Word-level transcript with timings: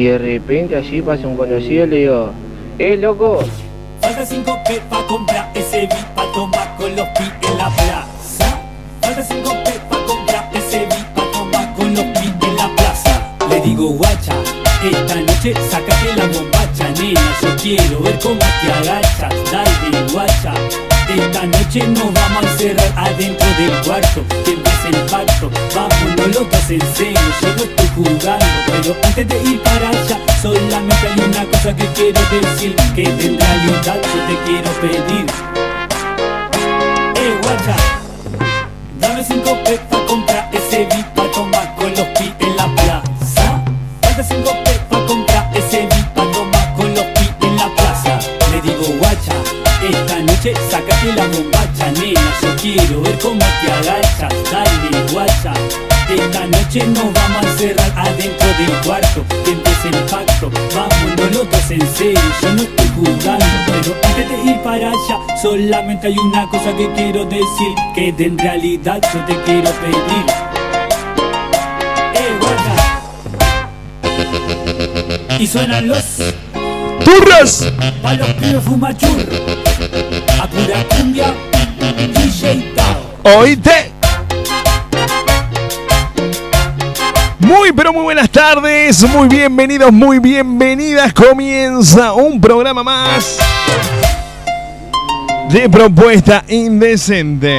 Y 0.00 0.04
de 0.04 0.16
repente 0.16 0.76
allí 0.76 1.02
pasa 1.02 1.26
un 1.26 1.36
conocido 1.36 1.84
y 1.84 1.88
le 1.88 1.96
digo, 1.98 2.30
¡eh, 2.78 2.96
loco! 2.96 3.40
Falta 4.00 4.24
cinco 4.24 4.58
P 4.66 4.80
pa' 4.88 5.06
comprar 5.06 5.50
ese 5.54 5.80
beat 5.80 6.06
pa' 6.14 6.24
tomar 6.32 6.74
con 6.78 6.96
los 6.96 7.06
pi 7.08 7.24
en 7.46 7.58
la 7.58 7.68
plaza. 7.68 8.60
Falta 9.02 9.22
cinco 9.22 9.50
P 9.62 9.70
pa' 9.90 10.02
comprar 10.06 10.50
ese 10.54 10.86
beat 10.86 11.06
pa' 11.14 11.30
tomar 11.34 11.74
con 11.74 11.94
los 11.94 12.04
pi 12.04 12.32
en 12.46 12.56
la 12.56 12.68
plaza. 12.76 13.36
Le 13.50 13.60
digo, 13.60 13.88
guacha, 13.88 14.32
esta 14.82 15.16
noche 15.16 15.52
sácate 15.70 16.16
la 16.16 16.26
bombacha, 16.28 16.88
nena. 16.98 17.20
Yo 17.42 17.48
quiero 17.60 18.00
ver 18.00 18.18
cómo 18.20 18.38
te 18.38 18.72
agachas, 18.72 19.34
dale, 19.52 20.12
guacha. 20.14 20.54
Esta 21.14 21.44
noche 21.44 21.86
nos 21.88 22.14
vamos 22.14 22.44
a 22.44 22.50
encerrar 22.52 22.92
adentro 22.96 23.48
del 23.58 23.72
cuarto 23.84 24.22
Que 24.44 24.52
empiece 24.52 24.88
el 24.90 24.96
pacto 25.10 25.50
Vámonos 26.20 26.36
locos 26.36 26.70
en 26.70 26.80
serio 26.94 27.18
Yo 27.40 27.64
estoy 27.64 27.88
jugando 27.96 28.46
Pero 28.66 28.96
antes 29.02 29.28
de 29.28 29.42
ir 29.42 29.62
para 29.62 29.88
allá 29.88 30.18
Solamente 30.42 31.06
hay 31.06 31.20
una 31.20 31.44
cosa 31.46 31.74
que 31.74 31.86
quiero 31.94 32.20
decir 32.30 32.76
Que 32.94 33.04
en 33.04 33.38
realidad 33.38 33.96
yo 33.96 34.26
te 34.26 34.38
quiero 34.44 34.70
pedir. 34.80 35.26
Eh 37.16 37.38
guacha 37.42 37.76
Dame 38.98 39.24
cinco 39.24 39.58
pesos 39.64 40.02
comprar 40.06 40.50
ese 40.52 40.86
beat 40.86 41.06
Pa' 41.14 41.30
tomar 41.32 41.74
con 41.76 41.90
los 41.90 42.06
pi 42.18 42.34
en 42.40 42.56
la 42.56 42.66
plaza. 42.74 43.62
Dame 44.02 44.22
cinco 44.22 44.52
pesos 44.64 44.82
para 44.90 45.06
comprar 45.06 45.50
ese 45.56 45.86
beat 45.86 46.14
Pa' 46.14 46.30
tomar 46.32 46.74
con 46.74 46.94
los 46.94 47.04
pi 47.04 47.46
en 47.46 47.56
la 47.56 47.68
plaza. 47.74 48.18
Le 48.52 48.60
digo 48.60 48.84
guacha 48.98 49.34
esta 49.82 50.18
noche 50.18 50.52
sácate 50.70 51.14
la 51.14 51.26
bombacha, 51.26 51.90
nena 51.92 52.20
Yo 52.42 52.56
quiero 52.60 53.00
ver 53.00 53.18
cómo 53.18 53.38
te 53.38 53.72
agachas. 53.72 54.34
Dale, 54.52 55.12
guacha 55.12 55.89
Esta 56.10 56.46
noche 56.46 56.86
nos 56.88 57.12
vamos 57.12 57.44
a 57.44 57.50
encerrar 57.50 57.92
adentro 57.96 58.48
del 58.58 58.72
cuarto. 58.84 59.24
Que 59.44 59.52
empiece 59.52 59.88
el 59.88 59.96
pacto 60.10 60.50
Vámonos 60.74 61.32
locos 61.36 61.70
en 61.70 61.80
serio. 61.94 62.20
Yo 62.42 62.52
no 62.54 62.62
estoy 62.62 62.88
jugando 62.96 63.44
Pero 63.66 63.94
antes 64.02 64.28
de 64.28 64.50
ir 64.50 64.60
para 64.62 64.88
allá 64.90 65.36
Solamente 65.40 66.06
hay 66.08 66.18
una 66.18 66.48
cosa 66.48 66.76
que 66.76 66.90
quiero 66.92 67.24
decir 67.24 67.74
Que 67.94 68.08
en 68.24 68.38
realidad 68.38 69.00
yo 69.12 69.24
te 69.24 69.36
quiero 69.42 69.70
pedir. 69.70 70.26
Eh, 72.14 72.38
guacha 72.40 72.74
Y 75.38 75.46
suenan 75.46 75.88
los 75.88 76.04
¡Turras! 77.04 77.66
Pa' 78.02 78.14
los 78.14 78.28
pibes 78.34 78.62
fumachur 78.62 79.26
A 80.40 80.46
pura 80.46 80.84
cumbia 80.88 81.32
DJ 82.14 82.74
Tao. 82.74 83.38
Oíste. 83.38 83.79
Muy 87.70 87.76
pero 87.76 87.92
muy 87.92 88.02
buenas 88.02 88.28
tardes, 88.28 89.00
muy 89.04 89.28
bienvenidos, 89.28 89.92
muy 89.92 90.18
bienvenidas. 90.18 91.12
Comienza 91.12 92.12
un 92.14 92.40
programa 92.40 92.82
más 92.82 93.38
de 95.50 95.68
propuesta 95.68 96.42
indecente. 96.48 97.58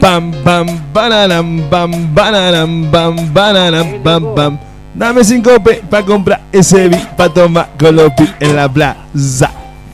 Pam 0.00 0.32
pam 0.42 0.66
banaram 0.90 1.60
pam 1.68 2.14
banaram 2.14 2.90
pam 2.90 3.34
banaram 3.34 4.02
pam 4.02 4.34
pam. 4.34 4.58
Dame 4.94 5.22
cinco 5.22 5.62
pe 5.62 5.82
pa 5.90 6.02
comprar 6.02 6.40
ese 6.50 6.88
beat 6.88 7.14
pa 7.14 7.28
tomar 7.28 7.68
con 7.78 7.94
los 7.94 8.10
pi 8.14 8.26
en 8.40 8.56
la 8.56 8.70
plaza. 8.70 9.50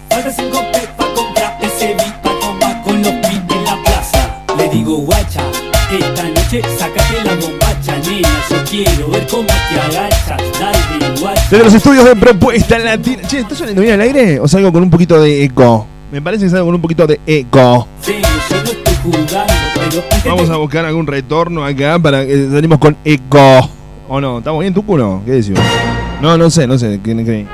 Falta 0.09 0.31
cinco 0.31 0.59
P 0.72 0.78
pa' 0.97 1.15
comprar 1.15 1.59
ese 1.60 1.95
beat 1.95 2.22
Pa' 2.22 2.31
tomar 2.41 2.83
con 2.84 3.03
los 3.03 3.12
pi 3.12 3.43
en 3.55 3.65
la 3.65 3.77
plaza 3.83 4.45
Le 4.56 4.69
digo 4.69 4.99
guacha 4.99 5.43
Esta 5.91 6.22
noche 6.22 6.62
sácate 6.78 7.25
la 7.25 7.34
bombacha, 7.34 7.67
nena 8.22 8.44
Yo 8.50 8.56
quiero 8.68 9.10
ver 9.10 9.26
cómo 9.26 9.46
te 9.46 9.80
agachas 9.80 10.42
Dale, 10.60 11.20
guacha 11.20 11.42
Desde 11.50 11.64
los 11.64 11.74
estudios 11.74 12.04
de 12.04 12.16
propuesta 12.16 12.78
latina. 12.78 13.22
Che, 13.26 13.40
¿está 13.40 13.54
saliendo 13.54 13.82
bien 13.82 13.94
al 13.94 14.00
aire 14.02 14.40
o 14.40 14.48
salgo 14.48 14.72
con 14.72 14.82
un 14.82 14.90
poquito 14.90 15.20
de 15.20 15.44
eco? 15.44 15.86
Me 16.10 16.22
parece 16.22 16.44
que 16.44 16.50
salgo 16.50 16.66
con 16.66 16.74
un 16.74 16.80
poquito 16.80 17.06
de 17.06 17.20
eco. 17.26 17.86
Serio, 18.00 18.26
yo 18.50 18.56
no 18.56 18.70
estoy 18.70 18.94
jugando 19.02 19.52
Pero 19.74 20.02
antes 20.10 20.24
Vamos 20.24 20.50
a 20.50 20.56
buscar 20.56 20.84
algún 20.84 21.06
retorno 21.06 21.64
acá 21.64 21.98
para 21.98 22.26
que 22.26 22.48
salimos 22.50 22.78
con 22.78 22.96
eco. 23.04 23.70
¿O 24.08 24.20
no? 24.20 24.38
¿Estamos 24.38 24.60
bien, 24.60 24.72
Tucu, 24.72 24.96
no? 24.96 25.22
¿Qué 25.24 25.32
decimos? 25.32 25.62
No, 26.22 26.38
no 26.38 26.50
sé, 26.50 26.66
no 26.66 26.78
sé. 26.78 26.94
Eh, 26.94 27.46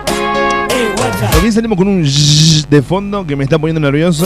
guacha 0.97 1.31
También 1.31 1.53
salimos 1.53 1.77
con 1.77 1.89
un 1.89 2.03
de 2.05 2.83
fondo 2.83 3.27
que 3.27 3.37
me 3.37 3.45
está 3.45 3.59
poniendo 3.59 3.81
nervioso. 3.81 4.25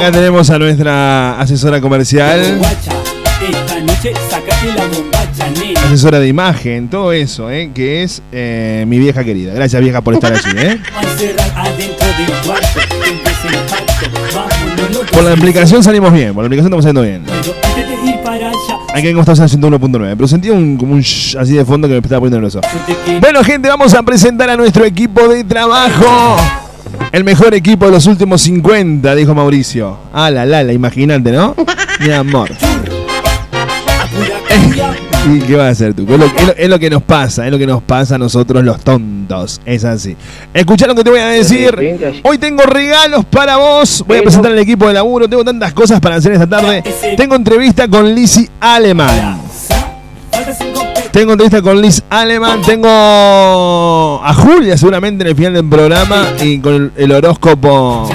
Acá 0.00 0.12
tenemos 0.12 0.48
a 0.48 0.58
nuestra 0.58 1.38
asesora 1.38 1.78
comercial, 1.78 2.58
asesora 5.84 6.18
de 6.18 6.26
imagen, 6.26 6.88
todo 6.88 7.12
eso, 7.12 7.50
¿eh? 7.50 7.70
Que 7.74 8.02
es 8.02 8.22
eh, 8.32 8.86
mi 8.88 8.98
vieja 8.98 9.22
querida. 9.24 9.52
Gracias, 9.52 9.82
vieja, 9.82 10.00
por 10.00 10.14
estar 10.14 10.32
allí, 10.32 10.56
¿eh? 10.56 10.80
Por 15.12 15.22
la 15.22 15.32
aplicación 15.32 15.82
salimos 15.82 16.14
bien, 16.14 16.32
por 16.32 16.44
la 16.44 16.46
aplicación 16.46 16.72
estamos 16.72 16.84
saliendo 16.84 17.02
bien. 17.02 17.24
Allá 18.24 18.50
Aquí 18.94 19.08
como 19.10 19.20
estamos 19.20 19.40
haciendo 19.40 19.68
1.9, 19.68 20.14
pero 20.16 20.26
sentí 20.26 20.48
un, 20.48 20.78
como 20.78 20.94
un 20.94 21.02
shh 21.02 21.36
así 21.36 21.52
de 21.52 21.64
fondo 21.66 21.88
que 21.88 21.92
me 21.92 22.00
estaba 22.00 22.20
poniendo 22.20 22.38
nervioso. 22.40 22.62
Bueno, 23.20 23.44
gente, 23.44 23.68
vamos 23.68 23.92
a 23.92 24.02
presentar 24.02 24.48
a 24.48 24.56
nuestro 24.56 24.86
equipo 24.86 25.28
de 25.28 25.44
trabajo. 25.44 26.38
El 27.12 27.24
mejor 27.24 27.54
equipo 27.54 27.86
de 27.86 27.92
los 27.92 28.06
últimos 28.06 28.40
50, 28.42 29.14
dijo 29.16 29.34
Mauricio. 29.34 29.96
Ah, 30.12 30.30
la, 30.30 30.46
la, 30.46 30.62
la, 30.62 30.72
imagínate, 30.72 31.32
¿no? 31.32 31.54
Mi 32.00 32.10
amor. 32.12 32.50
¿Y 35.32 35.38
qué 35.40 35.54
vas 35.54 35.66
a 35.66 35.70
hacer 35.70 35.92
tú? 35.94 36.02
Es 36.08 36.18
lo, 36.18 36.24
es 36.24 36.46
lo- 36.46 36.56
es 36.56 36.68
lo 36.68 36.78
que 36.78 36.88
nos 36.88 37.02
pasa, 37.02 37.44
es 37.44 37.52
lo 37.52 37.58
que 37.58 37.66
nos 37.66 37.82
pasa 37.82 38.14
a 38.14 38.18
nosotros 38.18 38.64
los 38.64 38.80
tontos. 38.80 39.60
Es 39.66 39.84
así. 39.84 40.16
Escuchá 40.54 40.86
lo 40.86 40.94
que 40.94 41.04
te 41.04 41.10
voy 41.10 41.20
a 41.20 41.26
decir. 41.28 41.76
Hoy 42.22 42.38
tengo 42.38 42.62
regalos 42.62 43.24
para 43.26 43.56
vos. 43.58 44.02
Voy 44.06 44.18
a 44.18 44.22
presentar 44.22 44.50
el 44.52 44.58
equipo 44.58 44.86
de 44.88 44.94
laburo. 44.94 45.28
Tengo 45.28 45.44
tantas 45.44 45.72
cosas 45.74 46.00
para 46.00 46.16
hacer 46.16 46.32
esta 46.32 46.48
tarde. 46.48 46.82
Tengo 47.16 47.34
entrevista 47.34 47.86
con 47.86 48.12
Lizzie 48.14 48.48
Aleman. 48.60 49.40
Tengo 51.12 51.32
entrevista 51.32 51.60
con 51.60 51.80
Liz 51.82 52.02
Aleman. 52.08 52.62
Tengo 52.62 52.88
a 52.88 54.32
Julia 54.34 54.76
seguramente 54.76 55.24
en 55.24 55.30
el 55.30 55.36
final 55.36 55.54
del 55.54 55.68
programa. 55.68 56.28
Y 56.42 56.58
con 56.60 56.74
el, 56.74 56.92
el 56.96 57.12
horóscopo. 57.12 58.08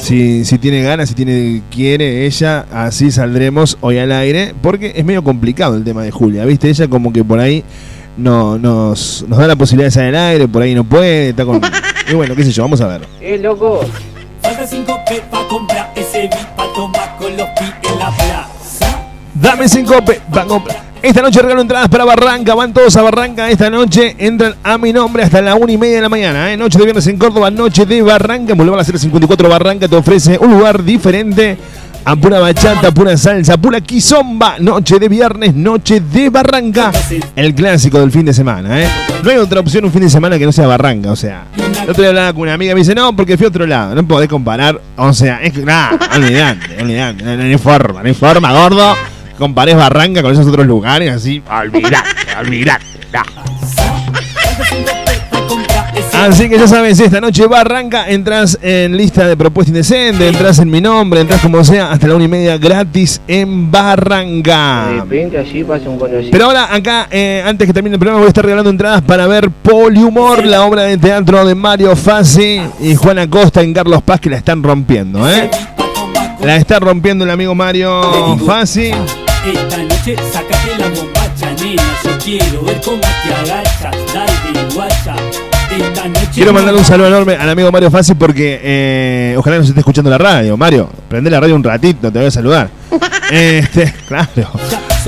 Si, 0.00 0.44
si 0.44 0.58
tiene 0.58 0.82
ganas, 0.82 1.08
si 1.08 1.14
tiene 1.14 1.62
quiere 1.70 2.26
ella, 2.26 2.66
así 2.72 3.10
saldremos 3.12 3.78
hoy 3.80 3.98
al 3.98 4.10
aire. 4.12 4.54
Porque 4.60 4.92
es 4.96 5.04
medio 5.04 5.22
complicado 5.22 5.76
el 5.76 5.84
tema 5.84 6.02
de 6.02 6.10
Julia, 6.10 6.44
¿viste? 6.44 6.68
Ella 6.68 6.88
como 6.88 7.12
que 7.12 7.22
por 7.22 7.38
ahí 7.38 7.62
no, 8.16 8.58
nos, 8.58 9.24
nos 9.28 9.38
da 9.38 9.46
la 9.46 9.56
posibilidad 9.56 9.86
de 9.86 9.90
salir 9.92 10.16
al 10.16 10.26
aire, 10.32 10.48
por 10.48 10.62
ahí 10.62 10.74
no 10.74 10.84
puede, 10.84 11.30
está 11.30 11.44
con... 11.44 11.60
Y 12.10 12.14
bueno, 12.14 12.34
qué 12.34 12.42
sé 12.44 12.50
yo, 12.50 12.62
vamos 12.64 12.80
a 12.80 12.88
ver. 12.88 13.02
¡Eh, 13.20 13.38
loco! 13.38 13.80
Falta 14.42 14.66
cinco 14.66 14.98
P 15.08 15.22
pa' 15.30 15.46
comprar 15.46 15.92
ese 15.94 16.22
beat 16.22 16.56
Pa' 16.56 16.66
tomar 16.74 17.16
con 17.16 17.34
los 17.36 17.48
pi 17.50 17.64
en 17.92 17.98
la 18.00 18.10
plaza 18.10 18.98
Dame 19.34 19.68
cinco 19.68 20.04
pe- 20.04 20.20
va 20.36 20.42
a 20.42 20.46
comprar. 20.46 20.91
Esta 21.02 21.20
noche 21.20 21.42
regalo 21.42 21.62
entradas 21.62 21.88
para 21.88 22.04
Barranca. 22.04 22.54
Van 22.54 22.72
todos 22.72 22.94
a 22.94 23.02
Barranca 23.02 23.50
esta 23.50 23.68
noche. 23.68 24.14
Entran 24.18 24.54
a 24.62 24.78
mi 24.78 24.92
nombre 24.92 25.24
hasta 25.24 25.42
la 25.42 25.56
una 25.56 25.72
y 25.72 25.76
media 25.76 25.96
de 25.96 26.02
la 26.02 26.08
mañana. 26.08 26.52
¿eh? 26.52 26.56
Noche 26.56 26.78
de 26.78 26.84
viernes 26.84 27.04
en 27.08 27.18
Córdoba, 27.18 27.50
noche 27.50 27.84
de 27.86 28.02
Barranca. 28.02 28.54
Boulevard 28.54 28.80
a 28.80 28.84
ser 28.84 29.00
54 29.00 29.48
Barranca 29.48 29.88
te 29.88 29.96
ofrece 29.96 30.38
un 30.38 30.52
lugar 30.52 30.84
diferente 30.84 31.58
a 32.04 32.14
pura 32.14 32.38
bachata, 32.38 32.92
pura 32.92 33.16
salsa, 33.16 33.56
pura 33.56 33.80
quizomba. 33.80 34.60
Noche 34.60 35.00
de 35.00 35.08
viernes, 35.08 35.56
noche 35.56 35.98
de 35.98 36.30
Barranca. 36.30 36.92
El 37.34 37.52
clásico 37.52 37.98
del 37.98 38.12
fin 38.12 38.24
de 38.24 38.32
semana, 38.32 38.80
¿eh? 38.80 38.88
No 39.24 39.30
hay 39.30 39.38
otra 39.38 39.58
opción 39.58 39.84
un 39.84 39.90
fin 39.90 40.02
de 40.02 40.10
semana 40.10 40.38
que 40.38 40.46
no 40.46 40.52
sea 40.52 40.68
Barranca, 40.68 41.10
o 41.10 41.16
sea. 41.16 41.46
El 41.82 41.90
otro 41.90 42.00
día 42.02 42.10
hablaba 42.10 42.32
con 42.32 42.42
una 42.42 42.54
amiga 42.54 42.70
y 42.70 42.74
me 42.74 42.80
dice, 42.80 42.94
no, 42.94 43.14
porque 43.16 43.36
fui 43.36 43.46
a 43.46 43.48
otro 43.48 43.66
lado. 43.66 43.96
No 43.96 44.06
podés 44.06 44.28
comparar, 44.28 44.80
o 44.96 45.12
sea, 45.12 45.42
es 45.42 45.52
que, 45.52 45.64
nada, 45.64 45.98
olvidate, 46.14 46.80
olvidate. 46.80 47.24
No, 47.24 47.36
no 47.36 47.42
no 47.42 48.08
hay 48.08 48.14
forma, 48.14 48.52
gordo. 48.52 48.94
Comparés 49.42 49.74
Barranca 49.74 50.22
con 50.22 50.30
esos 50.30 50.46
otros 50.46 50.64
lugares, 50.68 51.10
así, 51.10 51.42
olvidate, 51.50 52.08
olvidate. 52.38 52.84
Así 56.12 56.48
que 56.48 56.56
ya 56.56 56.68
sabes, 56.68 57.00
esta 57.00 57.20
noche 57.20 57.48
Barranca, 57.48 58.08
entras 58.08 58.56
en 58.62 58.96
lista 58.96 59.26
de 59.26 59.36
propuesta 59.36 59.70
indecente, 59.70 60.28
entras 60.28 60.60
en 60.60 60.70
mi 60.70 60.80
nombre, 60.80 61.22
entras 61.22 61.40
como 61.40 61.64
sea, 61.64 61.90
hasta 61.90 62.06
la 62.06 62.14
una 62.14 62.22
y 62.22 62.28
media 62.28 62.56
gratis 62.56 63.20
en 63.26 63.72
De 63.72 63.78
Barranca. 63.78 64.92
repente 65.00 65.38
allí 65.38 65.64
pasa 65.64 65.88
un 65.88 65.98
conocido. 65.98 66.30
Pero 66.30 66.44
ahora 66.44 66.72
acá, 66.72 67.08
eh, 67.10 67.42
antes 67.44 67.66
que 67.66 67.72
termine 67.72 67.96
el 67.96 67.98
programa, 67.98 68.20
voy 68.20 68.26
a 68.26 68.28
estar 68.28 68.44
regalando 68.44 68.70
entradas 68.70 69.02
para 69.02 69.26
ver 69.26 69.50
Polihumor, 69.50 70.46
la 70.46 70.64
obra 70.64 70.84
de 70.84 70.98
teatro 70.98 71.44
de 71.44 71.56
Mario 71.56 71.96
Fassi 71.96 72.60
y 72.80 72.94
Juana 72.94 73.28
Costa 73.28 73.60
en 73.60 73.74
Carlos 73.74 74.02
Paz, 74.04 74.20
que 74.20 74.30
la 74.30 74.36
están 74.36 74.62
rompiendo, 74.62 75.28
¿eh? 75.28 75.50
La 76.44 76.54
está 76.54 76.78
rompiendo 76.78 77.24
el 77.24 77.30
amigo 77.32 77.56
Mario 77.56 78.38
Fassi. 78.46 78.92
Esta 79.44 79.76
noche 79.78 80.14
sácate 80.32 80.78
la 80.78 80.88
bombacha, 80.88 81.52
nena. 81.60 81.82
Yo 82.04 82.10
quiero 82.22 82.62
ver 82.62 82.80
cómo 82.80 83.00
te 83.00 83.34
agachas. 83.34 83.96
Dale, 84.14 84.72
guacha. 84.72 85.16
Esta 85.68 86.08
noche. 86.08 86.28
Quiero 86.32 86.52
mandarle 86.52 86.78
un 86.78 86.86
saludo 86.86 87.08
enorme 87.08 87.34
al 87.34 87.50
amigo 87.50 87.72
Mario 87.72 87.90
Fassi 87.90 88.14
porque 88.14 88.60
eh, 88.62 89.34
ojalá 89.36 89.58
nos 89.58 89.66
esté 89.66 89.80
escuchando 89.80 90.10
la 90.10 90.18
radio. 90.18 90.56
Mario, 90.56 90.88
prende 91.08 91.28
la 91.28 91.40
radio 91.40 91.56
un 91.56 91.64
ratito, 91.64 92.12
te 92.12 92.18
voy 92.20 92.28
a 92.28 92.30
saludar. 92.30 92.70
Este, 93.32 93.90
claro. 94.06 94.28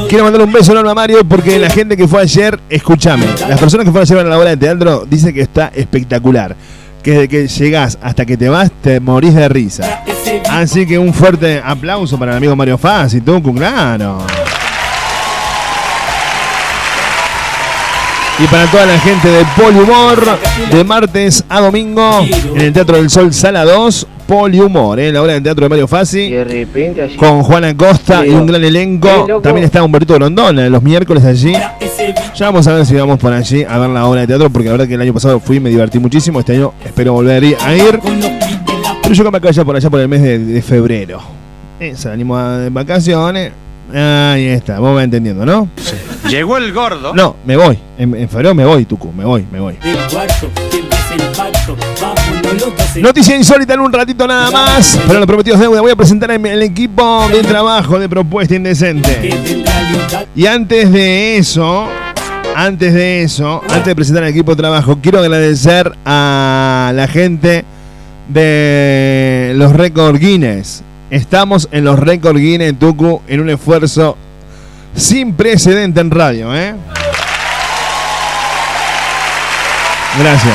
Quiero 0.09 0.25
mandarle 0.25 0.47
un 0.47 0.53
beso 0.53 0.73
enorme 0.73 0.91
a 0.91 0.95
Mario 0.95 1.25
porque 1.29 1.59
la 1.59 1.69
gente 1.69 1.95
que 1.95 2.09
fue 2.09 2.23
ayer, 2.23 2.59
escúchame, 2.71 3.27
las 3.47 3.61
personas 3.61 3.85
que 3.85 3.93
fueron 3.93 4.09
ayer 4.11 4.19
a 4.19 4.31
la 4.31 4.39
obra 4.39 4.49
de 4.51 4.57
teatro 4.57 5.05
dicen 5.07 5.35
que 5.35 5.43
está 5.43 5.71
espectacular. 5.75 6.57
Que 7.03 7.11
desde 7.11 7.29
que 7.29 7.47
llegás 7.47 7.99
hasta 8.01 8.25
que 8.25 8.39
te 8.39 8.49
vas, 8.49 8.73
te 8.83 8.99
morís 8.99 9.35
de 9.35 9.47
risa. 9.47 10.04
Así 10.51 10.87
que 10.87 10.99
un 10.99 11.13
fuerte 11.13 11.61
aplauso 11.65 12.19
para 12.19 12.33
el 12.33 12.39
amigo 12.39 12.57
Mario 12.57 12.79
Fassi, 12.79 13.21
Tucu, 13.21 13.55
claro. 13.55 14.19
Y 18.37 18.47
para 18.49 18.67
toda 18.67 18.85
la 18.87 18.99
gente 18.99 19.29
de 19.29 19.45
Polihumor, 19.57 20.21
de 20.71 20.83
martes 20.83 21.45
a 21.49 21.61
domingo, 21.61 22.27
en 22.55 22.61
el 22.61 22.73
Teatro 22.73 22.97
del 22.97 23.09
Sol, 23.09 23.33
Sala 23.33 23.65
2, 23.65 24.09
Polihumor, 24.27 24.99
¿eh? 24.99 25.13
la 25.13 25.23
obra 25.23 25.35
de 25.35 25.41
teatro 25.41 25.65
de 25.65 25.69
Mario 25.69 25.85
Y 25.85 25.89
Fassi, 25.89 26.31
de 26.31 26.43
repente 26.43 27.03
allí. 27.03 27.17
con 27.17 27.45
Juana 27.45 27.77
Costa 27.77 28.27
y 28.27 28.31
un 28.31 28.47
gran 28.47 28.65
elenco. 28.65 29.41
También 29.41 29.65
está 29.65 29.85
Humberto 29.85 30.15
Grondona 30.15 30.69
los 30.69 30.83
miércoles 30.83 31.25
allí. 31.25 31.53
Ya 32.35 32.47
vamos 32.47 32.67
a 32.67 32.75
ver 32.75 32.87
si 32.87 32.95
vamos 32.97 33.21
por 33.21 33.33
allí 33.33 33.63
a 33.63 33.79
ver 33.79 33.91
la 33.91 34.07
obra 34.07 34.23
de 34.23 34.27
teatro, 34.27 34.51
porque 34.51 34.67
la 34.67 34.73
verdad 34.73 34.89
que 34.89 34.95
el 34.95 35.01
año 35.03 35.15
pasado 35.15 35.39
fui 35.39 35.59
y 35.59 35.61
me 35.61 35.71
divertí 35.71 36.01
muchísimo. 36.01 36.41
Este 36.41 36.55
año 36.55 36.73
espero 36.85 37.13
volver 37.13 37.57
a 37.61 37.75
ir. 37.77 38.01
Pero 39.05 39.15
yo 39.15 39.25
que 39.25 39.31
me 39.31 39.37
acá 39.39 39.65
por 39.65 39.77
allá 39.77 39.91
por 39.91 40.01
el 40.01 40.09
mes 40.09 40.23
de, 40.23 40.39
de 40.39 40.63
febrero. 40.63 41.21
Eh, 41.79 41.95
salimos 41.97 42.41
a- 42.41 42.59
de 42.59 42.71
vacaciones. 42.71 43.53
Ahí 43.93 44.47
está, 44.47 44.79
vos 44.81 44.95
vas 44.95 45.05
entendiendo, 45.05 45.45
¿no? 45.45 45.69
Llegó 46.29 46.57
el 46.57 46.73
gordo. 46.73 47.15
No, 47.15 47.37
me 47.45 47.55
voy. 47.57 47.79
En, 47.99 48.15
en 48.15 48.29
febrero 48.29 48.55
me 48.55 48.65
voy, 48.65 48.87
Tucu, 48.87 49.13
me 49.13 49.25
voy, 49.25 49.47
me 49.53 49.61
voy. 49.61 49.75
Que 49.75 49.95
Noticia 53.03 53.37
insólita 53.37 53.75
en 53.75 53.81
un 53.81 53.93
ratito 53.93 54.27
nada 54.27 54.51
más. 54.51 54.99
Pero 55.07 55.21
lo 55.21 55.27
prometido 55.27 55.57
es 55.57 55.61
deuda. 55.61 55.81
Voy 55.81 55.91
a 55.91 55.97
presentar 55.97 56.31
el, 56.31 56.63
equipo 56.63 57.29
de 57.29 57.43
trabajo 57.43 57.99
de 57.99 58.09
Propuesta 58.09 58.55
que 58.55 58.57
Indecente. 58.57 59.31
Y 60.35 60.47
antes 60.47 60.91
de 60.91 61.37
eso, 61.37 61.87
antes 62.57 62.95
de 62.95 63.23
eso, 63.23 63.61
antes 63.69 63.85
de 63.85 63.95
presentar 63.95 64.23
el 64.25 64.31
equipo 64.31 64.53
de 64.53 64.57
trabajo, 64.57 64.99
quiero 65.03 65.19
agradecer 65.19 65.93
a 66.07 66.93
la 66.95 67.07
gente 67.07 67.65
de 68.29 69.53
los 69.57 69.73
Record 69.73 70.19
Guinness. 70.19 70.83
Estamos 71.11 71.69
en 71.71 71.85
los 71.85 71.99
Record 71.99 72.37
Guinness, 72.39 72.79
Tucu, 72.79 73.23
en 73.29 73.41
un 73.41 73.51
esfuerzo 73.51 74.17
sin 74.97 75.35
precedente 75.35 76.01
en 76.01 76.11
radio, 76.11 76.55
¿eh? 76.57 76.75
Gracias. 80.19 80.55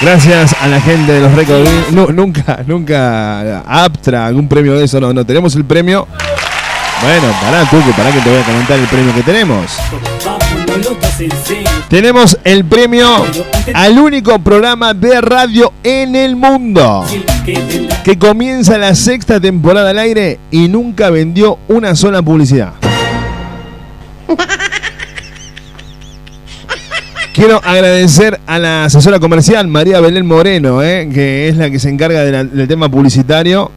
Gracias 0.00 0.56
a 0.62 0.66
la 0.68 0.80
gente 0.80 1.12
de 1.12 1.20
los 1.20 1.32
Record 1.34 1.64
Guinness. 1.64 1.92
Nu- 1.92 2.12
nunca, 2.12 2.60
nunca 2.66 3.60
Aptra, 3.60 4.26
algún 4.26 4.48
premio 4.48 4.74
de 4.78 4.84
eso, 4.84 4.98
no, 5.00 5.12
no. 5.12 5.24
Tenemos 5.26 5.54
el 5.56 5.64
premio. 5.64 6.06
Bueno, 7.02 7.26
pará, 7.42 7.64
Tucu, 7.64 7.90
pará 7.92 8.10
que 8.12 8.20
te 8.20 8.30
voy 8.30 8.38
a 8.40 8.42
comentar 8.44 8.78
el 8.78 8.86
premio 8.86 9.14
que 9.14 9.22
tenemos. 9.22 9.72
Tenemos 11.88 12.38
el 12.44 12.64
premio 12.64 13.08
al 13.74 13.98
único 13.98 14.38
programa 14.38 14.94
de 14.94 15.20
radio 15.20 15.72
en 15.82 16.14
el 16.16 16.36
mundo 16.36 17.04
Que 18.04 18.18
comienza 18.18 18.78
la 18.78 18.94
sexta 18.94 19.40
temporada 19.40 19.90
al 19.90 19.98
aire 19.98 20.38
y 20.50 20.68
nunca 20.68 21.10
vendió 21.10 21.58
una 21.68 21.94
sola 21.96 22.22
publicidad. 22.22 22.72
Quiero 27.34 27.60
agradecer 27.64 28.40
a 28.46 28.58
la 28.58 28.84
asesora 28.84 29.18
comercial 29.20 29.66
María 29.68 30.00
Belén 30.00 30.26
Moreno, 30.26 30.82
eh, 30.82 31.08
que 31.12 31.48
es 31.48 31.56
la 31.56 31.70
que 31.70 31.78
se 31.78 31.88
encarga 31.88 32.22
de 32.24 32.32
la- 32.32 32.44
del 32.44 32.68
tema 32.68 32.88
publicitario. 32.90 33.70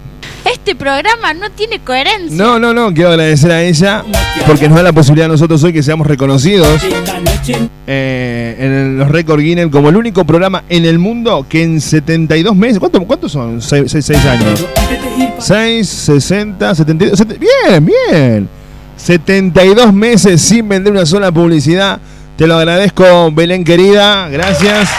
Este 0.52 0.76
programa 0.76 1.34
no 1.34 1.50
tiene 1.52 1.80
coherencia. 1.80 2.36
No, 2.38 2.60
no, 2.60 2.74
no, 2.74 2.94
quiero 2.94 3.10
agradecer 3.12 3.52
a 3.52 3.62
ella 3.62 4.04
porque 4.46 4.68
nos 4.68 4.78
da 4.78 4.84
la 4.84 4.94
posibilidad 4.94 5.26
a 5.26 5.32
nosotros 5.34 5.64
hoy 5.64 5.74
que 5.74 5.82
seamos 5.84 6.06
reconocidos 6.08 6.82
eh, 7.88 8.56
en 8.60 8.98
los 8.98 9.10
Record 9.10 9.42
Guinness 9.42 9.68
como 9.68 9.90
el 9.90 9.96
único 9.98 10.24
programa 10.26 10.64
en 10.70 10.86
el 10.86 11.00
mundo 11.00 11.46
que 11.48 11.64
en 11.64 11.82
72 11.82 12.56
meses, 12.56 12.80
¿cuánto- 12.80 13.04
¿cuántos 13.06 13.32
son? 13.32 13.62
6 13.62 14.10
años. 14.26 14.66
Antes 14.78 15.02
de 15.18 15.24
ir 15.24 15.30
pa- 15.36 15.42
6, 15.42 15.88
60, 15.90 16.76
72, 16.76 17.18
sete- 17.18 17.38
bien, 17.38 17.86
bien. 17.86 18.50
72 18.98 19.94
meses 19.94 20.42
sin 20.42 20.68
vender 20.70 20.92
una 20.94 21.06
sola 21.06 21.32
publicidad. 21.32 22.00
Te 22.38 22.48
lo 22.48 22.56
agradezco, 22.56 23.32
Belén 23.32 23.64
querida. 23.64 24.28
Gracias. 24.30 24.90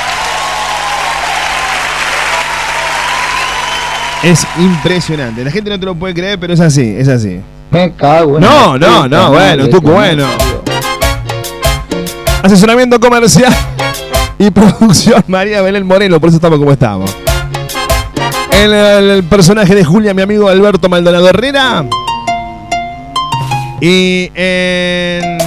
Es 4.25 4.47
impresionante. 4.59 5.45
La 5.45 5.51
gente 5.51 5.71
no 5.71 5.79
te 5.79 5.85
lo 5.87 5.95
puede 5.95 6.15
creer, 6.15 6.39
pero 6.39 6.55
es 6.55 6.61
así, 6.61 6.95
es 6.99 7.09
así. 7.09 7.41
Me 7.71 7.93
cago 7.93 8.37
en 8.37 8.43
No, 8.43 8.77
la 8.79 8.87
no, 8.89 9.09
no, 9.09 9.31
bueno, 9.31 9.69
que 9.69 9.79
bueno. 9.79 10.27
no, 10.27 10.65
Asesoramiento 12.43 12.99
comercial 13.01 13.53
y 14.39 14.51
producción 14.53 15.23
María 15.27 15.61
Belén 15.63 15.87
Moreno, 15.87 16.21
por 16.21 16.29
eso 16.29 16.37
estamos 16.37 16.59
como 16.59 16.73
estamos. 16.73 17.15
El, 18.53 18.73
el- 18.73 19.11
el 19.11 19.25
personaje 19.25 19.75
de 19.75 19.85
Julia, 19.85 20.15
mi 20.15 20.23
amigo 20.23 20.49
Alberto 20.49 20.89
Maldonado 20.89 21.29
Herrera. 21.29 21.85
Y 23.81 24.31
en 24.35 25.39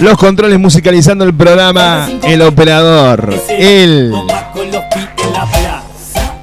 los 0.00 0.16
controles 0.18 0.58
musicalizando 0.58 1.24
el 1.24 1.34
programa, 1.34 2.08
el 2.24 2.42
operador, 2.42 3.32
el, 3.48 4.12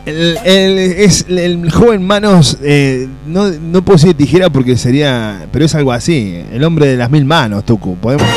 el, 0.06 0.38
el- 0.44 0.78
es 0.78 1.26
el 1.30 1.72
joven 1.72 2.06
manos, 2.06 2.58
eh, 2.62 3.08
no, 3.28 3.50
no 3.50 3.82
puedo 3.84 3.98
decir 3.98 4.14
tijera 4.16 4.50
porque 4.50 4.76
sería, 4.78 5.48
pero 5.52 5.66
es 5.66 5.74
algo 5.76 5.92
así, 5.92 6.44
el 6.52 6.64
hombre 6.64 6.88
de 6.88 6.98
las 6.98 7.10
mil 7.10 7.26
manos, 7.26 7.64
Tucu. 7.66 7.96
¿Podemos, 7.96 8.28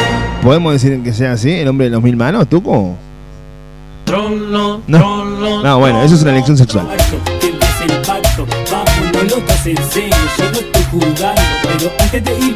¿Podemos 0.43 0.73
decir 0.73 1.03
que 1.03 1.13
sea 1.13 1.33
así, 1.33 1.51
el 1.51 1.69
hombre 1.69 1.87
de 1.87 1.91
las 1.91 2.03
mil 2.03 2.17
manos, 2.17 2.49
Tucu? 2.49 2.95
No. 4.87 5.63
No, 5.63 5.79
bueno, 5.81 6.03
eso 6.03 6.15
es 6.15 6.23
una 6.23 6.31
elección 6.33 6.57
sexual. 6.57 6.87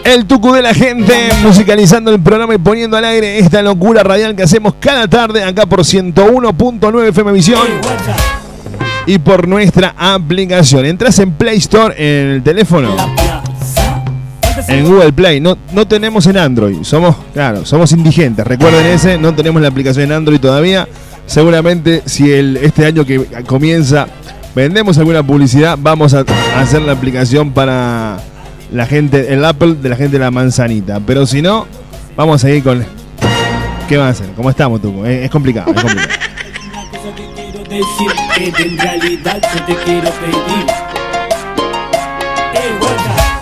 El 0.04 0.26
Tucu 0.26 0.52
de 0.52 0.62
la 0.62 0.74
gente, 0.74 1.14
musicalizando 1.42 2.10
el 2.10 2.20
programa 2.20 2.54
y 2.54 2.58
poniendo 2.58 2.96
al 2.96 3.04
aire 3.04 3.38
esta 3.38 3.62
locura 3.62 4.02
radial 4.02 4.34
que 4.34 4.42
hacemos 4.42 4.74
cada 4.80 5.06
tarde 5.08 5.44
acá 5.44 5.66
por 5.66 5.80
101.9 5.80 7.08
FM 7.08 7.32
Visión 7.32 7.60
y 9.06 9.18
por 9.18 9.48
nuestra 9.48 9.94
aplicación. 9.96 10.84
Entras 10.84 11.18
en 11.18 11.32
Play 11.32 11.58
Store 11.58 11.94
en 11.96 12.28
el 12.28 12.42
teléfono, 12.42 12.94
en 14.68 14.84
Google 14.84 15.12
Play. 15.12 15.40
No, 15.40 15.56
no 15.72 15.86
tenemos 15.86 16.26
en 16.26 16.36
Android. 16.36 16.82
Somos, 16.82 17.16
claro, 17.32 17.64
somos 17.64 17.92
indigentes. 17.92 18.46
Recuerden 18.46 18.86
ese, 18.86 19.18
no 19.18 19.34
tenemos 19.34 19.60
la 19.62 19.68
aplicación 19.68 20.06
en 20.06 20.12
Android 20.12 20.40
todavía. 20.40 20.88
Seguramente 21.26 22.02
si 22.06 22.32
el, 22.32 22.56
este 22.56 22.86
año 22.86 23.04
que 23.04 23.24
comienza 23.46 24.08
vendemos 24.54 24.98
alguna 24.98 25.22
publicidad, 25.22 25.78
vamos 25.80 26.14
a, 26.14 26.24
hacer 26.56 26.82
la 26.82 26.92
aplicación 26.92 27.52
para 27.52 28.18
la 28.72 28.86
gente, 28.86 29.32
el 29.32 29.44
Apple 29.44 29.76
de 29.80 29.88
la 29.88 29.96
gente 29.96 30.18
de 30.18 30.24
la 30.24 30.30
manzanita. 30.30 31.00
Pero 31.06 31.26
si 31.26 31.42
no, 31.42 31.66
vamos 32.16 32.44
a 32.44 32.50
ir 32.50 32.62
con... 32.62 32.84
¿Qué 33.88 33.96
van 33.96 34.08
a 34.08 34.10
hacer? 34.10 34.28
¿Cómo 34.36 34.50
estamos, 34.50 34.80
Tuco? 34.80 35.04
Es 35.04 35.30
complicado, 35.30 35.72
es 35.74 35.82
complicado. 35.82 36.08
decir 37.70 38.12
que 38.34 38.62
en 38.62 38.76
realidad 38.76 39.40
yo 39.54 39.64
te 39.64 39.74
quiero 39.84 40.10
pedir. 40.10 40.66
¡Eh, 42.54 42.76
guacha! 42.80 43.40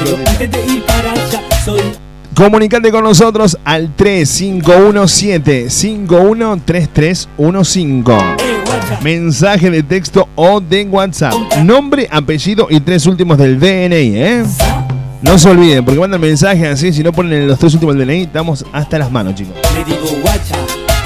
Comunicate 2.36 2.92
con 2.92 3.06
nosotros 3.06 3.58
al 3.64 3.96
3517 3.96 5.70
513315. 5.70 8.45
Mensaje 9.02 9.70
de 9.70 9.84
texto 9.84 10.28
o 10.36 10.60
de 10.60 10.86
WhatsApp. 10.86 11.34
Nombre, 11.64 12.08
apellido 12.12 12.68
y 12.70 12.80
tres 12.80 13.06
últimos 13.06 13.38
del 13.38 13.60
DNI, 13.60 14.18
¿eh? 14.18 14.44
No 15.22 15.38
se 15.38 15.50
olviden, 15.50 15.84
porque 15.84 16.00
mandan 16.00 16.22
mensajes 16.22 16.68
así, 16.68 16.94
si 16.94 17.02
no 17.04 17.12
ponen 17.12 17.48
los 17.48 17.58
tres 17.58 17.74
últimos 17.74 17.96
del 17.96 18.08
DNI, 18.08 18.22
estamos 18.24 18.66
hasta 18.72 19.00
las 19.00 19.12
manos, 19.12 19.36
chicos. 19.36 19.54
Le 19.76 19.84
digo 19.84 20.08
guacha, 20.22 20.56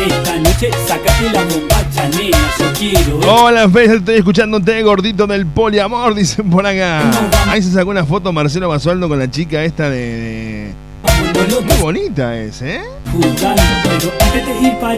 esta 0.05 0.36
noche 0.38 0.69
sácate 0.88 1.29
la 1.33 1.43
bombacha, 1.43 2.09
nena, 2.17 2.38
yo 2.59 2.65
quiero 2.77 3.19
ver 3.19 3.29
Hola, 3.29 3.69
Fez, 3.69 3.91
estoy 3.91 4.15
escuchándote, 4.15 4.81
gordito 4.83 5.25
del 5.27 5.45
poliamor, 5.45 6.15
dicen 6.15 6.50
por 6.50 6.65
acá. 6.65 7.09
Ahí 7.48 7.62
se 7.62 7.71
sacó 7.71 7.91
una 7.91 8.05
foto 8.05 8.33
Marcelo 8.33 8.67
Basualdo 8.67 9.07
con 9.07 9.19
la 9.19 9.29
chica 9.31 9.63
esta 9.63 9.89
de... 9.89 9.98
de- 9.98 10.88
Muy 11.03 11.77
bonita 11.82 12.38
es, 12.38 12.62
¿eh? 12.62 12.82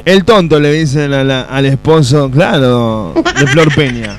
El 0.05 0.25
tonto 0.25 0.60
le 0.60 0.72
dicen 0.74 1.13
a 1.13 1.24
la- 1.24 1.41
al 1.43 1.65
esposo, 1.65 2.29
claro, 2.29 3.13
de 3.39 3.48
Flor 3.48 3.74
Peña. 3.75 4.17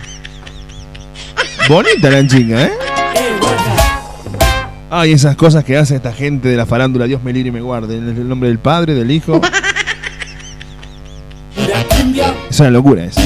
Bonita 1.69 2.11
la 2.11 2.27
chica, 2.27 2.62
¿eh? 2.65 2.73
Ay, 4.91 5.12
esas 5.12 5.37
cosas 5.37 5.65
que 5.65 5.77
hace 5.77 5.97
esta 5.97 6.12
gente 6.12 6.49
de 6.49 6.57
la 6.57 6.67
farándula, 6.67 7.07
Dios 7.07 7.23
me 7.23 7.33
libre 7.33 7.49
y 7.49 7.53
me 7.53 7.61
guarde. 7.61 7.97
En 7.97 8.09
el 8.09 8.29
nombre 8.29 8.49
del 8.49 8.59
Padre, 8.59 8.95
del 8.95 9.11
Hijo. 9.11 9.41
Es 12.51 12.61
una 12.61 12.71
locura 12.71 13.05
eso. 13.05 13.21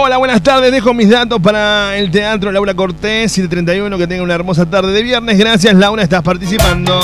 Hola, 0.00 0.16
buenas 0.16 0.40
tardes. 0.44 0.70
Dejo 0.70 0.94
mis 0.94 1.10
datos 1.10 1.40
para 1.40 1.96
el 1.96 2.12
teatro 2.12 2.52
Laura 2.52 2.72
Cortés, 2.72 3.32
731. 3.32 3.98
Que 3.98 4.06
tenga 4.06 4.22
una 4.22 4.34
hermosa 4.34 4.64
tarde 4.64 4.92
de 4.92 5.02
viernes. 5.02 5.36
Gracias, 5.36 5.74
Laura, 5.74 6.04
estás 6.04 6.22
participando. 6.22 7.00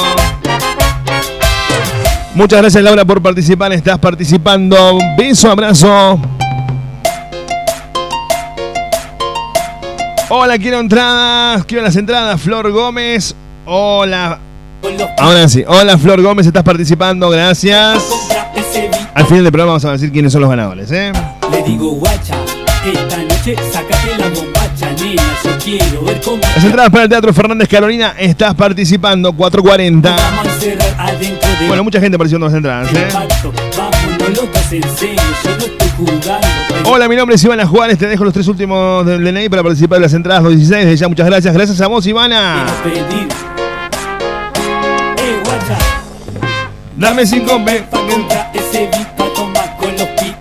Muchas 2.37 2.61
gracias, 2.61 2.85
Laura, 2.85 3.05
por 3.05 3.21
participar. 3.21 3.73
Estás 3.73 3.99
participando. 3.99 4.99
Beso, 5.19 5.51
abrazo. 5.51 6.21
Hola, 10.29 10.57
quiero 10.59 10.79
entradas. 10.79 11.65
Quiero 11.65 11.83
las 11.83 11.97
entradas. 11.97 12.41
Flor 12.41 12.71
Gómez. 12.71 13.35
Hola. 13.65 14.39
Ahora 15.19 15.49
sí. 15.49 15.65
Hola, 15.67 15.99
Flor 15.99 16.23
Gómez, 16.23 16.47
estás 16.47 16.63
participando. 16.63 17.29
Gracias. 17.29 18.05
Al 19.15 19.27
final 19.27 19.43
del 19.43 19.53
programa 19.53 19.73
vamos 19.73 19.85
a 19.85 19.93
decir 19.93 20.13
quiénes 20.13 20.33
son 20.33 20.43
los 20.43 20.51
ganadores, 20.51 20.91
¿eh? 20.93 21.13
Le 21.51 21.63
digo 21.63 21.91
guacha, 21.93 22.37
esta 22.93 23.17
noche 23.19 23.57
sácate 23.73 24.19
la 24.19 24.29
bombacha, 24.29 24.91
nena, 25.03 25.23
yo 25.45 25.51
quiero 25.63 26.03
ver 26.03 26.21
cómo 26.21 26.39
Las 26.39 26.65
entradas 26.65 26.91
para 26.91 27.05
el 27.05 27.09
Teatro 27.09 27.33
Fernández 27.33 27.69
Carolina, 27.69 28.15
estás 28.19 28.55
participando, 28.55 29.33
440. 29.33 30.11
vamos 30.11 30.47
a 30.47 30.55
encerrar 30.55 30.95
adentro 30.99 31.49
de 31.61 31.69
Bueno, 31.69 31.85
mucha 31.85 32.01
gente 32.01 32.19
participando 32.19 32.47
en 32.47 32.53
las 32.65 32.89
entradas, 32.89 32.93
¿eh? 32.93 33.09
pacto. 33.13 33.53
Vámonos 33.77 34.37
locos 34.37 34.73
en 34.73 34.97
serio, 34.97 35.23
yo 35.45 35.51
no 35.51 35.65
estoy 35.65 35.89
jugando. 35.97 36.47
pero 36.69 36.91
Hola, 36.91 37.09
mi 37.09 37.17
nombre 37.17 37.37
es 37.37 37.45
Ivana 37.45 37.67
Juárez, 37.67 37.99
te 37.99 38.07
dejo 38.07 38.25
los 38.25 38.33
tres 38.35 38.49
últimos 38.49 39.07
del 39.07 39.25
DNI 39.25 39.49
para 39.49 39.63
participar 39.63 39.99
de 39.99 40.03
las 40.03 40.15
entradas 40.15 40.43
216. 40.45 40.85
Desde 40.85 40.97
ya, 40.97 41.09
muchas 41.09 41.27
gracias. 41.27 41.55
Gracias 41.55 41.81
a 41.81 41.87
vos, 41.87 42.07
Ivana. 42.07 42.67
Eh, 42.87 43.29
Dame 46.97 47.27
cinco 47.27 47.59
B. 47.65 47.85
pa' 47.91 48.51
ese 48.55 48.89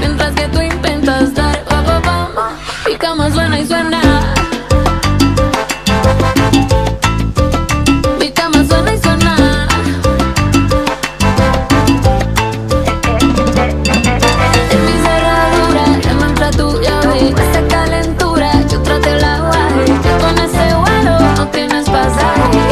mientras 0.00 0.34
que 0.34 0.48
tú 0.48 0.60
intentas 0.60 1.32
dar 1.34 1.56
y 3.60 3.66
suena 3.66 3.95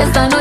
están 0.05 0.34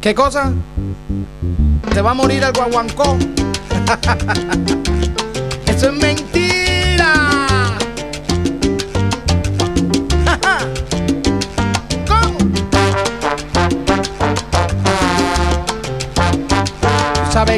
¿Qué 0.01 0.13
cosa? 0.13 0.51
¿Te 1.93 2.01
va 2.01 2.11
a 2.11 2.13
morir 2.13 2.43
el 2.43 2.51
guaguancó? 2.51 3.17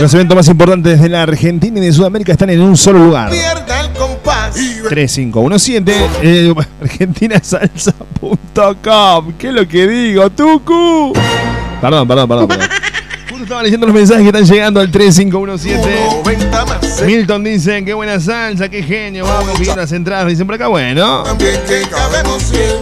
Los 0.00 0.14
eventos 0.14 0.36
más 0.36 0.46
importantes 0.48 1.00
de 1.00 1.08
la 1.08 1.22
Argentina 1.22 1.78
y 1.78 1.82
de 1.82 1.92
Sudamérica 1.92 2.32
están 2.32 2.50
en 2.50 2.60
un 2.60 2.76
solo 2.76 2.98
lugar. 3.00 3.32
3517 4.88 5.92
eh, 6.22 6.54
argentinasalsa.com. 6.82 9.32
¿Qué 9.38 9.48
es 9.48 9.54
lo 9.54 9.66
que 9.66 9.88
digo, 9.88 10.30
Tucu? 10.30 11.12
Perdón, 11.80 12.06
perdón, 12.06 12.28
perdón. 12.28 12.48
perdón. 12.48 12.65
Estaba 13.56 13.64
leyendo 13.64 13.86
los 13.86 13.94
mensajes 13.94 14.22
que 14.22 14.28
están 14.28 14.44
llegando 14.44 14.80
al 14.80 14.90
3517. 14.90 17.06
Milton 17.06 17.42
dice, 17.42 17.82
qué 17.86 17.94
buena 17.94 18.20
salsa, 18.20 18.68
qué 18.68 18.82
genio, 18.82 19.24
vamos, 19.24 19.58
a 19.66 19.76
las 19.76 19.92
entradas. 19.92 20.28
Dicen 20.28 20.46
por 20.46 20.56
acá, 20.56 20.68
bueno. 20.68 21.22
También 21.22 21.58
que 21.66 21.80
cabemos 21.88 22.50
bien, 22.50 22.74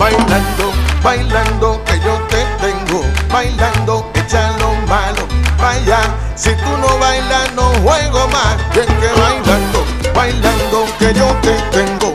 bailando, 0.00 0.72
bailando 1.04 1.84
que 1.84 1.92
yo 2.04 2.20
te 2.28 2.38
tengo, 2.60 3.04
bailando, 3.32 4.10
echa 4.16 4.50
lo 4.58 4.72
malo, 4.88 5.24
vaya, 5.56 6.00
si 6.34 6.50
tú 6.50 6.76
no 6.80 6.98
bailas 6.98 7.54
no 7.54 7.70
juego 7.84 8.26
más, 8.26 8.56
bien 8.74 8.86
que 8.86 9.06
bailando, 9.20 9.84
bailando 10.12 10.84
que 10.98 11.14
yo 11.14 11.28
te 11.42 11.54
tengo. 11.70 12.12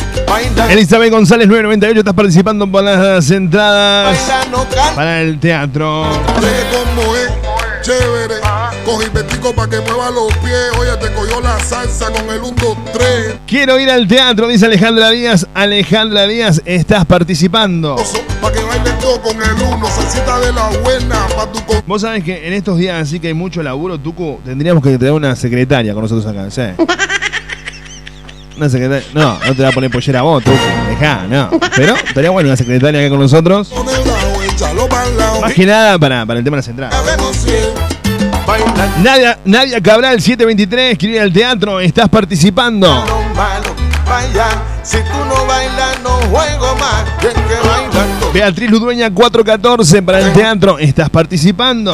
Elizabeth 0.70 1.12
González 1.12 1.48
998, 1.48 2.00
estás 2.00 2.14
participando 2.14 2.70
por 2.70 2.84
las 2.84 3.32
entradas 3.32 4.20
para 4.94 5.22
el 5.22 5.40
teatro. 5.40 6.06
Chévere, 7.88 8.36
coge 8.84 9.08
inventico 9.08 9.54
para 9.54 9.70
que 9.70 9.80
mueva 9.80 10.12
los 10.12 10.36
pies, 10.40 10.72
oye, 10.78 10.92
te 10.98 11.10
cogió 11.14 11.40
la 11.40 11.58
salsa 11.60 12.12
con 12.12 12.30
el 12.30 12.42
1, 12.42 12.56
2, 12.62 12.78
3. 12.92 13.36
Quiero 13.48 13.80
ir 13.80 13.90
al 13.90 14.06
teatro, 14.08 14.48
dice 14.48 14.66
Alejandra 14.66 15.10
Díaz. 15.12 15.48
Alejandra 15.54 16.28
Díaz, 16.28 16.62
estás 16.66 17.06
participando. 17.06 17.96
Pa' 18.42 18.52
que 18.52 18.62
bailen 18.62 19.00
todo 19.00 19.22
con 19.22 19.42
el 19.42 19.54
uno, 19.54 19.88
salsita 19.88 20.38
de 20.42 20.52
la 20.52 20.68
buena, 20.84 21.28
pa' 21.34 21.50
tu 21.50 21.64
con... 21.66 21.82
Vos 21.88 22.02
sabés 22.02 22.26
que 22.26 22.46
en 22.46 22.54
estos 22.54 22.78
días 22.78 23.02
así 23.02 23.22
que 23.22 23.28
hay 23.28 23.34
mucho 23.34 23.64
laburo, 23.64 23.98
Tucu, 23.98 24.42
tendríamos 24.44 24.84
que 24.84 24.98
tener 24.98 25.14
una 25.14 25.38
secretaria 25.38 25.94
con 25.94 26.04
nosotros 26.04 26.26
acá, 26.26 26.52
¿sí? 26.52 26.64
Una 28.58 28.70
secretaria. 28.70 29.08
No, 29.14 29.38
no 29.46 29.56
te 29.56 29.62
va 29.62 29.70
a 29.70 29.72
poner 29.72 29.92
pollera 29.92 30.20
a 30.20 30.24
vos, 30.24 30.44
Tucu. 30.44 30.58
Dejá, 30.90 31.28
no. 31.30 31.52
Pero 31.76 31.96
estaría 31.96 32.32
bueno 32.32 32.50
una 32.50 32.58
secretaria 32.58 33.00
acá 33.02 33.10
con 33.10 33.20
nosotros. 33.20 33.72
Más 35.48 35.54
que 35.54 35.66
nada 35.66 35.98
para, 35.98 36.26
para 36.26 36.40
el 36.40 36.44
tema 36.44 36.58
de 36.58 36.60
las 36.60 36.68
entradas. 36.68 36.94
Nadia, 39.02 39.40
Nadia 39.46 39.82
Cabral 39.82 40.20
723, 40.22 40.98
quiero 40.98 41.16
ir 41.16 41.22
al 41.22 41.32
teatro, 41.32 41.80
estás 41.80 42.10
participando. 42.10 42.86
Beatriz 48.34 48.70
Ludueña 48.70 49.10
414 49.10 50.02
para 50.02 50.20
el 50.20 50.34
teatro, 50.34 50.78
estás 50.80 51.10
participando. 51.10 51.94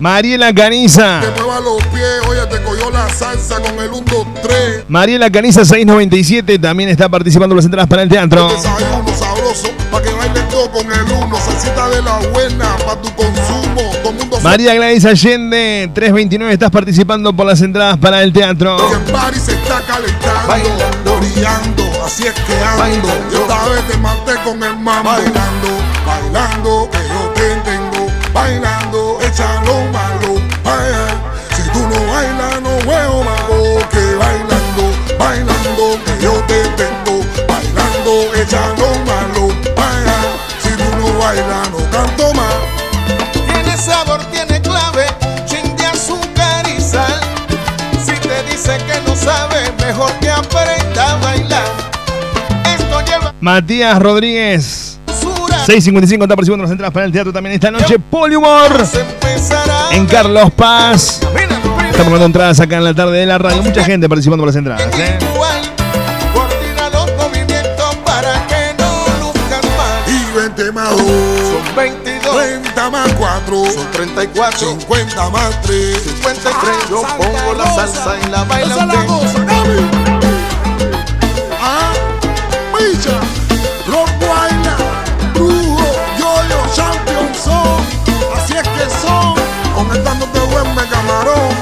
Mariela 0.00 0.52
Caniza. 0.52 1.20
Cogió 2.84 2.98
la 2.98 3.08
salsa 3.08 3.60
con 3.60 3.78
el 3.78 3.90
1, 3.90 4.04
2, 4.10 4.26
3. 4.42 4.84
Mariela 4.88 5.30
Caniza 5.30 5.64
697 5.64 6.58
también 6.58 6.88
está 6.88 7.08
participando 7.08 7.52
en 7.52 7.56
las 7.56 7.64
entradas 7.64 7.88
para 7.88 8.02
el 8.02 8.08
teatro. 8.08 8.48
Desayuno 8.48 9.16
sabroso, 9.16 9.68
pa' 9.90 10.02
que 10.02 10.10
bailen 10.10 10.48
todo 10.48 10.70
con 10.70 10.92
el 10.92 11.02
uno, 11.12 11.36
salsita 11.36 11.88
de 11.88 12.02
la 12.02 12.18
buena, 12.32 12.76
pa' 12.78 13.00
tu 13.00 13.14
consumo, 13.14 13.92
todo 14.02 14.12
mundo 14.12 14.40
María 14.42 14.74
Gladys 14.74 15.04
Allende 15.04 15.90
329 15.94 16.52
estás 16.52 16.70
participando 16.70 17.32
por 17.34 17.46
las 17.46 17.60
entradas 17.62 17.98
para 17.98 18.22
el 18.22 18.32
teatro. 18.32 18.76
El 18.92 19.12
party 19.12 19.38
se 19.38 19.52
está 19.52 19.80
calentando, 19.86 20.48
bailando, 20.48 21.16
brillando, 21.18 21.82
así 22.04 22.26
es 22.26 22.34
que 22.34 22.54
ando. 22.62 23.08
Yo 23.32 23.42
esta 23.42 23.68
vez 23.68 23.88
te 23.88 23.96
maté 23.98 24.32
con 24.44 24.62
el 24.62 24.76
mambo, 24.76 25.10
bailando, 25.10 25.68
bailando, 26.06 26.88
que 26.90 26.98
yo 26.98 27.30
te 27.34 27.70
tengo, 27.70 28.06
bailando, 28.32 29.18
échalo 29.22 29.63
échalo 38.44 38.88
malo, 39.06 39.48
ay. 39.76 39.94
Si 40.62 40.70
tú 40.70 40.84
no 40.98 41.18
bailas, 41.18 41.70
no 41.70 41.90
canto 41.90 42.34
más. 42.34 42.54
Tiene 43.32 43.76
sabor, 43.76 44.20
tiene 44.26 44.60
clave, 44.60 45.06
chin 45.46 45.74
de 45.76 45.86
azúcar 45.86 46.66
y 46.68 46.80
sal. 46.80 47.20
Si 48.04 48.12
te 48.12 48.42
dice 48.50 48.76
que 48.86 49.00
no 49.08 49.16
sabe, 49.16 49.72
mejor 49.84 50.12
que 50.20 50.30
aprenda 50.30 51.12
a 51.12 51.16
bailar. 51.16 51.64
Esto 52.78 53.00
lleva 53.00 53.34
Matías 53.40 53.98
Rodríguez 53.98 54.98
basura. 55.06 55.64
655 55.64 56.24
está 56.24 56.36
participando 56.36 56.64
en 56.64 56.68
las 56.68 56.72
entradas 56.72 56.92
para 56.92 57.06
el 57.06 57.12
teatro 57.12 57.32
también 57.32 57.54
esta 57.54 57.70
noche. 57.70 57.98
Poliumor 57.98 58.86
en 59.90 60.06
Carlos 60.06 60.50
Paz. 60.52 61.20
Estamos 61.90 62.12
dando 62.12 62.26
entradas 62.26 62.60
acá 62.60 62.76
en 62.76 62.84
la 62.84 62.94
tarde 62.94 63.18
de 63.18 63.26
la 63.26 63.38
radio. 63.38 63.62
Mucha 63.62 63.84
gente 63.84 64.08
participando 64.08 64.42
por 64.42 64.48
las 64.48 64.56
entradas. 64.56 64.82
¿eh? 64.98 65.18
20 70.96 71.00
más 71.00 71.00
2 71.00 71.00
son 71.00 71.76
22. 71.76 72.36
30 72.36 72.90
más 72.90 73.12
4 73.14 73.64
son 73.72 73.90
34. 73.92 74.58
50 74.58 75.30
más 75.30 75.62
3 75.62 76.02
53. 76.02 76.90
Yo 76.90 77.02
pongo 77.16 77.54
la 77.54 77.74
salsa 77.74 78.16
y 78.22 78.30
la 78.30 78.44
baila 78.44 78.76
usted. 78.76 78.98
Ah, 81.60 81.92
Rock 83.86 84.10
Baila, 84.20 84.76
Brujo, 85.34 85.84
Yoyo, 86.18 86.74
Champion 86.74 87.34
son. 87.34 87.80
Así 88.36 88.54
es 88.54 88.62
que 88.62 88.90
son. 89.00 89.34
Aumentándote 89.76 90.40
buen 90.40 90.74
camarón. 90.74 91.53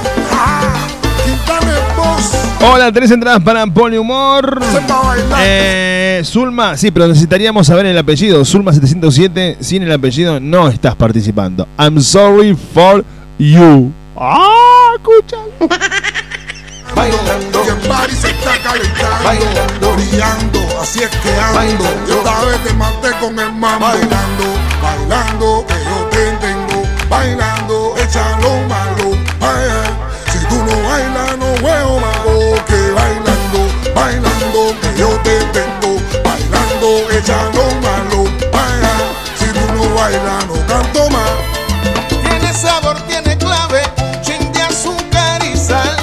Hola, 2.65 2.93
tres 2.93 3.11
entradas 3.11 3.43
para 3.43 3.65
bailar. 3.65 4.59
Eh, 5.39 6.21
Zulma, 6.23 6.77
sí, 6.77 6.91
pero 6.91 7.07
necesitaríamos 7.09 7.67
saber 7.67 7.85
el 7.87 7.97
apellido. 7.97 8.45
Zulma 8.45 8.71
707, 8.71 9.57
sin 9.59 9.83
el 9.83 9.91
apellido 9.91 10.39
no 10.39 10.69
estás 10.69 10.95
participando. 10.95 11.67
I'm 11.77 12.01
sorry 12.01 12.55
for 12.73 13.03
you. 13.37 13.91
Ah, 14.15 14.93
escucha. 14.95 15.37
bailando, 16.95 17.63
que 17.63 17.87
party 17.87 18.15
se 18.15 18.29
está 18.29 18.51
calentando, 18.63 19.23
bailando, 19.25 19.93
brillando, 19.95 20.59
así 20.81 21.03
es 21.03 21.09
que 21.09 21.35
ando. 21.35 21.83
Yo 22.07 22.17
esta 22.19 22.45
vez 22.45 22.63
te 22.63 22.73
maté 22.75 23.11
con 23.19 23.37
el 23.39 23.51
mambo, 23.51 23.87
bailando, 23.87 24.43
bailando, 24.81 25.65
que 25.67 25.73
yo 25.73 26.05
te 26.11 26.31
tengo, 26.37 26.83
bailando, 27.09 27.95
échalo 27.97 28.62
échalo 37.17 37.65
malo. 37.81 38.25
Si 39.37 39.45
tú 39.45 39.59
no 39.73 39.95
bailas, 39.95 40.47
no 40.47 40.65
canto 40.67 41.09
más. 41.09 41.31
Tiene 42.09 42.53
sabor, 42.53 42.99
tiene 43.07 43.37
clave, 43.37 43.81
un 43.97 44.21
chin 44.21 44.51
de 44.51 44.61
azúcar 44.61 45.43
y 45.43 45.57
sal. 45.57 45.97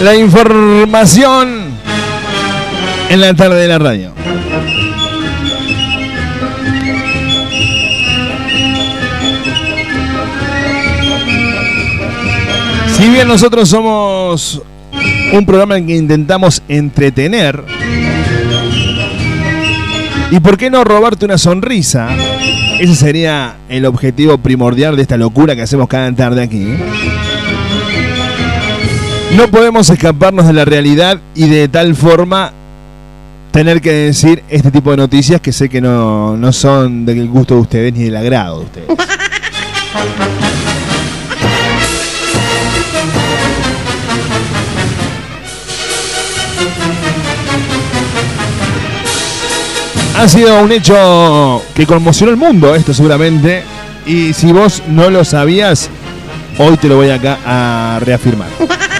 La 0.00 0.16
información 0.16 1.71
en 3.10 3.20
la 3.20 3.34
tarde 3.34 3.60
de 3.60 3.68
la 3.68 3.78
radio. 3.78 4.12
Si 12.96 13.08
bien 13.08 13.26
nosotros 13.26 13.68
somos 13.68 14.62
un 15.32 15.44
programa 15.44 15.76
en 15.76 15.86
que 15.86 15.96
intentamos 15.96 16.62
entretener, 16.68 17.64
¿y 20.30 20.38
por 20.40 20.56
qué 20.56 20.70
no 20.70 20.84
robarte 20.84 21.24
una 21.24 21.36
sonrisa? 21.36 22.10
Ese 22.78 22.94
sería 22.94 23.56
el 23.68 23.86
objetivo 23.86 24.38
primordial 24.38 24.96
de 24.96 25.02
esta 25.02 25.16
locura 25.16 25.56
que 25.56 25.62
hacemos 25.62 25.88
cada 25.88 26.12
tarde 26.12 26.42
aquí. 26.42 26.66
No 29.36 29.48
podemos 29.48 29.88
escaparnos 29.88 30.46
de 30.46 30.52
la 30.52 30.64
realidad 30.64 31.18
y 31.34 31.48
de 31.48 31.66
tal 31.66 31.96
forma 31.96 32.52
tener 33.52 33.80
que 33.82 33.92
decir 33.92 34.42
este 34.48 34.70
tipo 34.70 34.90
de 34.90 34.96
noticias 34.96 35.40
que 35.40 35.52
sé 35.52 35.68
que 35.68 35.80
no, 35.80 36.36
no 36.36 36.52
son 36.52 37.04
del 37.04 37.28
gusto 37.28 37.54
de 37.54 37.60
ustedes 37.60 37.92
ni 37.92 38.04
del 38.04 38.16
agrado 38.16 38.60
de 38.60 38.64
ustedes. 38.64 38.88
Ha 50.16 50.28
sido 50.28 50.62
un 50.62 50.72
hecho 50.72 51.62
que 51.74 51.86
conmocionó 51.86 52.30
el 52.30 52.38
mundo, 52.38 52.74
esto 52.74 52.94
seguramente. 52.94 53.64
Y 54.06 54.32
si 54.32 54.52
vos 54.52 54.82
no 54.88 55.10
lo 55.10 55.24
sabías, 55.24 55.90
hoy 56.58 56.76
te 56.76 56.88
lo 56.88 56.96
voy 56.96 57.10
acá 57.10 57.38
a 57.44 57.98
reafirmar. 58.00 58.48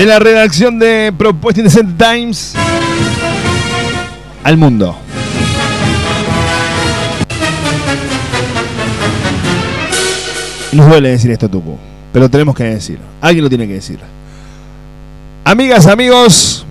De 0.00 0.06
la 0.06 0.18
redacción 0.18 0.78
de 0.78 1.12
Propuesta 1.14 1.60
Indecent 1.60 1.98
Times 1.98 2.54
al 4.42 4.56
mundo. 4.56 4.96
Nos 10.72 10.88
duele 10.88 11.10
decir 11.10 11.30
esto, 11.30 11.50
Tucu, 11.50 11.76
pero 12.14 12.30
tenemos 12.30 12.54
que 12.54 12.64
decir. 12.64 12.98
Alguien 13.20 13.44
lo 13.44 13.50
tiene 13.50 13.68
que 13.68 13.74
decir. 13.74 14.00
Amigas, 15.44 15.86
amigos, 15.86 16.64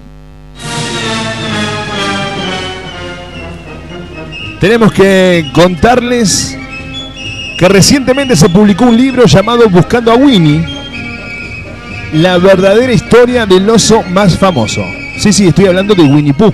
tenemos 4.59 4.91
que 4.91 5.51
contarles 5.53 6.57
que 7.59 7.69
recientemente 7.69 8.35
se 8.35 8.49
publicó 8.49 8.85
un 8.85 8.97
libro 8.97 9.27
llamado 9.27 9.69
Buscando 9.69 10.11
a 10.11 10.15
Winnie, 10.15 10.78
la 12.13 12.37
verdadera 12.37 12.91
historia 12.91 13.45
del 13.45 13.69
oso 13.69 14.03
más 14.03 14.37
famoso. 14.37 14.81
Sí, 15.17 15.31
sí, 15.33 15.47
estoy 15.47 15.67
hablando 15.67 15.93
de 15.95 16.03
Winnie 16.03 16.33
Pooh. 16.33 16.53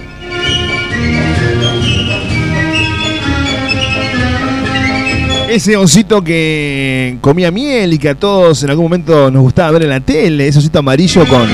Ese 5.48 5.78
osito 5.78 6.22
que 6.22 7.18
comía 7.22 7.50
miel 7.52 7.94
y 7.94 7.98
que 7.98 8.10
a 8.10 8.16
todos 8.16 8.64
en 8.64 8.72
algún 8.72 8.86
momento 8.86 9.32
nos 9.32 9.42
gustaba 9.42 9.72
ver 9.72 9.84
en 9.84 9.90
la 9.90 10.02
tele, 10.02 10.48
ese 10.48 10.60
osito 10.60 10.80
amarillo 10.80 11.26
con, 11.28 11.48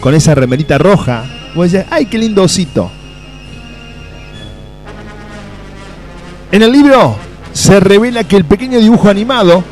con 0.00 0.14
esa 0.14 0.34
remerita 0.34 0.76
roja. 0.76 1.24
Vos 1.54 1.72
decís, 1.72 1.86
¡ay, 1.90 2.06
qué 2.06 2.18
lindo 2.18 2.42
osito! 2.42 2.90
En 6.52 6.62
el 6.62 6.72
libro 6.72 7.16
se 7.52 7.80
revela 7.80 8.24
que 8.24 8.36
el 8.36 8.44
pequeño 8.44 8.78
dibujo 8.78 9.08
animado 9.08 9.64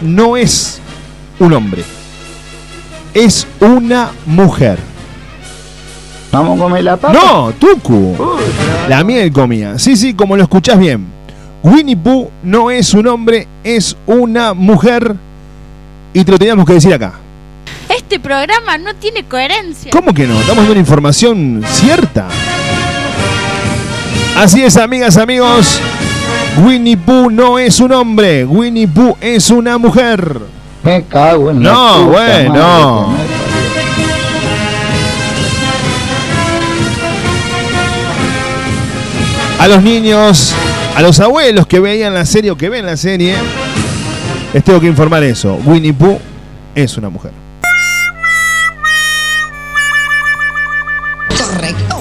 no 0.00 0.36
es 0.36 0.80
un 1.38 1.52
hombre, 1.52 1.84
es 3.14 3.46
una 3.60 4.10
mujer. 4.26 4.78
Vamos 6.30 6.58
a 6.58 6.62
comer 6.62 6.84
la 6.84 6.96
papa. 6.96 7.12
No, 7.12 7.52
Tucu. 7.52 8.16
La 8.88 9.04
miel 9.04 9.32
comía. 9.32 9.78
Sí, 9.78 9.96
sí, 9.96 10.14
como 10.14 10.36
lo 10.36 10.42
escuchás 10.42 10.78
bien. 10.78 11.06
Winnie 11.62 11.96
Pooh 11.96 12.30
no 12.42 12.70
es 12.70 12.94
un 12.94 13.06
hombre, 13.06 13.46
es 13.62 13.96
una 14.06 14.54
mujer. 14.54 15.14
Y 16.14 16.24
te 16.24 16.32
lo 16.32 16.38
teníamos 16.38 16.66
que 16.66 16.74
decir 16.74 16.92
acá. 16.92 17.14
Este 17.88 18.18
programa 18.18 18.78
no 18.78 18.94
tiene 18.94 19.24
coherencia. 19.24 19.90
¿Cómo 19.90 20.14
que 20.14 20.26
no? 20.26 20.34
Estamos 20.40 20.58
dando 20.58 20.72
una 20.72 20.80
información 20.80 21.62
cierta. 21.66 22.28
Así 24.36 24.62
es, 24.62 24.76
amigas, 24.78 25.18
amigos. 25.18 25.80
Winnie 26.64 26.96
Pooh 26.96 27.30
no 27.30 27.58
es 27.58 27.80
un 27.80 27.92
hombre, 27.92 28.44
Winnie 28.44 28.88
Pooh 28.88 29.16
es 29.20 29.50
una 29.50 29.78
mujer. 29.78 30.40
Me 30.82 31.04
cago 31.04 31.50
en 31.50 31.62
la 31.62 31.72
No, 31.72 32.06
puta 32.06 32.10
bueno. 32.10 33.06
madre 33.08 33.32
A 39.58 39.68
los 39.68 39.82
niños, 39.82 40.52
a 40.96 41.02
los 41.02 41.20
abuelos 41.20 41.68
que 41.68 41.78
veían 41.78 42.12
la 42.14 42.26
serie 42.26 42.50
o 42.50 42.56
que 42.56 42.68
ven 42.68 42.84
la 42.84 42.96
serie, 42.96 43.36
les 44.52 44.64
tengo 44.64 44.80
que 44.80 44.88
informar 44.88 45.22
eso. 45.22 45.54
Winnie 45.64 45.92
Pooh 45.92 46.18
es 46.74 46.96
una 46.96 47.08
mujer. 47.08 47.30
Correcto. 51.28 51.96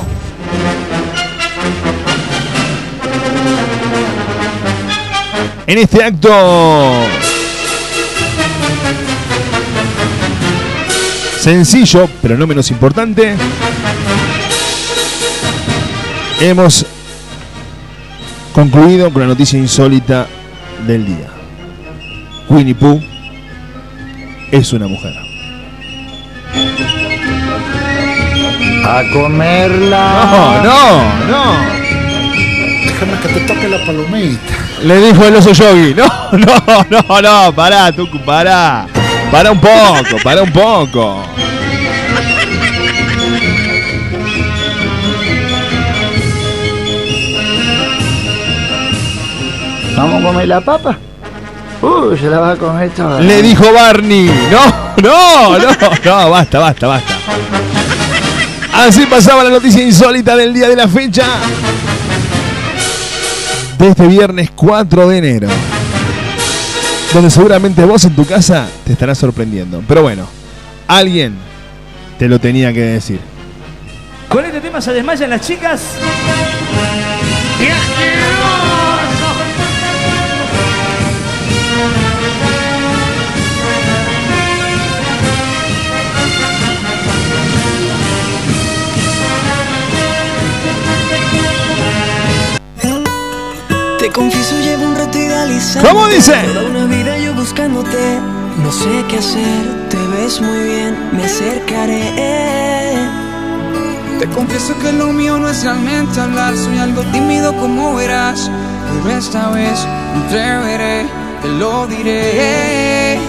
En 5.67 5.77
este 5.77 6.03
acto 6.03 6.29
sencillo, 11.41 12.07
pero 12.21 12.37
no 12.37 12.45
menos 12.45 12.69
importante, 12.69 13.35
hemos 16.39 16.85
concluido 18.53 19.11
con 19.11 19.23
la 19.23 19.29
noticia 19.29 19.57
insólita 19.57 20.27
del 20.85 21.05
día. 21.05 21.27
Winnie 22.47 22.75
Pooh 22.75 23.01
es 24.51 24.71
una 24.71 24.87
mujer. 24.87 25.13
A 28.85 29.03
comerla. 29.11 30.61
No, 30.63 30.63
no, 30.63 31.27
no. 31.27 31.55
Déjame 32.85 33.19
que 33.19 33.27
te 33.29 33.39
toque 33.47 33.67
la 33.67 33.83
palomita. 33.83 34.53
Le 34.83 35.07
dijo 35.07 35.25
el 35.25 35.35
oso 35.37 35.53
yogi. 35.53 35.95
No, 35.95 36.07
no, 36.33 36.85
no, 36.89 37.21
no, 37.21 37.55
pará, 37.55 37.91
Tucu, 37.91 38.19
pará. 38.19 38.85
Pará 39.31 39.51
un 39.51 39.61
poco, 39.61 40.17
pará 40.21 40.43
un 40.43 40.51
poco. 40.51 41.23
Vamos 49.95 50.21
a 50.21 50.27
comer 50.27 50.47
la 50.47 50.61
papa. 50.61 50.97
Uh, 51.81 52.15
se 52.17 52.29
la 52.29 52.39
va 52.39 52.51
a 52.51 52.55
comer 52.57 52.89
toda. 52.91 53.21
Le 53.21 53.41
dijo 53.41 53.71
Barney. 53.71 54.29
No, 54.51 54.65
no, 55.01 55.57
no, 55.57 55.69
no, 56.03 56.29
basta, 56.29 56.59
basta, 56.59 56.87
basta. 56.87 57.13
Así 58.73 59.05
pasaba 59.05 59.43
la 59.43 59.49
noticia 59.49 59.81
insólita 59.83 60.35
del 60.35 60.53
día 60.53 60.67
de 60.67 60.75
la 60.75 60.87
fecha. 60.87 61.25
De 63.77 63.87
este 63.87 64.07
viernes 64.07 64.51
4 64.55 65.07
de 65.07 65.17
enero. 65.17 65.47
Donde 67.13 67.29
seguramente 67.29 67.83
vos 67.83 68.05
en 68.05 68.15
tu 68.15 68.25
casa 68.25 68.67
te 68.85 68.93
estarás 68.93 69.17
sorprendiendo. 69.17 69.83
Pero 69.87 70.01
bueno, 70.01 70.27
alguien 70.87 71.35
te 72.17 72.29
lo 72.29 72.39
tenía 72.39 72.71
que 72.71 72.81
decir. 72.81 73.19
Con 74.29 74.45
este 74.45 74.61
tema 74.61 74.79
se 74.79 74.93
desmayan 74.93 75.29
las 75.29 75.41
chicas. 75.41 75.81
Te 94.01 94.09
confieso, 94.09 94.57
llevo 94.57 94.85
un 94.85 94.95
rato 94.95 95.15
idealizando. 95.15 95.87
¿Cómo 95.87 96.07
dice? 96.07 96.33
Toda 96.55 96.65
una 96.71 96.85
vida 96.85 97.19
yo 97.19 97.35
buscándote. 97.35 98.19
No 98.63 98.71
sé 98.71 99.05
qué 99.07 99.19
hacer, 99.19 99.89
te 99.89 99.97
ves 99.97 100.41
muy 100.41 100.59
bien, 100.63 100.97
me 101.11 101.23
acercaré. 101.23 102.01
Te 104.17 104.27
confieso 104.29 104.75
que 104.79 104.91
lo 104.91 105.13
mío 105.13 105.37
no 105.37 105.47
es 105.47 105.63
realmente 105.63 106.19
hablar, 106.19 106.57
soy 106.57 106.79
algo 106.79 107.03
tímido 107.11 107.55
como 107.57 107.93
verás. 107.93 108.49
Pero 109.03 109.17
esta 109.19 109.51
vez 109.51 109.85
me 110.15 110.25
atreveré, 110.25 111.05
te 111.43 111.47
lo 111.49 111.85
diré. 111.85 113.19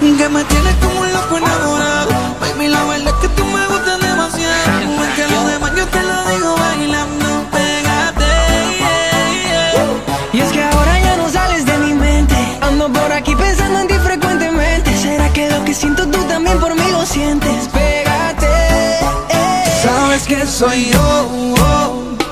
Que 0.00 0.28
me 0.28 0.44
tienes 0.44 0.76
como 0.76 1.00
un 1.00 1.12
loco 1.12 1.38
enamorado. 1.38 2.12
Baby, 2.40 2.68
la 2.68 2.84
verdad 2.84 3.12
es 3.12 3.28
que 3.28 3.28
tú 3.34 3.44
me 3.46 3.66
gustas 3.66 4.00
demasiado. 4.00 4.96
Más 4.96 5.08
que 5.16 5.26
lo 5.26 5.44
demás, 5.46 5.72
yo 5.76 5.84
te 5.88 6.00
lo 6.00 6.24
digo 6.28 6.54
bailando, 6.54 7.23
siento 15.74 16.06
tú 16.06 16.18
también 16.28 16.58
por 16.60 16.72
mí 16.74 16.90
lo 16.92 17.04
sientes? 17.04 17.68
Pégate. 17.68 18.46
Sabes 19.82 20.26
que 20.26 20.46
soy 20.46 20.90
yo, 20.90 21.28
oh, 21.58 22.02
quien 22.16 22.23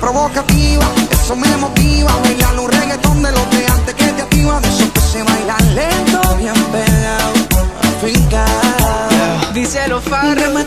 provocativa, 0.00 0.84
eso 1.12 1.36
me 1.36 1.56
motiva. 1.56 2.10
Bailar 2.22 2.58
un 2.58 2.70
reggaetón 2.70 3.22
de 3.22 3.30
los 3.32 3.50
de 3.50 3.66
antes 3.66 3.94
que 3.94 4.06
te 4.06 4.22
activa, 4.22 4.60
de 4.60 4.68
esos 4.68 4.90
que 4.90 5.00
se 5.00 5.22
bailan 5.22 5.74
lento, 5.74 6.20
bien 6.36 6.54
pegado, 6.72 7.32
afincado. 7.96 9.52
Díselo, 9.52 10.02
Que 10.02 10.10
Farro. 10.10 10.50
me 10.54 10.64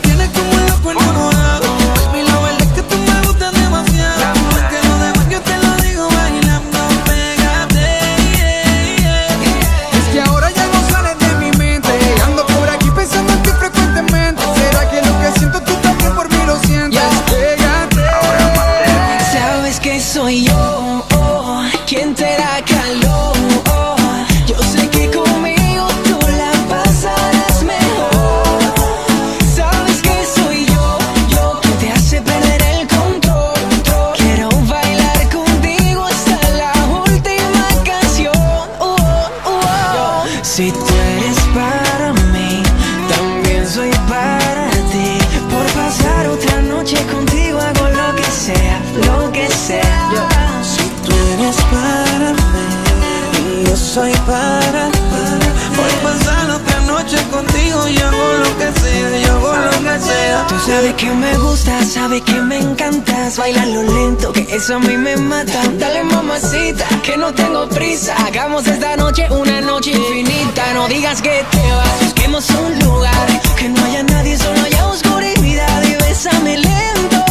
sabes 60.68 60.94
que 60.94 61.10
me 61.10 61.36
gusta, 61.38 61.82
sabes 61.84 62.22
que 62.22 62.40
me 62.42 62.58
encantas. 62.58 63.38
Bailalo 63.38 63.82
lento, 63.82 64.32
que 64.32 64.46
eso 64.54 64.76
a 64.76 64.78
mí 64.78 64.96
me 64.96 65.16
mata. 65.16 65.60
Dale 65.78 66.04
mamacita, 66.04 66.86
que 67.02 67.16
no 67.16 67.32
tengo 67.32 67.68
prisa. 67.68 68.14
Hagamos 68.26 68.66
esta 68.66 68.96
noche 68.96 69.26
una 69.30 69.60
noche 69.60 69.92
infinita. 69.92 70.62
No 70.74 70.86
digas 70.88 71.22
que 71.22 71.44
te 71.50 71.72
vas, 71.72 72.04
busquemos 72.04 72.48
un 72.50 72.78
lugar. 72.84 73.26
Que 73.58 73.68
no 73.68 73.82
haya 73.84 74.02
nadie, 74.02 74.36
solo 74.36 74.60
haya 74.62 74.86
oscuridad. 74.86 75.82
Y 75.84 75.94
bésame 76.02 76.58
lento, 76.58 77.24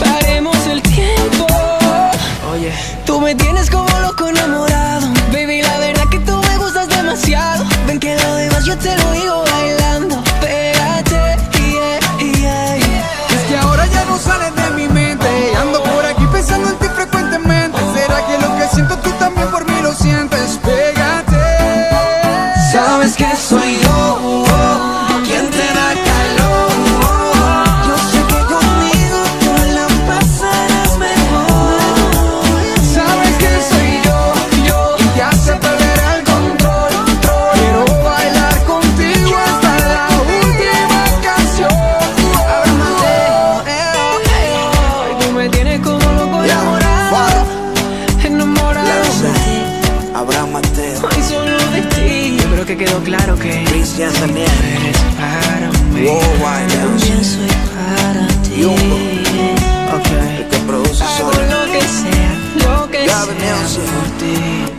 paremos 0.00 0.58
el 0.66 0.82
tiempo. 0.82 1.46
Oye, 2.52 2.72
tú 3.06 3.20
me 3.20 3.34
tienes 3.34 3.70
como 3.70 3.88
loco 4.00 4.28
enamorado. 4.28 5.06
Baby, 5.32 5.62
la 5.62 5.78
verdad 5.78 6.08
que 6.10 6.18
tú 6.18 6.36
me 6.48 6.58
gustas 6.58 6.88
demasiado. 6.88 7.64
Ven 7.86 8.00
que 8.00 8.16
lo 8.16 8.34
demás 8.34 8.64
yo 8.64 8.76
te 8.76 8.96
lo 8.96 9.12
digo 9.12 9.44
bailando. 9.52 9.83
Que 52.76 52.84
quedó 52.84 53.00
claro 53.02 53.36
que 53.38 53.64
Cristian 53.64 54.10
eres 54.30 54.98
para 55.16 55.70
mí. 55.92 56.06
Worldwide 56.06 56.76
También 56.76 57.24
soy 57.24 57.46
para 57.74 58.26
ti. 58.42 58.62
Jumbo. 58.62 58.96
El 60.36 60.48
que 60.48 60.56
produce 60.66 61.04
Hago 61.04 61.32
solo. 61.32 61.42
lo 61.42 61.72
que 61.72 61.80
sea, 61.80 62.34
lo 62.66 62.90
que 62.90 63.04
sea 63.08 63.26
Nelson. 63.38 63.84
por 63.84 64.18
ti. 64.18 64.73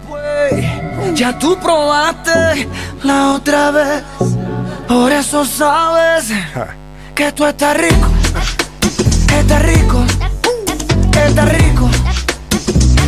Ya 1.15 1.39
tú 1.39 1.59
probaste 1.59 2.69
la 3.03 3.33
otra 3.33 3.71
vez, 3.71 4.03
por 4.87 5.11
eso 5.11 5.47
sabes 5.47 6.31
que 7.15 7.33
tú 7.33 7.47
estás 7.47 7.75
rico, 7.75 8.11
que 9.49 9.55
estás 9.55 9.63
rico, 9.63 10.05
que 11.11 11.27
estás 11.27 11.59
rico. 11.59 11.91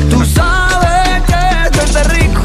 Tú 0.09 0.25
sabes 0.25 1.23
que 1.27 1.71
tú 1.71 1.85
estás 1.85 2.19
rico. 2.19 2.41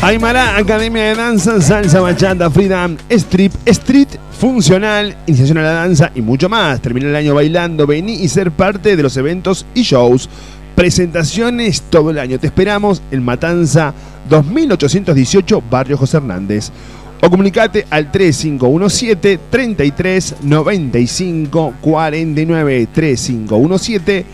Aymara, 0.00 0.56
Academia 0.56 1.04
de 1.04 1.14
Danza, 1.14 1.60
Salsa, 1.60 2.00
Bachata, 2.00 2.50
Freedom, 2.50 2.96
Strip, 3.10 3.52
Street, 3.66 4.08
Funcional, 4.38 5.14
Iniciación 5.26 5.58
a 5.58 5.62
la 5.62 5.72
Danza 5.72 6.10
y 6.14 6.22
mucho 6.22 6.48
más. 6.48 6.80
Termina 6.80 7.08
el 7.08 7.16
año 7.16 7.34
bailando, 7.34 7.86
vení 7.86 8.14
y 8.14 8.28
ser 8.28 8.50
parte 8.50 8.96
de 8.96 9.02
los 9.02 9.16
eventos 9.18 9.66
y 9.74 9.82
shows. 9.82 10.30
Presentaciones 10.74 11.82
todo 11.82 12.10
el 12.10 12.18
año. 12.18 12.38
Te 12.38 12.46
esperamos 12.46 13.02
en 13.10 13.22
Matanza 13.22 13.92
2818, 14.30 15.62
Barrio 15.70 15.98
José 15.98 16.16
Hernández. 16.16 16.70
O 17.22 17.28
comunicate 17.28 17.86
al 17.90 18.10
3517 18.10 19.38
33 19.50 20.36
95 20.42 21.74
49 21.80 22.88
3517 22.92 24.24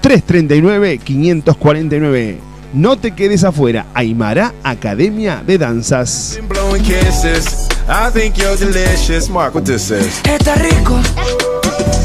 339 0.00 0.98
549. 0.98 2.38
No 2.74 2.96
te 2.98 3.12
quedes 3.12 3.44
afuera. 3.44 3.86
Aymara 3.94 4.54
Academia 4.62 5.42
de 5.44 5.58
Danzas. 5.58 6.38
blowing 6.48 6.82
kisses. 6.82 7.66
I 7.88 8.10
think 8.12 8.36
you're 8.36 8.56
delicious. 8.56 9.28
Mark 9.28 9.54
what 9.54 9.64
this 9.64 9.90
is. 9.90 10.20
Está 10.24 10.54
rico, 10.56 11.00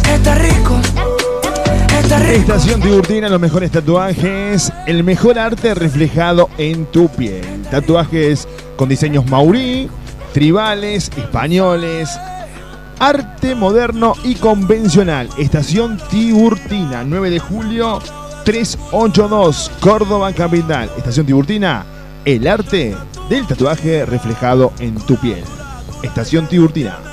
está 0.09 0.36
rico, 0.36 0.79
está 2.01 2.19
rico. 2.19 2.39
Estación 2.39 2.81
Tiburtina, 2.81 3.27
los 3.27 3.41
mejores 3.41 3.69
tatuajes, 3.71 4.71
el 4.88 5.03
mejor 5.03 5.38
arte 5.38 5.75
reflejado 5.75 6.49
en 6.57 6.86
tu 6.86 7.09
piel. 7.09 7.43
Tatuajes 7.69 8.47
con 8.77 8.88
diseños 8.88 9.25
maurí, 9.29 9.89
tribales, 10.34 11.11
españoles, 11.15 12.09
arte 12.99 13.55
moderno 13.55 14.15
y 14.23 14.36
convencional. 14.36 15.29
Estación 15.38 15.99
Tiburtina, 16.09 17.03
9 17.03 17.29
de 17.29 17.39
julio 17.39 17.99
382, 18.43 19.71
Córdoba 19.79 20.34
Capital. 20.34 20.89
Estación 20.97 21.25
Tiburtina, 21.25 21.86
el 22.25 22.47
arte 22.47 22.95
del 23.29 23.47
tatuaje 23.47 24.05
reflejado 24.05 24.73
en 24.79 24.95
tu 24.95 25.15
piel. 25.17 25.43
Estación 26.01 26.47
Tiburtina. 26.47 27.12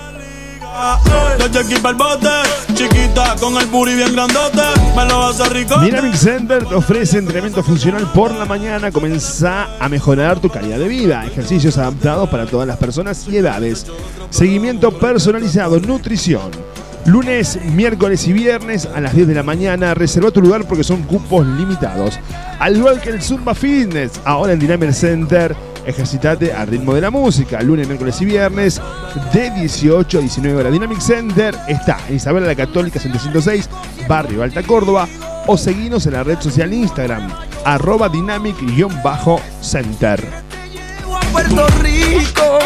Chiquita 2.74 3.36
con 3.40 3.56
el 3.56 3.66
bien 3.66 4.12
grandote, 4.12 4.62
me 4.96 5.04
lo 5.04 5.18
vas 5.18 5.40
a 5.40 5.48
rico. 5.48 5.78
Dynamic 5.80 6.14
Center 6.14 6.64
te 6.64 6.74
ofrece 6.74 7.18
entrenamiento 7.18 7.62
funcional 7.62 8.10
por 8.12 8.32
la 8.34 8.44
mañana. 8.44 8.90
Comenzá 8.90 9.68
a 9.78 9.88
mejorar 9.88 10.40
tu 10.40 10.48
calidad 10.48 10.78
de 10.78 10.88
vida. 10.88 11.26
Ejercicios 11.26 11.76
adaptados 11.78 12.28
para 12.28 12.46
todas 12.46 12.66
las 12.66 12.76
personas 12.76 13.26
y 13.28 13.36
edades. 13.36 13.86
Seguimiento 14.30 14.90
personalizado, 14.92 15.78
nutrición. 15.80 16.50
Lunes, 17.06 17.58
miércoles 17.64 18.26
y 18.28 18.32
viernes 18.32 18.86
a 18.86 19.00
las 19.00 19.14
10 19.14 19.28
de 19.28 19.34
la 19.34 19.42
mañana. 19.42 19.94
Reserva 19.94 20.30
tu 20.30 20.40
lugar 20.40 20.66
porque 20.66 20.84
son 20.84 21.02
cupos 21.02 21.46
limitados. 21.46 22.18
Al 22.58 22.76
igual 22.76 23.00
que 23.00 23.10
el 23.10 23.22
Zumba 23.22 23.54
Fitness, 23.54 24.20
ahora 24.24 24.52
en 24.52 24.58
Dynamic 24.58 24.92
Center 24.92 25.56
Ejercitate 25.86 26.52
al 26.52 26.66
ritmo 26.68 26.94
de 26.94 27.00
la 27.00 27.10
música, 27.10 27.62
lunes, 27.62 27.86
miércoles 27.86 28.20
y 28.20 28.26
viernes, 28.26 28.80
de 29.32 29.50
18 29.50 30.18
a 30.18 30.20
19 30.20 30.58
horas. 30.58 30.72
Dynamic 30.72 31.00
Center 31.00 31.56
está 31.68 31.98
en 32.08 32.16
Isabela 32.16 32.46
la 32.46 32.54
Católica 32.54 33.00
706, 33.00 33.68
Barrio 34.08 34.42
Alta 34.42 34.62
Córdoba, 34.62 35.08
o 35.46 35.56
seguinos 35.56 36.06
en 36.06 36.12
la 36.12 36.22
red 36.22 36.38
social 36.40 36.72
Instagram, 36.72 37.28
arroba 37.64 38.08
dynamic-center. 38.08 40.49
Puerto 41.32 41.66
Rico 41.80 42.58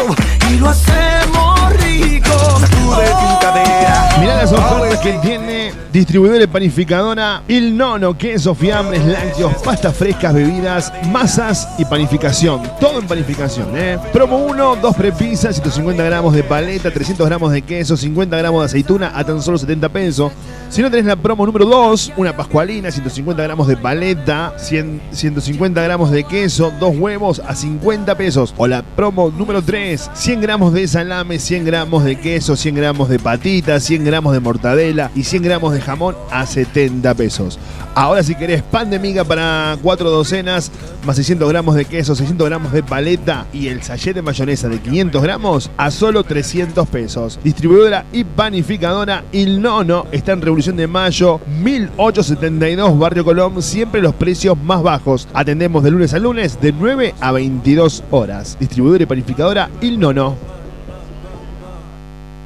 y 0.51 0.57
lo 0.57 0.69
hacemos 0.69 1.73
rico. 1.77 2.29
Sacude 2.59 3.05
tu 3.05 3.39
cadera. 3.41 4.15
Mirá 4.19 4.37
las 4.37 4.51
ofertas 4.51 4.99
que 4.99 5.13
tiene 5.19 5.73
distribuidor 5.91 6.41
y 6.41 6.47
panificadora 6.47 7.43
Il 7.47 7.77
Nono, 7.77 8.17
queso, 8.17 8.55
fiambres, 8.55 9.05
lácteos, 9.05 9.53
pastas 9.63 9.95
frescas, 9.95 10.33
bebidas, 10.33 10.91
masas 11.11 11.69
y 11.77 11.85
panificación. 11.85 12.61
Todo 12.79 12.99
en 12.99 13.07
panificación, 13.07 13.69
¿eh? 13.77 13.97
Promo 14.11 14.37
1, 14.37 14.77
2 14.77 14.95
prepisas, 14.95 15.55
150 15.55 16.03
gramos 16.03 16.33
de 16.33 16.43
paleta, 16.43 16.91
300 16.91 17.25
gramos 17.27 17.51
de 17.51 17.61
queso, 17.61 17.95
50 17.95 18.35
gramos 18.37 18.61
de 18.61 18.65
aceituna 18.65 19.11
a 19.15 19.23
tan 19.23 19.41
solo 19.41 19.57
70 19.57 19.89
pesos. 19.89 20.31
Si 20.69 20.81
no 20.81 20.89
tenés 20.89 21.05
la 21.05 21.15
promo 21.15 21.45
número 21.45 21.65
2, 21.65 22.13
una 22.17 22.35
pascualina, 22.35 22.91
150 22.91 23.43
gramos 23.43 23.67
de 23.67 23.77
paleta, 23.77 24.53
100 24.57 25.01
150 25.11 25.81
gramos 25.81 26.11
de 26.11 26.23
queso, 26.23 26.73
dos 26.79 26.95
huevos 26.97 27.41
a 27.45 27.55
50 27.55 28.15
pesos. 28.15 28.53
O 28.57 28.67
la 28.67 28.83
promo 28.83 29.31
número 29.31 29.61
3, 29.61 30.11
100 30.13 30.41
gramos 30.41 30.71
de 30.73 30.87
salame, 30.87 31.39
100 31.39 31.65
gramos 31.65 32.03
de 32.05 32.15
queso, 32.15 32.55
100 32.55 32.75
gramos 32.75 33.09
de 33.09 33.19
patitas, 33.19 33.83
100 33.83 34.05
gramos 34.05 34.31
de 34.33 34.39
mortadela 34.39 35.11
y 35.13 35.23
100 35.23 35.43
gramos 35.43 35.73
de 35.73 35.81
jamón 35.81 36.15
a 36.31 36.45
70 36.45 37.13
pesos. 37.15 37.59
Ahora 37.95 38.23
si 38.23 38.35
querés 38.35 38.61
pan 38.61 38.89
de 38.89 38.99
miga 38.99 39.23
para 39.23 39.77
4 39.81 40.09
docenas, 40.09 40.71
más 41.05 41.15
600 41.17 41.49
gramos 41.49 41.75
de 41.75 41.85
queso, 41.85 42.15
600 42.15 42.47
gramos 42.47 42.71
de 42.71 42.83
paleta 42.83 43.45
y 43.51 43.67
el 43.67 43.83
sachet 43.83 44.15
de 44.15 44.21
mayonesa 44.21 44.69
de 44.69 44.79
500 44.79 45.21
gramos 45.21 45.71
a 45.77 45.91
solo 45.91 46.23
300 46.23 46.87
pesos. 46.87 47.39
Distribuidora 47.43 48.05
y 48.13 48.23
panificadora 48.23 49.23
Il 49.31 49.61
Nono 49.61 50.05
está 50.11 50.31
en 50.31 50.41
Revolución 50.41 50.77
de 50.77 50.87
Mayo 50.87 51.41
1872 51.61 52.99
Barrio 52.99 53.25
Colón, 53.25 53.61
siempre 53.61 54.01
los 54.01 54.15
precios 54.15 54.57
más 54.61 54.81
bajos. 54.81 55.27
Atendemos 55.33 55.83
de 55.83 55.91
lunes 55.91 56.13
a 56.13 56.19
lunes 56.19 56.59
de 56.61 56.71
9 56.71 57.15
a 57.19 57.31
22 57.31 58.03
horas. 58.11 58.44
Distribuidora 58.59 59.03
y 59.03 59.05
panificadora 59.05 59.69
Il 59.81 59.99
Nono. 59.99 60.35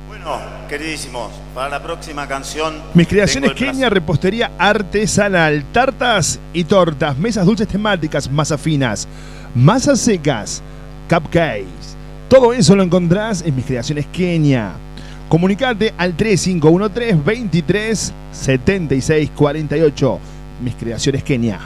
Bueno, 0.07 0.37
queridísimos, 0.67 1.31
para 1.53 1.69
la 1.69 1.83
próxima 1.83 2.27
canción. 2.27 2.81
Mis 2.93 3.07
creaciones 3.07 3.53
Kenia, 3.53 3.89
repostería 3.89 4.51
artesanal, 4.57 5.63
tartas 5.71 6.39
y 6.53 6.63
tortas, 6.63 7.17
mesas 7.17 7.45
dulces 7.45 7.67
temáticas, 7.67 8.29
masas 8.31 8.61
finas, 8.61 9.07
masas 9.53 9.99
secas, 9.99 10.61
cupcakes. 11.09 11.97
Todo 12.29 12.53
eso 12.53 12.75
lo 12.75 12.83
encontrás 12.83 13.41
en 13.41 13.55
mis 13.55 13.65
creaciones 13.65 14.05
Kenia. 14.07 14.71
Comunicate 15.29 15.93
al 15.97 16.15
3513 16.15 17.21
23 17.23 18.13
76 18.31 19.31
48. 19.35 20.19
Mis 20.63 20.75
creaciones 20.75 21.23
Kenia. 21.23 21.59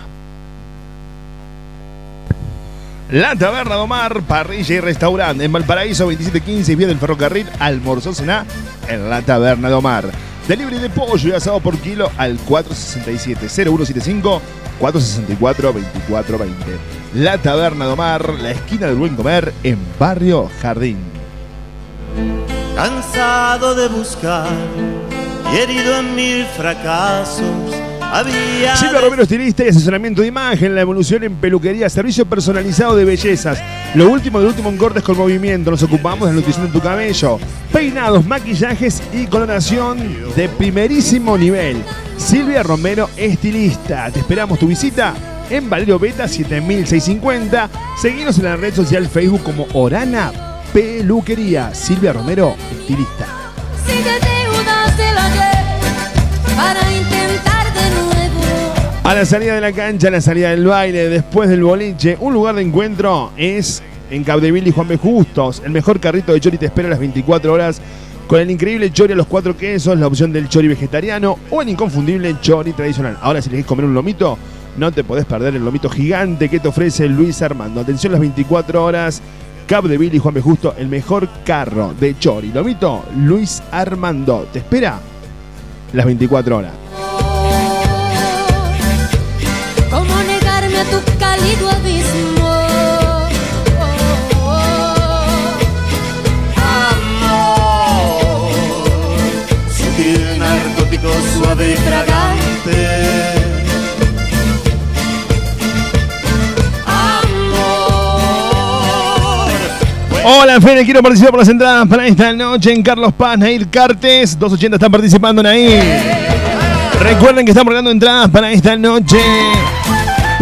La 3.13 3.35
Taberna 3.35 3.75
Domar, 3.75 4.23
parrilla 4.23 4.73
y 4.73 4.79
restaurante 4.79 5.43
en 5.43 5.51
Valparaíso 5.51 6.05
2715 6.05 6.71
y 6.71 6.75
vía 6.75 6.87
del 6.87 6.97
ferrocarril 6.97 7.47
Almorzó 7.59 8.11
Cená 8.11 8.43
en 8.87 9.07
la 9.07 9.21
Taberna 9.21 9.69
Domar. 9.69 10.09
Delivery 10.47 10.79
de 10.79 10.89
pollo 10.89 11.29
y 11.29 11.33
asado 11.33 11.59
por 11.59 11.77
kilo 11.77 12.09
al 12.17 12.39
467-0175 12.39 14.41
464-2420. 14.81 16.53
La 17.13 17.37
Taberna 17.37 17.85
Domar, 17.85 18.27
la 18.41 18.49
esquina 18.49 18.87
del 18.87 18.95
buen 18.95 19.15
comer 19.15 19.53
en 19.61 19.77
Barrio 19.99 20.49
Jardín. 20.63 20.97
Cansado 22.75 23.75
de 23.75 23.89
buscar 23.89 24.47
y 25.53 25.57
herido 25.57 25.99
en 25.99 26.15
mil 26.15 26.45
fracasos. 26.57 27.82
Había 28.13 28.75
Silvia 28.75 29.01
Romero, 29.01 29.23
estilista 29.23 29.65
y 29.65 29.69
asesoramiento 29.69 30.21
de 30.21 30.27
imagen, 30.27 30.75
la 30.75 30.81
evolución 30.81 31.23
en 31.23 31.33
peluquería, 31.33 31.89
servicio 31.89 32.27
personalizado 32.27 32.95
de 32.95 33.05
bellezas. 33.05 33.59
Lo 33.95 34.07
último 34.07 34.37
del 34.37 34.49
último 34.49 34.69
en 34.69 34.77
cortes 34.77 35.01
con 35.01 35.17
movimiento. 35.17 35.71
Nos 35.71 35.81
ocupamos 35.81 36.27
de 36.27 36.27
la 36.27 36.33
nutrición 36.33 36.67
de 36.67 36.71
tu 36.71 36.79
cabello. 36.79 37.39
Peinados, 37.71 38.23
maquillajes 38.23 39.01
y 39.11 39.25
coloración 39.25 39.97
de 40.35 40.47
primerísimo 40.47 41.39
nivel. 41.39 41.83
Silvia 42.17 42.61
Romero, 42.61 43.09
estilista. 43.17 44.11
Te 44.11 44.19
esperamos 44.19 44.59
tu 44.59 44.67
visita 44.67 45.15
en 45.49 45.67
Valerio 45.67 45.97
Beta 45.97 46.27
7650. 46.27 47.67
Seguinos 47.99 48.37
en 48.37 48.43
la 48.43 48.55
red 48.57 48.75
social 48.75 49.07
Facebook 49.07 49.41
como 49.41 49.65
Orana 49.73 50.31
Peluquería. 50.71 51.73
Silvia 51.73 52.13
Romero, 52.13 52.55
estilista. 52.71 53.25
Si 53.87 53.93
te 54.03 54.03
deudas 54.03 54.97
del 54.97 55.17
ayer 55.17 56.55
para 56.55 56.91
intentar. 56.91 57.52
A 59.03 59.13
la 59.13 59.25
salida 59.25 59.55
de 59.55 59.59
la 59.59 59.73
cancha, 59.73 60.07
a 60.07 60.11
la 60.11 60.21
salida 60.21 60.51
del 60.51 60.65
baile, 60.65 61.09
después 61.09 61.49
del 61.49 61.61
boliche, 61.61 62.17
un 62.21 62.33
lugar 62.33 62.55
de 62.55 62.61
encuentro 62.61 63.33
es 63.35 63.83
en 64.09 64.23
Capdeville 64.23 64.69
y 64.69 64.71
Juan 64.71 64.87
B. 64.87 64.95
Justos. 64.95 65.61
El 65.65 65.71
mejor 65.71 65.99
carrito 65.99 66.31
de 66.31 66.39
chori 66.39 66.57
te 66.57 66.67
espera 66.67 66.87
a 66.87 66.91
las 66.91 66.99
24 66.99 67.51
horas 67.51 67.81
con 68.27 68.39
el 68.39 68.49
increíble 68.49 68.93
chori 68.93 69.11
a 69.11 69.17
los 69.17 69.27
cuatro 69.27 69.57
quesos, 69.57 69.99
la 69.99 70.07
opción 70.07 70.31
del 70.31 70.47
chori 70.47 70.69
vegetariano 70.69 71.37
o 71.49 71.61
el 71.61 71.67
inconfundible 71.67 72.37
chori 72.39 72.71
tradicional. 72.71 73.17
Ahora, 73.21 73.41
si 73.41 73.49
elegís 73.49 73.65
comer 73.65 73.85
un 73.85 73.93
lomito, 73.93 74.37
no 74.77 74.89
te 74.93 75.03
podés 75.03 75.25
perder 75.25 75.53
el 75.53 75.65
lomito 75.65 75.89
gigante 75.89 76.47
que 76.47 76.61
te 76.61 76.69
ofrece 76.69 77.09
Luis 77.09 77.41
Armando. 77.41 77.81
Atención 77.81 78.13
las 78.13 78.21
24 78.21 78.85
horas. 78.85 79.21
Capdeville 79.67 80.15
y 80.15 80.19
Juan 80.19 80.33
B. 80.33 80.41
Justo, 80.41 80.75
el 80.77 80.87
mejor 80.87 81.27
carro 81.43 81.93
de 81.99 82.17
chori. 82.17 82.53
Lomito, 82.53 83.03
Luis 83.17 83.61
Armando. 83.69 84.47
Te 84.53 84.59
espera 84.59 84.97
las 85.91 86.05
24 86.05 86.57
horas. 86.57 86.71
A 90.83 90.89
tu 90.91 91.17
cálido 91.17 91.69
abismo? 91.69 92.53
Sutil, 99.75 100.39
narcótico, 100.39 101.09
suave 101.33 101.73
y 101.73 101.77
fragante. 101.77 103.33
Hola, 110.25 110.61
Fede, 110.61 110.85
quiero 110.85 111.01
participar 111.01 111.31
por 111.31 111.39
las 111.39 111.49
entradas 111.49 111.85
para 111.87 112.07
esta 112.07 112.31
noche 112.31 112.71
en 112.71 112.81
Carlos 112.81 113.11
Paz, 113.13 113.37
Nair 113.37 113.67
Cartes. 113.69 114.39
280 114.39 114.75
están 114.77 114.91
participando 114.91 115.41
en 115.41 115.47
ahí. 115.47 115.79
Recuerden 117.01 117.45
que 117.45 117.51
estamos 117.51 117.71
regalando 117.71 117.91
entradas 117.91 118.29
para 118.29 118.51
esta 118.51 118.77
noche. 118.77 119.19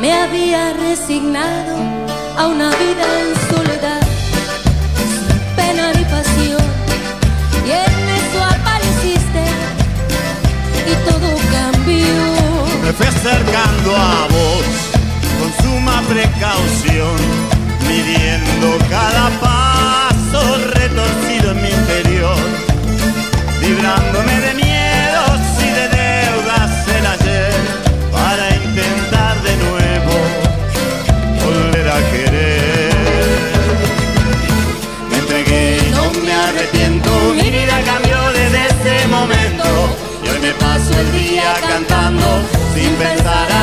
me 0.00 0.12
había 0.12 0.72
resignado 0.72 1.76
a 2.36 2.48
una 2.48 2.70
vida 2.70 3.06
en 3.20 3.36
soledad, 3.48 4.00
sin 4.96 5.24
pena 5.54 5.92
ni 5.92 6.02
pasión. 6.04 6.64
Y 7.64 7.70
en 7.70 8.08
eso 8.10 8.42
apareciste 8.42 9.44
y 10.84 10.94
todo 11.08 11.28
cambió. 11.52 12.16
Me 12.82 12.92
fui 12.92 13.06
acercando 13.06 13.96
a 13.96 14.26
vos 14.28 14.66
con 15.38 15.52
suma 15.64 16.02
precaución, 16.08 17.16
midiendo 17.88 18.78
cada 18.88 19.30
paso 19.40 20.58
retorcido 20.74 21.52
en 21.52 21.62
mi 21.62 21.70
interior, 21.70 22.36
librándome 23.60 24.40
de 24.40 24.54
miedos 24.54 25.40
y 25.60 25.70
de 25.78 25.88
deudas 25.88 26.70
el 26.96 27.06
ayer 27.06 27.54
para 28.12 28.54
intentar 28.54 29.42
de 29.42 29.56
nuevo 29.66 30.14
volver 31.44 31.88
a 31.88 31.98
querer. 32.10 32.94
Me 35.10 35.18
entregué 35.18 35.78
y 35.86 35.90
no 35.90 36.04
me 36.24 36.32
arrepiento, 36.32 37.10
mi 37.34 37.50
vida 37.50 37.80
cambió 37.84 38.18
desde 38.32 38.66
ese 38.66 39.08
momento 39.08 39.68
y 40.24 40.28
hoy 40.28 40.38
me 40.40 40.52
paso 40.52 40.92
el 40.98 41.12
día 41.12 41.54
cantando 41.68 42.26
sin 42.74 42.94
pensar. 42.94 43.52
a 43.52 43.55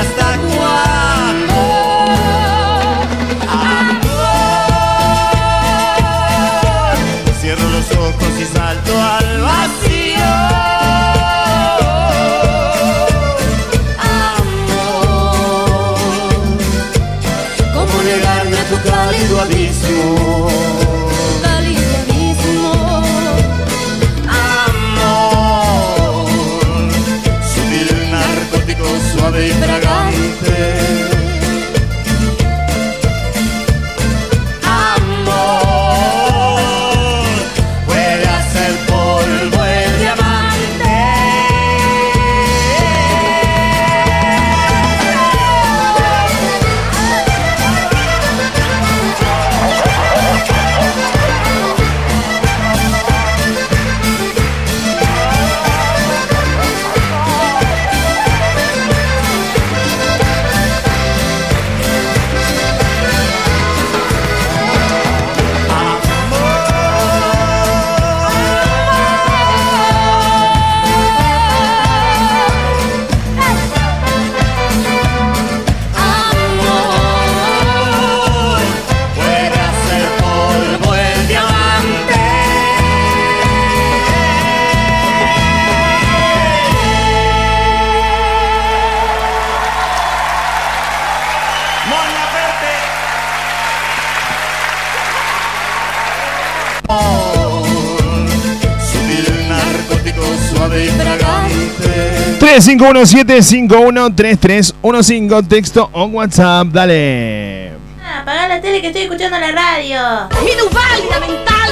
517-513315, 102.83 105.47
texto 105.47 105.89
o 105.93 106.03
WhatsApp, 106.05 106.67
dale. 106.67 107.71
Ah, 108.03 108.19
apaga 108.19 108.49
la 108.49 108.59
tele 108.59 108.81
que 108.81 108.87
estoy 108.87 109.03
escuchando 109.03 109.39
la 109.39 109.53
radio. 109.53 110.27
válida 110.29 111.19
mental! 111.21 111.71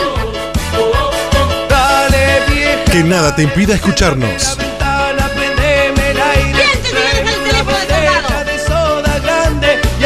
Dale, 1.67 2.39
vieja. 2.47 2.85
Que 2.89 3.03
nada 3.03 3.35
te 3.35 3.43
impida 3.43 3.75
escucharnos. 3.75 4.57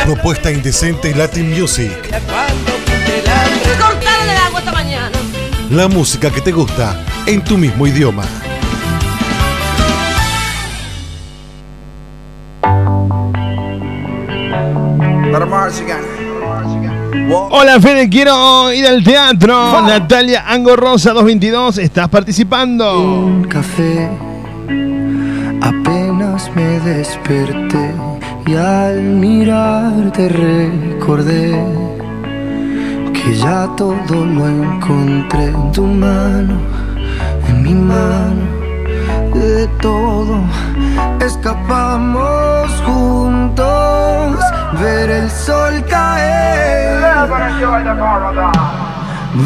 Propuesta 0.05 0.49
indecente 0.51 1.13
Latin 1.13 1.51
Music. 1.51 1.91
Cortaron 3.79 4.29
el 4.29 4.37
agua 4.37 4.59
esta 4.59 4.71
mañana. 4.71 5.11
La 5.69 5.87
música 5.87 6.31
que 6.31 6.41
te 6.41 6.51
gusta 6.51 6.99
en 7.27 7.43
tu 7.43 7.59
mismo 7.59 7.85
idioma. 7.85 8.25
Hola 17.49 17.79
Fede, 17.81 18.07
quiero 18.07 18.71
ir 18.71 18.85
al 18.85 19.03
teatro. 19.03 19.81
Natalia 19.81 20.43
Angorrosa 20.47 21.09
222, 21.11 21.79
¿estás 21.79 22.07
participando? 22.07 23.01
Un 23.01 23.45
café, 23.45 24.07
apenas 25.61 26.51
me 26.55 26.79
desperté 26.81 27.95
y 28.45 28.53
al 28.53 29.01
mirarte 29.01 30.29
recordé 30.29 31.59
que 33.11 33.35
ya 33.35 33.67
todo 33.75 34.23
lo 34.23 34.47
encontré 34.47 35.45
en 35.45 35.71
tu 35.71 35.81
mano, 35.81 36.59
en 37.49 37.63
mi 37.63 37.73
mano, 37.73 38.45
de 39.33 39.67
todo 39.81 40.43
escapamos 41.25 42.69
juntos, 42.85 44.37
ver 44.79 45.09
el 45.09 45.31
sol 45.31 45.83
caer. 45.89 47.01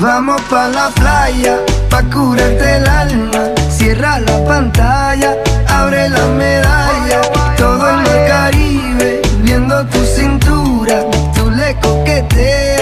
Vamos 0.01 0.41
pa' 0.43 0.67
la 0.67 0.89
playa, 0.89 1.57
pa' 1.89 2.03
curarte 2.03 2.77
el 2.77 2.87
alma. 2.87 3.39
Cierra 3.69 4.19
la 4.19 4.43
pantalla, 4.45 5.35
abre 5.67 6.09
la 6.09 6.25
medalla. 6.37 7.21
Todo 7.57 7.89
el 7.89 7.95
mar 7.95 8.27
Caribe, 8.27 9.21
viendo 9.41 9.85
tu 9.87 10.03
cintura. 10.05 11.01
Tú 11.35 11.49
le 11.49 11.75
coqueteas, 11.79 12.78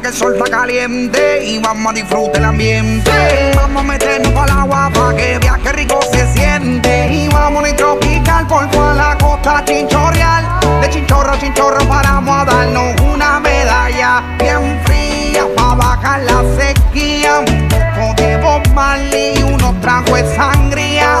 que 0.00 0.08
el 0.08 0.14
sol 0.14 0.34
está 0.34 0.50
caliente 0.50 1.44
y 1.44 1.58
vamos 1.58 1.92
a 1.92 1.94
disfrutar 1.94 2.36
el 2.36 2.44
ambiente. 2.44 3.10
Vamos 3.54 3.82
a 3.82 3.86
meternos 3.86 4.32
para 4.32 4.52
el 4.52 4.58
agua 4.58 4.90
para 4.92 5.16
que 5.16 5.38
viaje 5.38 5.72
rico 5.72 6.00
se 6.12 6.32
siente. 6.32 7.12
Y 7.12 7.28
vamos 7.28 7.68
a 7.68 7.76
tropical 7.76 8.46
por 8.46 8.68
toda 8.70 8.94
la 8.94 9.18
costa 9.18 9.64
chinchorreal. 9.64 10.60
De 10.80 10.90
chinchorro 10.90 11.32
a 11.32 11.38
chinchorro 11.38 11.86
paramos 11.86 12.36
a 12.36 12.44
darnos 12.44 13.00
una 13.02 13.40
medalla 13.40 14.22
bien 14.38 14.80
fría 14.84 15.46
para 15.56 15.74
bajar 15.74 16.22
la 16.22 16.42
sequía. 16.56 17.40
Un 17.40 17.68
poco 17.68 18.22
de 18.22 18.36
Bob 18.38 18.68
Marley 18.74 19.42
unos 19.42 19.80
tragos 19.80 20.22
de 20.22 20.36
sangría. 20.36 21.18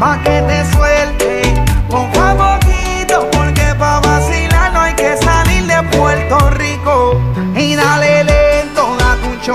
Pa' 0.00 0.18
que 0.22 0.42
te 0.42 0.72
suelte 0.72 1.54
a 1.92 2.34
poquito 2.34 3.28
porque 3.32 3.74
pa' 3.78 4.00
vacilar 4.00 4.72
no 4.72 4.80
hay 4.80 4.94
que 4.94 5.16
salir 5.16 5.66
de 5.66 5.82
Puerto 5.96 6.50
Rico. 6.50 6.83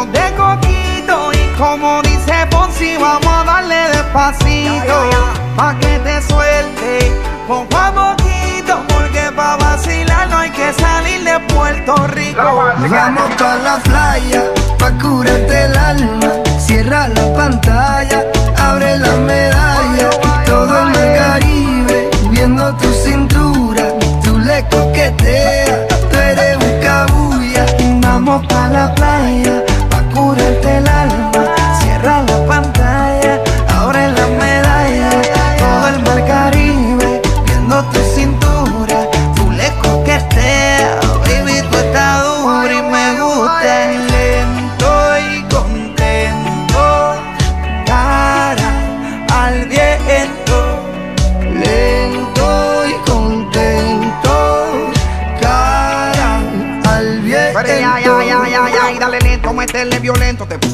De 0.05 0.33
coquito. 0.35 1.31
Y 1.33 1.57
como 1.57 2.01
dice 2.01 2.33
Ponzi, 2.49 2.95
vamos 2.97 3.27
a 3.27 3.43
darle 3.43 3.89
despacito. 3.89 5.09
Pa' 5.55 5.75
que 5.79 5.99
te 5.99 6.21
suelte 6.21 7.11
poco 7.47 7.77
a 7.77 7.91
poquito. 7.91 8.79
Porque 8.87 9.31
pa' 9.35 9.57
vacilar 9.57 10.29
no 10.29 10.37
hay 10.37 10.51
que 10.51 10.71
salir 10.73 11.23
de 11.23 11.39
Puerto 11.53 11.95
Rico. 12.07 12.41
Vamos 12.89 13.35
pa' 13.37 13.55
la 13.57 13.77
playa, 13.83 14.43
pa' 14.77 14.91
curarte 15.01 15.65
el 15.65 15.77
alma. 15.77 16.29
Cierra 16.59 17.07
la 17.09 17.33
pantalla, 17.35 18.23
abre 18.57 18.97
la 18.97 19.11
medalla. 19.17 20.09
Todo 20.45 20.79
el 20.79 20.85
mar 20.85 21.15
Caribe, 21.17 22.09
viendo 22.31 22.73
tu 22.75 22.91
cintura. 22.93 23.83
Tú 24.23 24.39
le 24.39 24.63
coqueteas, 24.69 25.87
tú 26.09 26.17
eres 26.17 26.57
un 26.57 26.81
cabulla. 26.81 27.65
Vamos 28.01 28.45
pa' 28.47 28.67
la 28.69 28.93
playa, 28.95 29.63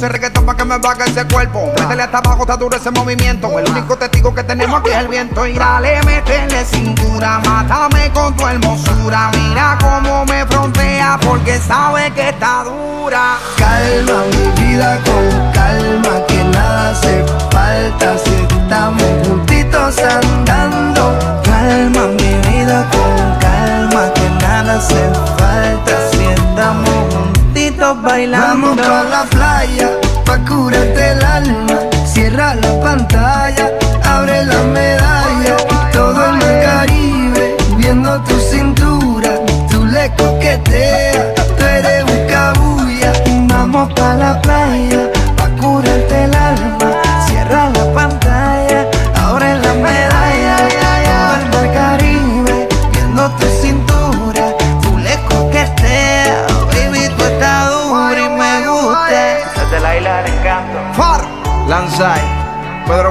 puse 0.06 0.10
reggaetón 0.10 0.46
para 0.46 0.58
que 0.58 0.66
me 0.66 0.78
baje 0.78 1.10
ese 1.10 1.26
cuerpo. 1.26 1.72
Métele 1.80 2.04
hasta 2.04 2.18
abajo, 2.20 2.42
está 2.42 2.58
duro 2.58 2.76
ese 2.76 2.92
movimiento. 2.92 3.60
El 3.60 3.70
único 3.70 3.98
testigo 3.98 4.34
que 4.34 4.44
tenemos 4.44 4.80
aquí 4.80 4.90
es 4.90 4.98
el 4.98 5.08
viento. 5.08 5.46
Y 5.46 5.54
dale, 5.54 6.02
métele 6.04 6.66
cintura, 6.66 7.40
mátame 7.46 8.12
con 8.12 8.36
tu 8.36 8.48
hermosura. 8.48 9.32
Mira 9.34 9.78
cómo 9.82 10.26
me 10.26 10.46
frontea 10.46 11.20
porque 11.22 11.60
sabe 11.60 12.12
que 12.12 12.30
está 12.30 12.64
dura. 12.64 13.38
Calma 13.58 14.24
mi 14.32 14.64
vida 14.64 15.00
con 15.06 15.52
calma, 15.54 16.26
que 16.28 16.44
nada 16.44 16.92
hace 16.92 17.26
falta 17.52 18.18
si 18.24 18.56
estamos 18.56 19.28
juntitos 19.28 20.00
andando. 20.00 21.18
Calma 21.44 22.08
mi 22.08 22.50
vida 22.50 22.86
con 22.92 23.40
calma, 23.40 24.14
que 24.14 24.30
nada 24.46 24.76
hace 24.76 25.10
falta 25.38 26.12
si 26.12 26.24
estamos 26.26 26.90
juntitos 26.90 28.02
bailando. 28.02 28.76
Vamos 28.76 28.88
pa' 28.88 29.04
la 29.04 29.24
playa, 29.24 29.95
pa' 30.36 30.46
curarte 30.46 31.12
el 31.12 31.24
alma. 31.24 31.80
Cierra 32.06 32.56
la 32.56 32.80
pantalla, 32.82 33.72
abre 34.04 34.46
la 34.46 34.62
medalla. 34.64 35.56
Todo 35.92 36.26
el 36.26 36.38
mar 36.38 36.62
Caribe, 36.64 37.56
viendo 37.78 38.22
tu 38.22 38.40
cintura, 38.40 39.32
tú 39.70 39.86
le 39.86 40.12
coqueteas, 40.16 41.26
tú 41.58 41.64
eres 41.64 42.04
un 42.04 42.28
cabulla. 42.28 43.12
Vamos 43.48 43.94
pa' 43.94 44.16
la 44.16 44.25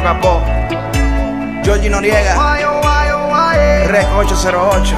Capó, 0.05 0.41
Georgie 1.65 1.89
Noriega, 1.89 2.37
Rec 3.87 4.07
808, 4.19 4.95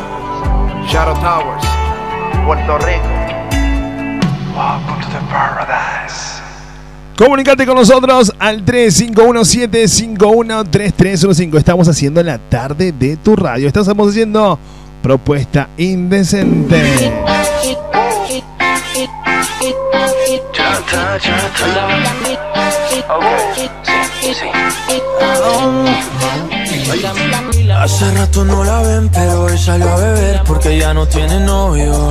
Shadow 0.88 1.14
Towers, 1.20 1.64
Puerto 2.44 2.76
Rico. 2.78 3.06
Welcome 4.56 5.00
to 5.02 5.08
the 5.10 5.20
paradise. 5.30 6.40
Comunicate 7.16 7.64
con 7.66 7.76
nosotros 7.76 8.32
al 8.40 8.64
3517513315. 8.64 11.56
Estamos 11.56 11.86
haciendo 11.86 12.20
la 12.24 12.38
tarde 12.38 12.90
de 12.90 13.16
tu 13.16 13.36
radio. 13.36 13.68
Estamos 13.68 14.08
haciendo 14.08 14.58
propuesta 15.04 15.68
indecente. 15.76 17.12
Hace 27.82 28.10
rato 28.12 28.44
no 28.44 28.64
la 28.64 28.80
ven, 28.82 29.08
pero 29.10 29.44
hoy 29.44 29.58
salió 29.58 29.88
a 29.88 29.96
beber 29.96 30.42
porque 30.46 30.78
ya 30.78 30.92
no 30.92 31.06
tiene 31.06 31.40
novio. 31.40 32.10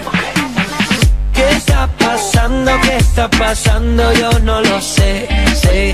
¿Qué 2.31 2.37
está 2.37 2.47
pasando? 2.47 2.71
¿Qué 2.81 2.97
está 2.97 3.29
pasando? 3.29 4.13
Yo 4.13 4.39
no 4.39 4.61
lo 4.61 4.81
sé, 4.81 5.27
sé. 5.53 5.93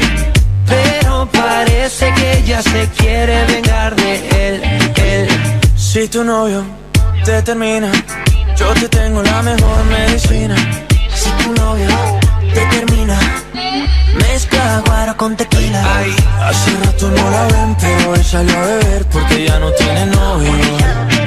Pero 0.68 1.28
parece 1.32 2.14
que 2.14 2.38
ella 2.40 2.62
se 2.62 2.88
quiere 2.96 3.44
vengar 3.46 3.96
de 3.96 4.14
él, 4.48 4.64
él. 4.98 5.28
Si 5.76 6.08
tu 6.08 6.24
novio 6.24 6.64
te 7.26 7.42
termina, 7.42 7.92
yo 8.56 8.72
te 8.76 8.88
tengo 8.88 9.24
la 9.24 9.42
mejor 9.42 9.84
medicina. 9.86 10.56
Si 11.16 11.30
tu 11.44 11.54
novio 11.54 11.90
te 12.54 12.66
termina, 12.68 13.18
mezcla 14.16 14.84
guaro 14.86 15.18
con 15.18 15.36
tequila. 15.36 15.82
Ay, 15.98 16.16
hace 16.44 16.72
rato 16.84 17.10
no 17.10 17.32
la 17.32 17.48
ven, 17.48 17.76
pero 17.82 18.12
hoy 18.12 18.24
salió 18.24 18.56
a 18.58 18.66
beber 18.66 19.06
porque 19.06 19.46
ya 19.46 19.58
no 19.58 19.72
tiene 19.72 20.06
novio. 20.06 21.27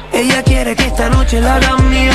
Ella 0.21 0.43
quiere 0.43 0.75
que 0.75 0.85
esta 0.85 1.09
noche 1.09 1.41
la 1.41 1.55
haga 1.55 1.77
mía. 1.77 2.13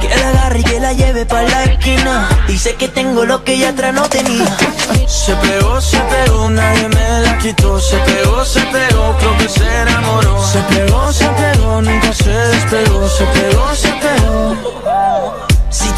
Que 0.00 0.08
la 0.08 0.28
agarre 0.30 0.60
y 0.60 0.64
que 0.64 0.80
la 0.80 0.94
lleve 0.94 1.26
para 1.26 1.46
la 1.46 1.64
esquina. 1.64 2.26
Dice 2.48 2.74
que 2.76 2.88
tengo 2.88 3.26
lo 3.26 3.44
que 3.44 3.52
ella 3.52 3.68
atrás 3.68 3.92
no 3.92 4.08
tenía. 4.08 4.46
Se 5.06 5.34
pegó, 5.36 5.78
se 5.78 5.98
pegó, 5.98 6.48
nadie 6.48 6.88
me 6.88 7.20
la 7.20 7.36
quitó. 7.36 7.78
Se 7.78 7.98
pegó, 7.98 8.42
se 8.46 8.60
pegó, 8.60 9.14
creo 9.18 9.36
que 9.36 9.48
se 9.50 9.82
enamoró. 9.82 10.42
Se 10.42 10.58
pegó, 10.74 11.12
se 11.12 11.26
pegó, 11.26 11.82
nunca 11.82 12.12
se 12.14 12.30
despegó. 12.30 13.08
Se 13.08 13.24
pegó, 13.26 13.74
se 13.74 13.88
pegó. 13.88 15.46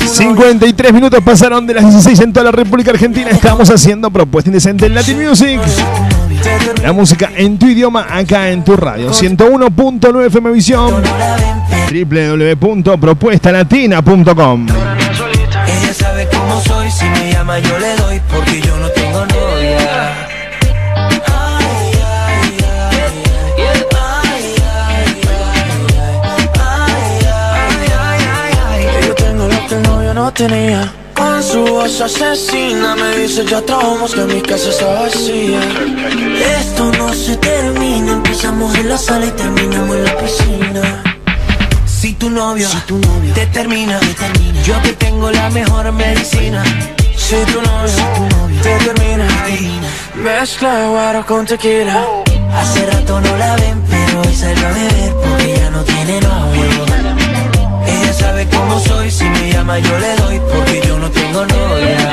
53 0.04 0.92
minutos 0.92 1.20
pasaron 1.24 1.64
de 1.64 1.74
las 1.74 1.84
16 1.84 2.20
en 2.20 2.32
toda 2.32 2.44
la 2.46 2.52
República 2.52 2.90
Argentina. 2.90 3.30
Estamos 3.30 3.70
haciendo 3.70 4.10
propuesta 4.10 4.50
indecente 4.50 4.86
en 4.86 4.94
Latin 4.94 5.24
Music. 5.24 5.60
La 6.82 6.92
música 6.92 7.30
en 7.34 7.58
tu 7.58 7.66
idioma 7.66 8.06
acá 8.08 8.50
en 8.50 8.62
tu 8.64 8.76
radio. 8.76 9.10
101.9 9.10 10.26
FM 10.26 10.52
Visión. 10.52 11.02
www.propuestalatina.com. 11.90 14.66
Ella 14.68 15.94
sabe 15.94 16.28
cómo 16.28 16.60
soy, 16.60 16.88
si 16.90 17.04
me 17.06 17.32
llama 17.32 17.58
yo 17.58 17.78
le 17.78 17.96
doy 17.96 18.20
porque 18.32 18.60
yo 18.60 18.76
no 18.76 18.88
tengo 18.90 19.26
novia. 19.26 20.12
Yo 29.06 29.14
tengo 29.14 29.48
lo 29.48 29.66
que 29.66 29.74
el 29.74 29.82
novio 29.82 30.14
no 30.14 30.32
tenía. 30.32 30.92
Su 31.42 31.64
voz 31.64 32.00
asesina 32.00 32.96
me 32.96 33.16
dice 33.18 33.44
ya 33.44 33.60
trabamos 33.60 34.14
que 34.14 34.24
mi 34.24 34.40
casa 34.40 34.70
está 34.70 34.86
vacía. 34.86 35.60
Esto 36.58 36.90
no 36.92 37.12
se 37.12 37.36
termina, 37.36 38.12
empezamos 38.12 38.74
en 38.74 38.88
la 38.88 38.96
sala 38.96 39.26
y 39.26 39.30
terminamos 39.30 39.96
en 39.96 40.04
la 40.04 40.16
piscina. 40.18 41.02
Si 41.86 42.14
tu 42.14 42.30
novio, 42.30 42.68
te, 43.34 43.46
termina, 43.46 44.00
yo 44.64 44.80
que 44.82 44.92
tengo 44.94 45.30
la 45.30 45.50
mejor 45.50 45.92
medicina. 45.92 46.64
Si 47.16 47.36
tu 47.52 47.60
novio, 47.60 48.62
te 48.62 48.78
termina, 48.84 49.28
mezcla 50.14 50.88
guaro 50.88 51.26
con 51.26 51.44
tequila. 51.44 52.02
Hace 52.54 52.86
rato 52.86 53.20
no 53.20 53.36
la 53.36 53.56
ven, 53.56 53.82
pero 53.90 54.22
hoy 54.22 54.34
salió 54.34 54.66
a 54.66 54.72
beber 54.72 55.12
porque 55.12 55.54
ya 55.56 55.70
no 55.70 55.82
tiene 55.84 56.20
novio. 56.20 56.85
Cómo 58.56 58.80
soy, 58.80 59.10
si 59.10 59.24
me 59.24 59.52
llama 59.52 59.78
yo 59.78 59.98
le 59.98 60.16
doy 60.16 60.40
porque 60.52 60.82
yo 60.86 60.98
no 60.98 61.10
tengo 61.10 61.44
novia. 61.46 62.12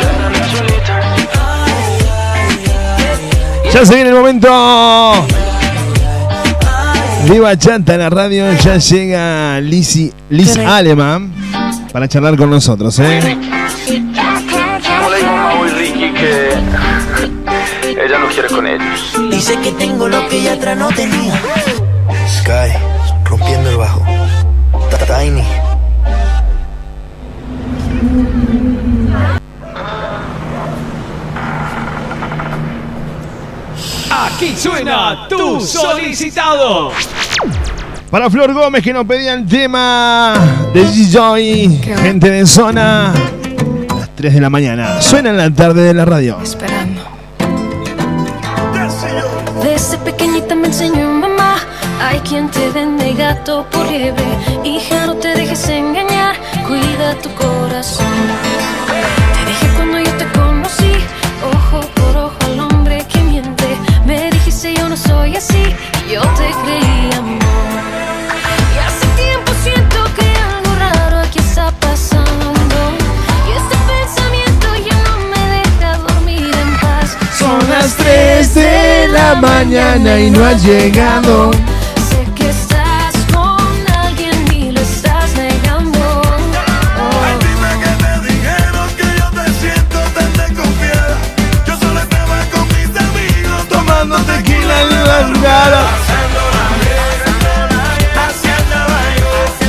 Ya 3.73 3.85
se 3.85 3.95
viene 3.95 4.09
el 4.09 4.15
momento. 4.15 4.47
Viva 7.29 7.57
Chanta 7.57 7.93
en 7.93 7.99
la 8.01 8.09
radio. 8.09 8.51
Ya 8.53 8.77
llega 8.77 9.59
Lizzy, 9.61 10.11
Liz 10.29 10.57
Aleman 10.57 11.33
para 11.91 12.07
charlar 12.07 12.35
con 12.35 12.49
nosotros. 12.49 12.99
¿eh? 12.99 13.37
Como 13.87 15.09
le 15.09 15.17
dijo 15.17 15.31
Mau 15.31 15.65
y 15.65 15.69
Ricky 15.69 16.11
que 16.13 16.49
ella 18.05 18.19
no 18.19 18.27
quiere 18.27 18.49
con 18.49 18.67
ellos. 18.67 19.13
Dice 19.31 19.57
que 19.59 19.71
tengo 19.71 20.07
lo 20.07 20.27
que 20.27 20.39
ella 20.39 20.53
atrás 20.53 20.77
no 20.77 20.89
tenía. 20.89 21.33
Sky, 22.27 22.77
rompiendo 23.25 23.69
el 23.69 23.77
bajo. 23.77 24.03
Tiny. 25.05 25.72
Aquí 34.43 34.57
suena 34.57 35.25
tu 35.29 35.61
solicitado. 35.61 36.91
Para 38.11 38.29
Flor 38.29 38.53
Gómez 38.53 38.83
que 38.83 38.91
nos 38.91 39.05
pedía 39.05 39.35
el 39.35 39.47
tema 39.47 40.33
de 40.73 40.83
G-Joy, 40.83 41.79
gente 41.81 42.29
de 42.29 42.45
zona, 42.45 43.13
a 43.13 43.95
las 43.95 44.09
3 44.13 44.33
de 44.33 44.41
la 44.41 44.49
mañana. 44.49 45.01
Suena 45.01 45.29
en 45.29 45.37
la 45.37 45.49
tarde 45.49 45.83
de 45.83 45.93
la 45.93 46.03
radio. 46.03 46.39
Esperando. 46.43 47.01
Desde 49.63 49.97
pequeñita 49.99 50.55
me 50.55 50.67
enseñó 50.67 51.09
mamá. 51.09 51.55
Hay 52.01 52.19
quien 52.19 52.51
te 52.51 52.69
vende 52.71 53.13
gato 53.13 53.65
por 53.71 53.89
liebre. 53.89 54.25
Hija, 54.65 55.05
no 55.05 55.13
te 55.15 55.29
dejes 55.29 55.69
engañar. 55.69 56.35
Cuida 56.67 57.15
tu 57.21 57.29
corazón. 57.35 58.52
Yo 66.13 66.21
te 66.21 66.51
creí 66.63 67.09
amor. 67.17 67.39
Y 68.71 68.77
hace 68.85 69.07
tiempo 69.15 69.51
siento 69.63 69.97
que 70.15 70.27
algo 70.53 70.75
raro 70.75 71.17
aquí 71.21 71.39
está 71.39 71.71
pasando. 71.79 72.75
Y 73.47 73.51
este 73.57 73.75
pensamiento 73.91 74.67
ya 74.87 74.95
no 75.05 75.17
me 75.31 75.43
deja 75.57 75.97
dormir 75.97 76.53
en 76.53 76.79
paz. 76.79 77.17
Son 77.35 77.67
las 77.67 77.95
3 77.95 78.53
de 78.53 79.07
la 79.07 79.33
mañana 79.41 80.19
y 80.19 80.29
no 80.29 80.45
has 80.45 80.63
llegado. 80.63 81.49
Sé 81.51 82.23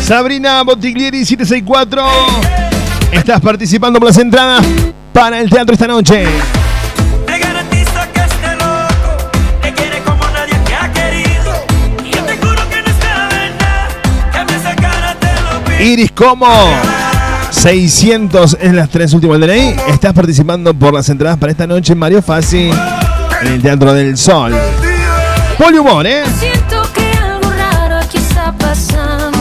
Sabrina 0.04 0.62
Botiglieri 0.62 1.24
764. 1.24 2.04
Estás 3.10 3.40
participando 3.40 3.98
por 3.98 4.08
las 4.08 4.18
entradas 4.18 4.62
para 5.14 5.40
el 5.40 5.48
teatro 5.48 5.72
esta 5.72 5.86
noche. 5.86 6.26
Iris 15.80 16.12
como 16.12 16.48
600 17.50 18.58
en 18.60 18.76
las 18.76 18.90
tres 18.90 19.14
últimas 19.14 19.40
de 19.40 19.46
ley. 19.46 19.76
Estás 19.88 20.12
participando 20.12 20.74
por 20.74 20.92
las 20.92 21.08
entradas 21.08 21.38
para 21.38 21.50
esta 21.50 21.66
noche 21.66 21.94
en 21.94 21.98
Mario 21.98 22.20
Fassi 22.20 22.70
en 23.40 23.46
el 23.46 23.62
Teatro 23.62 23.94
del 23.94 24.18
Sol. 24.18 24.54
Poliumor, 25.56 26.06
¿eh? 26.06 26.24
Siento 26.38 26.82
que 26.92 27.10
algo 27.18 27.50
raro 27.50 27.96
aquí 27.96 28.18
está 28.18 28.52
pasando. 28.52 29.33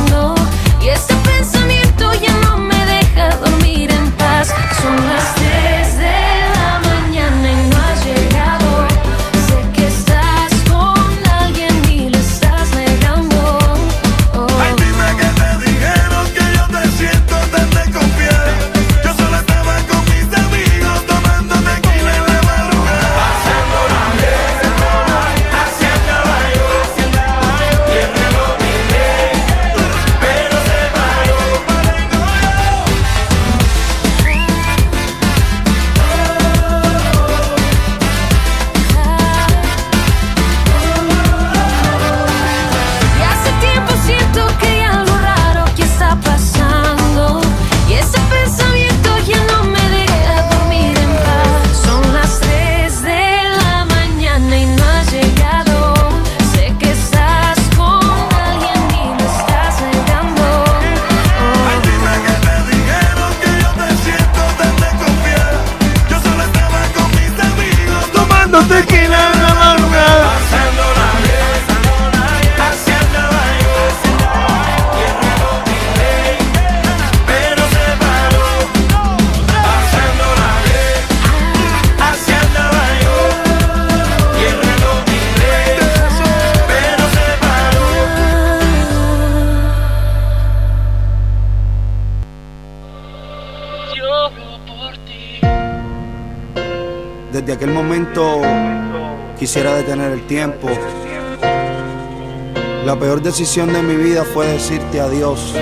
Peor 103.04 103.22
decisión 103.22 103.74
de 103.74 103.84
mi 103.84 103.98
vida 103.98 104.24
fue 104.24 104.48
decirte 104.48 105.02
adiós. 105.02 105.54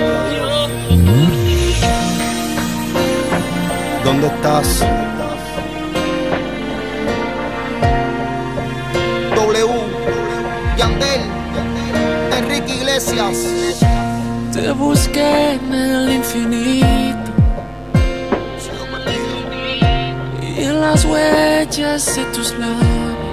¿Dónde 4.04 4.28
estás? 4.28 4.86
W, 9.34 9.66
Yandel, 10.78 11.22
Enrique 12.38 12.74
Iglesias. 12.76 13.36
Te 14.52 14.70
busqué 14.70 15.54
en 15.54 15.74
el 15.74 16.12
infinito 16.12 17.32
y 20.40 20.62
en 20.62 20.80
las 20.80 21.04
huellas 21.04 22.14
de 22.14 22.24
tus 22.26 22.52
labios, 22.56 23.31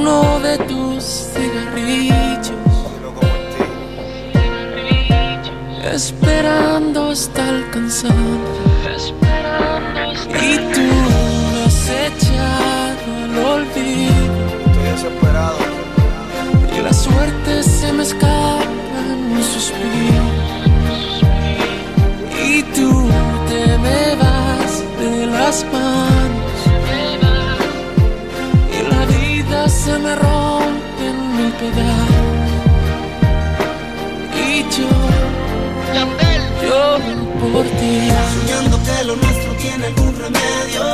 uno 0.00 0.40
de 0.40 0.56
tus 0.58 1.04
cigarrillos, 1.32 2.50
esperando 5.92 7.10
hasta 7.10 7.44
cansancio. 7.70 9.14
Y 10.48 10.56
tú 10.74 10.88
me 11.52 11.64
has 11.64 11.88
echado 12.06 13.08
al 13.24 13.34
olvido. 13.54 14.44
Estoy. 14.94 15.18
Y 16.76 16.82
la 16.82 16.92
suerte 16.92 17.62
se 17.62 17.92
me 17.92 18.02
escapa 18.02 18.64
en 19.12 19.36
un 19.36 19.42
suspiro. 19.42 20.24
Y 22.48 22.62
tú 22.74 23.08
te 23.48 23.78
me 23.84 24.02
vas 24.16 24.72
de 25.00 25.26
las 25.26 25.64
manos. 25.72 26.09
Me 30.02 30.14
rompe 30.14 31.06
en 31.08 31.36
mil 31.36 31.52
pedazos. 31.52 32.50
Y 34.34 34.62
yo 34.74 34.88
lloro 36.62 37.14
por 37.40 37.64
ti. 37.78 38.10
Soñando 38.34 38.78
que 38.86 39.04
lo 39.04 39.16
nuestro 39.16 39.52
tiene 39.54 39.86
algún 39.86 40.14
remedio. 40.16 40.84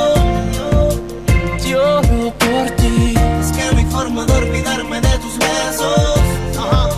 Lloro 1.65 2.33
por 2.39 2.71
ti. 2.77 3.15
Es 3.41 3.53
que 3.53 3.73
no 3.73 3.79
hay 3.79 3.87
forma 3.87 4.25
de 4.25 4.33
olvidarme 4.33 5.01
de 5.01 5.19
tus 5.19 5.39
besos. 5.39 6.21
Ajá. 6.59 6.89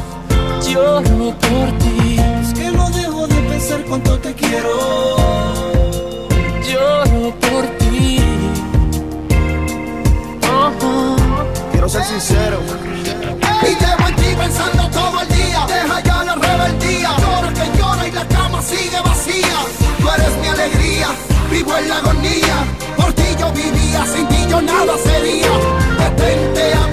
Lloro 0.68 1.34
por 1.46 1.78
ti. 1.78 2.16
Es 2.42 2.54
que 2.54 2.70
no 2.70 2.90
dejo 2.90 3.26
de 3.26 3.36
pensar 3.50 3.82
cuánto 3.84 4.18
te 4.18 4.34
quiero. 4.34 5.77
sincero. 12.08 12.60
Y 13.62 13.72
llevo 13.82 14.08
en 14.08 14.16
ti 14.16 14.34
pensando 14.34 14.88
todo 14.88 15.20
el 15.20 15.28
día, 15.28 15.66
deja 15.66 16.00
ya 16.00 16.24
la 16.24 16.34
rebeldía. 16.36 17.10
Llora 17.18 17.52
que 17.52 17.78
llora 17.78 18.08
y 18.08 18.12
la 18.12 18.26
cama 18.28 18.62
sigue 18.62 18.98
vacía. 19.04 19.58
Tú 20.00 20.08
eres 20.08 20.34
mi 20.40 20.48
alegría, 20.48 21.08
vivo 21.50 21.76
en 21.76 21.88
la 21.88 21.98
agonía. 21.98 22.56
Por 22.96 23.12
ti 23.12 23.24
yo 23.38 23.52
vivía, 23.52 24.06
sin 24.06 24.26
ti 24.28 24.46
yo 24.48 24.62
nada 24.62 24.96
sería. 25.04 25.52
Detente 25.98 26.72
a 26.72 26.87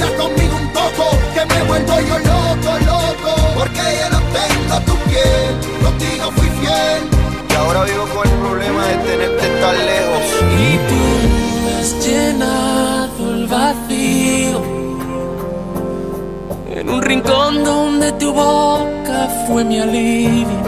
boca 18.36 19.28
fue 19.48 19.64
mi 19.64 19.80
alivio. 19.80 20.60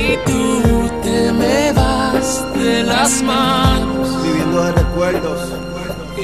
Y 0.00 0.16
tú 0.26 0.90
te 1.02 1.32
me 1.32 1.72
vas 1.72 2.44
de 2.54 2.84
las 2.84 3.22
manos. 3.22 4.22
Viviendo 4.22 4.64
de 4.64 4.72
recuerdos. 4.72 5.40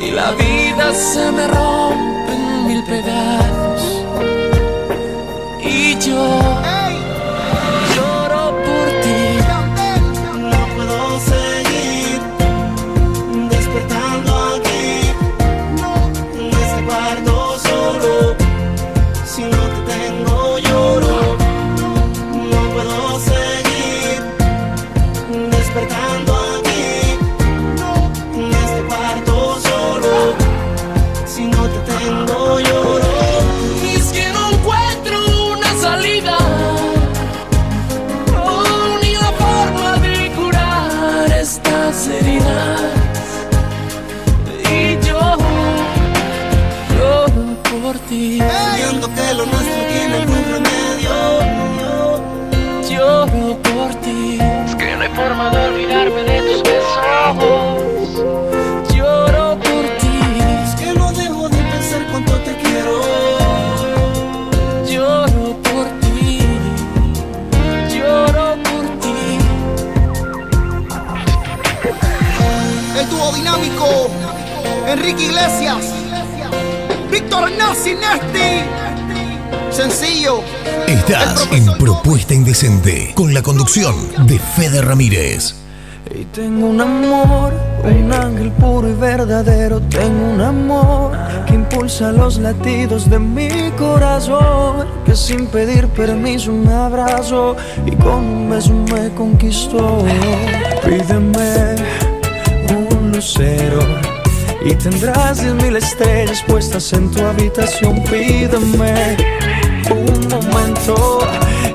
Y 0.02 0.10
la 0.12 0.30
vida 0.32 0.94
se 0.94 1.32
me 1.32 1.46
rompe 1.48 2.32
en 2.32 2.66
mil 2.68 2.82
pedazos. 2.84 4.04
Y 5.62 5.98
yo 5.98 6.49
Sencillo. 79.80 80.42
Estás 80.86 81.48
en 81.52 81.64
Propuesta 81.78 82.34
Indecente 82.34 83.12
con 83.14 83.32
la 83.32 83.40
conducción 83.40 83.94
de 84.26 84.38
Fede 84.38 84.82
Ramírez. 84.82 85.54
Y 86.14 86.26
tengo 86.26 86.66
un 86.66 86.82
amor, 86.82 87.54
un 87.82 88.12
ángel 88.12 88.52
puro 88.52 88.90
y 88.90 88.92
verdadero. 88.92 89.80
Tengo 89.80 90.34
un 90.34 90.40
amor 90.42 91.12
que 91.46 91.54
impulsa 91.54 92.12
los 92.12 92.36
latidos 92.36 93.08
de 93.08 93.18
mi 93.18 93.70
corazón. 93.78 94.86
Que 95.06 95.16
sin 95.16 95.46
pedir 95.46 95.88
permiso 95.88 96.52
me 96.52 96.74
abrazó 96.74 97.56
y 97.86 97.92
con 97.92 98.22
un 98.22 98.50
beso 98.50 98.74
me 98.74 99.08
conquistó. 99.14 100.04
Pídeme 100.84 101.76
un 102.68 103.12
lucero 103.12 103.80
y 104.62 104.74
tendrás 104.74 105.40
diez 105.40 105.54
mil 105.54 105.74
estrellas 105.74 106.44
puestas 106.46 106.92
en 106.92 107.10
tu 107.10 107.24
habitación. 107.24 108.04
Pídeme 108.04 108.60
un 108.60 109.59
momento 110.86 111.20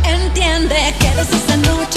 Entiende 0.05 0.95
que 0.99 1.09
desde 1.14 1.37
esa 1.37 1.57
noche 1.59 1.96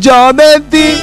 yo 0.00 0.32
de 0.32 0.60
ti. 0.70 1.00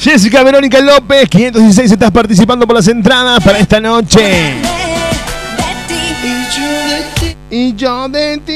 Jessica 0.00 0.42
Verónica 0.42 0.80
López, 0.80 1.28
516 1.28 1.92
estás 1.92 2.10
participando 2.10 2.66
por 2.66 2.74
las 2.74 2.88
entradas 2.88 3.42
para 3.44 3.58
esta 3.58 3.78
noche. 3.78 4.54
Y 7.50 7.74
yo 7.74 8.08
de 8.08 8.38
ti. 8.38 8.54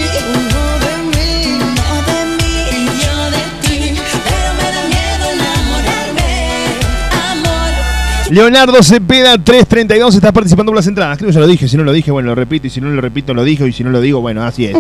Leonardo 8.31 8.83
Cepeda 8.83 9.37
332 9.37 10.15
estás 10.15 10.33
participando 10.33 10.73
por 10.73 10.77
las 10.77 10.87
entradas. 10.87 11.19
Creo 11.19 11.29
que 11.29 11.35
ya 11.35 11.41
lo 11.41 11.47
dije, 11.47 11.69
si 11.69 11.77
no 11.77 11.85
lo 11.85 11.93
dije, 11.93 12.11
bueno, 12.11 12.31
lo 12.31 12.35
repito, 12.35 12.67
y 12.67 12.71
si 12.71 12.81
no 12.81 12.89
lo 12.89 13.01
repito, 13.01 13.35
lo 13.35 13.45
digo, 13.45 13.67
y 13.67 13.73
si 13.73 13.85
no 13.85 13.91
lo 13.91 14.01
digo, 14.01 14.23
bueno, 14.23 14.43
así 14.43 14.65
es 14.65 14.75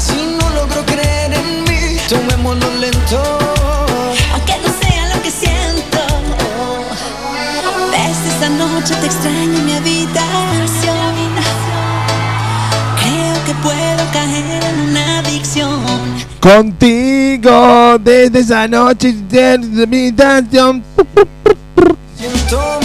Casi 0.00 0.16
no 0.16 0.48
logro 0.54 0.82
creer 0.86 1.30
en 1.34 1.64
mí. 1.64 1.98
Tomémoslo 2.08 2.70
lento. 2.78 3.20
Aunque 4.32 4.54
no 4.64 4.72
sea 4.80 5.14
lo 5.14 5.20
que 5.20 5.30
siento. 5.30 5.98
Desde 7.92 8.28
esa 8.34 8.48
noche 8.48 8.94
te 8.98 9.04
extraño 9.04 9.58
en 9.58 9.66
mi 9.66 9.72
habitación. 9.74 10.96
Creo 12.98 13.44
que 13.44 13.54
puedo 13.62 14.10
caer 14.10 14.64
en 14.64 14.88
una 14.88 15.18
adicción. 15.18 15.84
Contigo 16.40 17.98
desde 17.98 18.38
esa 18.40 18.66
noche 18.66 19.14
de 19.28 19.58
mi 19.58 19.82
habitación. 19.82 20.82
Siento 22.16 22.79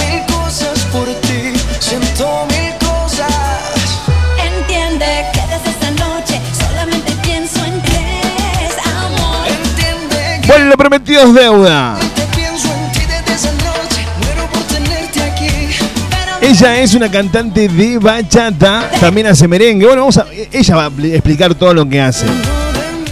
Tenerte 14.67 15.21
aquí. 15.21 15.47
Ella 16.41 16.79
es 16.79 16.93
una 16.93 17.09
cantante 17.09 17.67
de 17.67 17.97
bachata, 17.97 18.89
también 18.99 19.27
hace 19.27 19.47
merengue. 19.47 19.85
Bueno, 19.85 20.01
vamos 20.01 20.17
a, 20.17 20.25
ella 20.51 20.75
va 20.75 20.85
a 20.85 20.89
pl- 20.89 21.13
explicar 21.13 21.55
todo 21.55 21.73
lo 21.73 21.87
que 21.87 22.01
hace. 22.01 22.25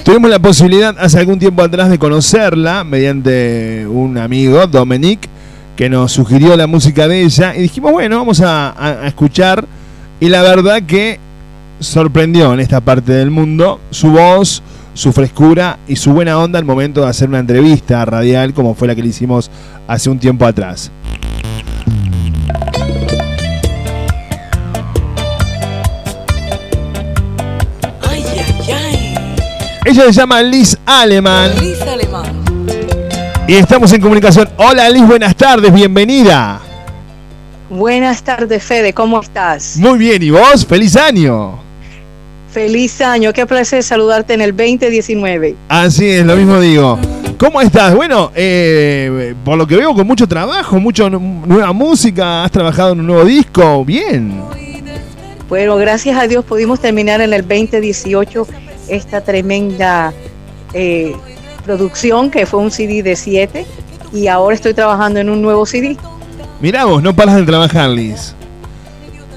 Tuvimos 0.04 0.30
la 0.30 0.40
posibilidad 0.40 0.96
hace 1.00 1.20
algún 1.20 1.40
tiempo 1.40 1.64
atrás 1.64 1.90
de 1.90 1.98
conocerla 1.98 2.84
mediante 2.84 3.88
un 3.88 4.18
amigo, 4.18 4.68
Dominic, 4.68 5.30
que 5.78 5.90
nos 5.90 6.12
sugirió 6.12 6.58
la 6.58 6.68
música 6.68 7.08
de 7.08 7.22
ella 7.24 7.56
y 7.56 7.62
dijimos, 7.62 7.94
bueno, 7.94 8.18
vamos 8.18 8.42
a 8.42 9.00
escuchar. 9.06 9.66
Y 10.20 10.28
la 10.30 10.42
verdad 10.42 10.84
que 10.84 11.20
sorprendió 11.80 12.54
en 12.54 12.60
esta 12.60 12.82
parte 12.82 13.14
del 13.14 13.32
mundo 13.32 13.80
su 13.92 14.10
voz, 14.12 14.62
su 14.94 15.12
frescura 15.12 15.80
y 15.88 15.96
su 15.96 16.14
buena 16.14 16.38
onda 16.38 16.60
al 16.60 16.66
momento 16.66 17.02
de 17.02 17.08
hacer 17.08 17.30
una 17.30 17.40
entrevista 17.40 18.06
radial 18.06 18.54
como 18.54 18.76
fue 18.76 18.88
la 18.88 18.96
que 18.96 19.02
le 19.02 19.10
hicimos 19.10 19.50
hace 19.88 20.10
un 20.10 20.20
tiempo 20.20 20.46
atrás. 20.46 20.92
Ay, 28.02 28.24
ay, 28.28 28.72
ay. 28.72 29.16
Ella 29.86 30.04
se 30.06 30.14
llama 30.14 30.42
Liz 30.42 30.78
Alemán. 30.86 31.52
Liz 31.60 31.82
Alemán. 31.82 32.44
Y 33.48 33.56
estamos 33.56 33.92
en 33.92 34.02
comunicación. 34.02 34.50
Hola 34.58 34.90
Liz, 34.90 35.06
buenas 35.06 35.36
tardes, 35.36 35.74
bienvenida. 35.74 36.62
Buenas 37.70 38.22
tardes, 38.22 38.64
Fede, 38.64 38.94
¿cómo 38.94 39.20
estás? 39.20 39.78
Muy 39.78 39.98
bien, 39.98 40.22
¿y 40.22 40.30
vos? 40.30 40.66
¡Feliz 40.66 40.96
año! 40.96 41.63
Feliz 42.54 43.02
año, 43.02 43.34
qué 43.34 43.48
placer 43.48 43.82
saludarte 43.82 44.36
en 44.36 44.42
el 44.42 44.56
2019. 44.56 45.56
Así 45.70 46.08
es, 46.08 46.24
lo 46.24 46.36
mismo 46.36 46.60
digo. 46.60 47.00
¿Cómo 47.40 47.60
estás? 47.60 47.96
Bueno, 47.96 48.32
eh, 48.36 49.34
por 49.44 49.58
lo 49.58 49.66
que 49.66 49.76
veo, 49.76 49.96
con 49.96 50.06
mucho 50.06 50.28
trabajo, 50.28 50.80
mucha 50.80 51.10
nueva 51.10 51.74
música, 51.74 52.44
has 52.44 52.52
trabajado 52.52 52.94
en 52.94 53.00
un 53.00 53.08
nuevo 53.08 53.26
disco, 53.26 53.84
bien. 53.84 54.40
Bueno, 55.50 55.78
gracias 55.78 56.16
a 56.16 56.28
Dios 56.28 56.46
pudimos 56.46 56.80
terminar 56.80 57.22
en 57.22 57.34
el 57.34 57.42
2018 57.42 58.46
esta 58.88 59.22
tremenda 59.22 60.14
eh, 60.76 61.16
producción 61.66 62.30
que 62.30 62.46
fue 62.46 62.60
un 62.60 62.70
CD 62.70 63.02
de 63.02 63.16
7 63.16 63.66
y 64.14 64.28
ahora 64.28 64.56
estoy 64.56 64.76
trabajando 64.76 65.20
en 65.20 65.32
un 65.32 65.42
nuevo 65.42 65.66
CD. 65.66 65.98
Mirá 66.62 66.86
vos, 66.86 67.02
no 67.02 67.16
paras 67.16 67.38
de 67.38 67.44
trabajar, 67.46 67.90
Liz. 67.90 68.36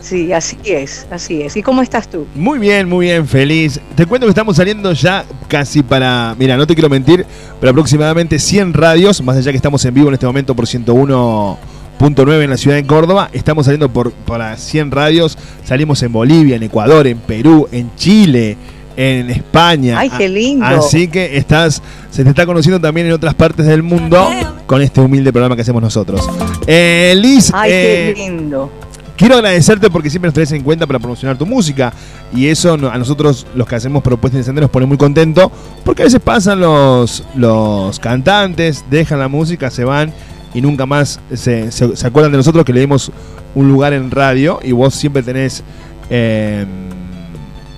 Sí, 0.07 0.33
así 0.33 0.57
es, 0.63 1.05
así 1.11 1.43
es. 1.43 1.57
¿Y 1.57 1.63
cómo 1.63 1.83
estás 1.83 2.09
tú? 2.09 2.29
Muy 2.37 2.61
bien, 2.61 2.89
muy 2.89 3.07
bien, 3.07 3.27
feliz. 3.27 3.81
Te 3.97 4.07
cuento 4.07 4.29
que 4.29 4.31
estamos 4.31 4.55
saliendo 4.55 4.93
ya 4.93 5.25
casi 5.49 5.83
para, 5.83 6.37
mira, 6.39 6.57
no 6.57 6.65
te 6.65 6.75
quiero 6.75 6.89
mentir, 6.89 7.27
pero 7.59 7.71
aproximadamente 7.71 8.39
100 8.39 8.73
radios, 8.73 9.21
más 9.21 9.37
allá 9.37 9.51
que 9.51 9.57
estamos 9.57 9.85
en 9.85 9.95
vivo 9.95 10.07
en 10.07 10.15
este 10.15 10.25
momento 10.25 10.55
por 10.55 10.67
101.9 10.67 12.45
en 12.45 12.51
la 12.51 12.57
ciudad 12.57 12.77
de 12.77 12.87
Córdoba, 12.87 13.31
estamos 13.33 13.65
saliendo 13.65 13.89
por 13.89 14.13
para 14.13 14.57
100 14.57 14.93
radios, 14.93 15.37
salimos 15.65 16.01
en 16.05 16.13
Bolivia, 16.13 16.55
en 16.55 16.63
Ecuador, 16.63 17.09
en 17.09 17.19
Perú, 17.19 17.67
en 17.73 17.91
Chile, 17.97 18.57
en 18.97 19.29
España. 19.29 19.99
Ay, 19.99 20.11
qué 20.17 20.29
lindo. 20.29 20.67
Así 20.67 21.09
que 21.09 21.37
estás, 21.37 21.83
se 22.13 22.23
te 22.23 22.31
está 22.31 22.47
conociendo 22.47 22.81
también 22.81 23.09
en 23.09 23.13
otras 23.13 23.35
partes 23.35 23.67
del 23.67 23.83
mundo 23.83 24.31
con 24.67 24.83
este 24.83 25.01
humilde 25.01 25.33
programa 25.33 25.57
que 25.57 25.63
hacemos 25.63 25.83
nosotros. 25.83 26.31
Eh, 26.69 27.13
Liz, 27.17 27.51
Ay, 27.53 27.73
eh, 27.73 28.13
qué 28.15 28.23
lindo. 28.23 28.71
Quiero 29.17 29.37
agradecerte 29.37 29.91
porque 29.91 30.11
siempre 30.11 30.29
nos 30.29 30.35
traes 30.35 30.53
en 30.53 30.63
cuenta 30.63 30.87
para 30.87 30.99
promocionar 30.99 31.37
tu 31.39 31.47
música. 31.47 31.93
Y 32.35 32.47
eso 32.49 32.75
a 32.75 32.99
nosotros, 32.99 33.47
los 33.55 33.67
que 33.67 33.75
hacemos 33.77 34.03
propuestas 34.03 34.39
encender, 34.41 34.63
nos 34.63 34.71
pone 34.71 34.87
muy 34.87 34.97
contentos. 34.97 35.51
Porque 35.85 36.03
a 36.03 36.05
veces 36.07 36.21
pasan 36.21 36.61
los, 36.61 37.25
los 37.35 37.99
cantantes, 37.99 38.85
dejan 38.91 39.19
la 39.19 39.29
música, 39.29 39.71
se 39.71 39.85
van 39.85 40.13
y 40.55 40.61
nunca 40.61 40.87
más 40.87 41.21
se, 41.35 41.71
se- 41.73 42.07
acuerdan 42.07 42.33
de 42.33 42.39
nosotros 42.39 42.65
que 42.65 42.73
le 42.73 42.81
dimos 42.81 43.11
un 43.55 43.69
lugar 43.69 43.93
en 43.93 44.11
radio. 44.11 44.61
Y 44.63 44.73
vos 44.73 44.95
siempre 44.95 45.23
tenés. 45.23 45.63
eh, 46.11 46.65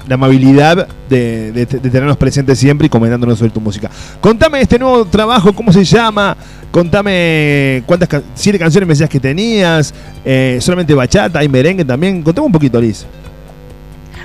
la 0.06 0.14
amabilidad 0.14 0.88
de, 1.10 1.52
de- 1.52 1.66
de 1.66 1.90
tenernos 1.90 2.16
presentes 2.16 2.58
siempre 2.58 2.86
y 2.86 2.88
comentándonos 2.88 3.38
sobre 3.38 3.50
tu 3.50 3.60
música. 3.60 3.90
Contame 4.22 4.58
este 4.62 4.78
nuevo 4.78 5.04
trabajo, 5.04 5.52
cómo 5.52 5.70
se 5.70 5.84
llama, 5.84 6.34
contame 6.70 7.82
cuántas 7.86 8.22
siete 8.34 8.58
canciones 8.58 8.86
me 8.86 8.92
decías 8.92 9.10
que 9.10 9.20
tenías, 9.20 9.94
eh, 10.24 10.58
solamente 10.60 10.94
bachata, 10.94 11.38
hay 11.38 11.48
merengue 11.48 11.84
también, 11.84 12.22
contame 12.22 12.46
un 12.46 12.52
poquito, 12.52 12.80
Liz. 12.80 13.06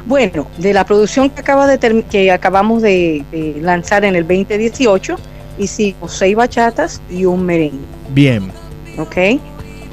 Bueno, 0.06 0.48
de 0.58 0.74
la 0.74 0.86
producción 0.86 1.30
que, 1.30 1.42
acaba 1.42 1.66
de 1.66 2.04
que 2.10 2.32
acabamos 2.32 2.82
de, 2.82 3.24
de 3.32 3.56
lanzar 3.62 4.04
en 4.04 4.16
el 4.16 4.24
2018, 4.24 5.16
hicimos 5.58 6.14
seis 6.14 6.36
bachatas 6.36 7.02
y 7.10 7.26
un 7.26 7.46
merengue, 7.46 7.86
Bien, 8.14 8.52
¿ok? 8.98 9.40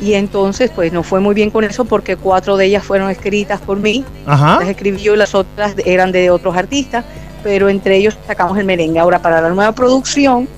Y 0.01 0.15
entonces, 0.15 0.71
pues 0.75 0.93
nos 0.93 1.07
fue 1.07 1.21
muy 1.21 1.35
bien 1.35 1.51
con 1.51 1.63
eso 1.63 1.85
porque 1.85 2.17
cuatro 2.17 2.57
de 2.57 2.67
ellas 2.67 2.83
fueron 2.83 3.11
escritas 3.11 3.61
por 3.61 3.79
mí, 3.79 4.05
Ajá. 4.27 4.59
las 4.61 4.69
escribí 4.69 4.99
yo 4.99 5.15
y 5.15 5.19
las 5.19 5.35
otras 5.35 5.75
eran 5.85 6.11
de 6.11 6.31
otros 6.31 6.57
artistas, 6.57 7.05
pero 7.43 7.69
entre 7.69 7.97
ellos 7.97 8.17
sacamos 8.27 8.59
el 8.59 8.65
merengue. 8.65 8.99
Ahora, 8.99 9.21
para 9.21 9.41
la 9.41 9.51
nueva 9.51 9.73
producción, 9.73 10.49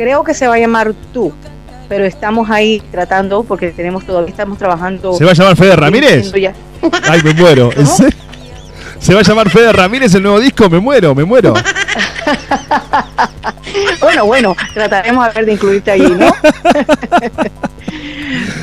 creo 0.00 0.24
que 0.24 0.32
se 0.32 0.46
va 0.48 0.54
a 0.54 0.58
llamar 0.58 0.94
Tú, 1.12 1.30
pero 1.88 2.06
estamos 2.06 2.48
ahí 2.50 2.82
tratando 2.90 3.42
porque 3.42 3.70
tenemos 3.70 4.06
todavía 4.06 4.30
estamos 4.30 4.56
trabajando. 4.56 5.12
¿Se 5.12 5.24
va 5.26 5.32
a 5.32 5.34
llamar 5.34 5.56
Fede 5.56 5.76
Ramírez? 5.76 6.32
ay, 7.08 7.20
me 7.22 7.34
muero. 7.34 7.70
¿Se 8.98 9.12
va 9.12 9.20
a 9.20 9.22
llamar 9.22 9.50
Fede 9.50 9.70
Ramírez 9.72 10.14
el 10.14 10.22
nuevo 10.22 10.40
disco? 10.40 10.70
Me 10.70 10.78
muero, 10.80 11.14
me 11.14 11.24
muero. 11.24 11.52
Bueno, 14.00 14.26
bueno, 14.26 14.56
trataremos 14.74 15.26
a 15.26 15.30
ver 15.30 15.46
de 15.46 15.52
incluirte 15.52 15.90
ahí, 15.90 16.00
¿no? 16.00 16.32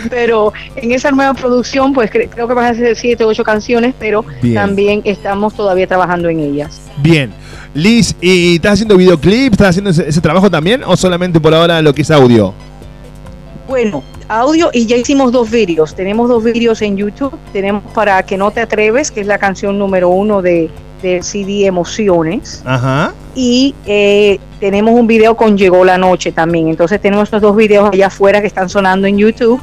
pero 0.09 0.53
en 0.75 0.91
esa 0.91 1.11
nueva 1.11 1.33
producción, 1.33 1.93
pues 1.93 2.11
cre- 2.11 2.29
creo 2.29 2.47
que 2.47 2.53
van 2.53 2.65
a 2.65 2.73
ser 2.75 2.95
siete 2.95 3.23
o 3.23 3.27
ocho 3.27 3.43
canciones, 3.43 3.93
pero 3.97 4.23
Bien. 4.41 4.55
también 4.55 5.01
estamos 5.05 5.55
todavía 5.55 5.87
trabajando 5.87 6.29
en 6.29 6.39
ellas. 6.39 6.81
Bien. 6.97 7.31
Liz, 7.73 8.15
¿y 8.21 8.55
estás 8.55 8.73
haciendo 8.73 8.97
videoclips? 8.97 9.53
¿Estás 9.53 9.69
haciendo 9.69 9.89
ese, 9.91 10.07
ese 10.07 10.21
trabajo 10.21 10.49
también? 10.49 10.83
¿O 10.85 10.97
solamente 10.97 11.39
por 11.39 11.53
ahora 11.53 11.81
lo 11.81 11.93
que 11.93 12.01
es 12.01 12.11
audio? 12.11 12.53
Bueno, 13.67 14.01
audio 14.29 14.69
y 14.73 14.85
ya 14.85 14.95
hicimos 14.95 15.31
dos 15.31 15.49
vídeos. 15.51 15.93
Tenemos 15.93 16.29
dos 16.29 16.43
vídeos 16.43 16.81
en 16.81 16.97
YouTube. 16.97 17.33
Tenemos 17.51 17.83
para 17.93 18.23
Que 18.23 18.37
no 18.37 18.51
te 18.51 18.61
atreves, 18.61 19.11
que 19.11 19.21
es 19.21 19.27
la 19.27 19.37
canción 19.37 19.77
número 19.77 20.09
uno 20.09 20.41
de, 20.41 20.69
del 21.01 21.23
CD 21.23 21.65
Emociones. 21.65 22.61
Ajá. 22.65 23.13
Y 23.35 23.75
eh, 23.85 24.39
tenemos 24.59 24.99
un 24.99 25.05
video 25.05 25.35
con 25.35 25.57
Llegó 25.57 25.83
la 25.83 25.97
Noche 25.97 26.31
también. 26.31 26.69
Entonces 26.69 27.01
tenemos 27.01 27.25
estos 27.25 27.41
dos 27.41 27.55
videos 27.55 27.89
allá 27.91 28.07
afuera 28.07 28.41
que 28.41 28.47
están 28.47 28.69
sonando 28.69 29.07
en 29.07 29.17
YouTube. 29.17 29.61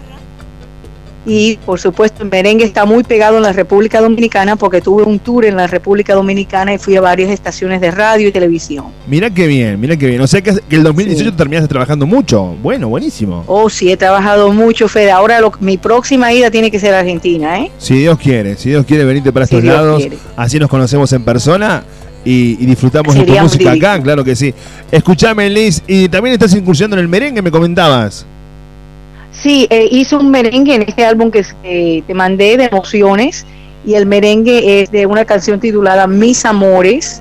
Y 1.26 1.56
por 1.64 1.80
supuesto 1.80 2.22
el 2.22 2.28
merengue 2.30 2.64
está 2.64 2.84
muy 2.84 3.02
pegado 3.02 3.38
en 3.38 3.42
la 3.44 3.52
República 3.52 4.00
Dominicana 4.00 4.56
porque 4.56 4.80
tuve 4.82 5.04
un 5.04 5.18
tour 5.18 5.44
en 5.46 5.56
la 5.56 5.66
República 5.66 6.14
Dominicana 6.14 6.74
y 6.74 6.78
fui 6.78 6.96
a 6.96 7.00
varias 7.00 7.30
estaciones 7.30 7.80
de 7.80 7.90
radio 7.90 8.28
y 8.28 8.32
televisión. 8.32 8.86
Mira 9.06 9.30
qué 9.30 9.46
bien, 9.46 9.80
mira 9.80 9.96
qué 9.96 10.06
bien. 10.06 10.20
O 10.20 10.26
sea 10.26 10.42
que, 10.42 10.50
el 10.70 10.82
2018 10.82 11.34
terminaste 11.34 11.68
trabajando 11.68 12.06
mucho. 12.06 12.54
Bueno, 12.62 12.88
buenísimo. 12.88 13.42
Oh, 13.46 13.70
sí, 13.70 13.90
he 13.90 13.96
trabajado 13.96 14.52
mucho, 14.52 14.86
Fede. 14.88 15.10
Ahora 15.12 15.40
lo- 15.40 15.52
mi 15.60 15.78
próxima 15.78 16.32
ida 16.32 16.50
tiene 16.50 16.70
que 16.70 16.78
ser 16.78 16.92
a 16.94 17.00
Argentina, 17.00 17.58
¿eh? 17.60 17.70
Si 17.78 17.94
Dios 17.98 18.18
quiere, 18.18 18.56
si 18.56 18.68
Dios 18.68 18.84
quiere 18.84 19.04
venirte 19.04 19.32
para 19.32 19.46
Si 19.46 19.54
estos 19.54 19.62
Dios 19.62 19.74
lados, 19.74 20.00
quiere. 20.00 20.18
así 20.36 20.58
nos 20.58 20.68
conocemos 20.68 21.10
en 21.14 21.24
persona 21.24 21.84
y, 22.24 22.62
y 22.62 22.66
disfrutamos 22.66 23.14
de 23.14 23.22
tu 23.24 23.32
música 23.32 23.72
acá, 23.72 24.02
claro 24.02 24.22
que 24.24 24.36
sí. 24.36 24.52
Escuchame, 24.90 25.48
Liz, 25.48 25.82
y 25.86 26.08
también 26.08 26.34
estás 26.34 26.54
incursionando 26.54 26.96
en 26.96 27.00
el 27.02 27.08
merengue, 27.08 27.40
me 27.40 27.50
comentabas. 27.50 28.26
Sí, 29.42 29.66
eh, 29.70 29.88
hice 29.90 30.16
un 30.16 30.30
merengue 30.30 30.74
en 30.74 30.82
este 30.82 31.04
álbum 31.04 31.30
que 31.30 31.44
eh, 31.64 32.02
te 32.06 32.14
mandé 32.14 32.56
de 32.56 32.64
emociones 32.64 33.44
y 33.84 33.94
el 33.94 34.06
merengue 34.06 34.82
es 34.82 34.90
de 34.90 35.06
una 35.06 35.24
canción 35.24 35.60
titulada 35.60 36.06
Mis 36.06 36.44
Amores, 36.44 37.20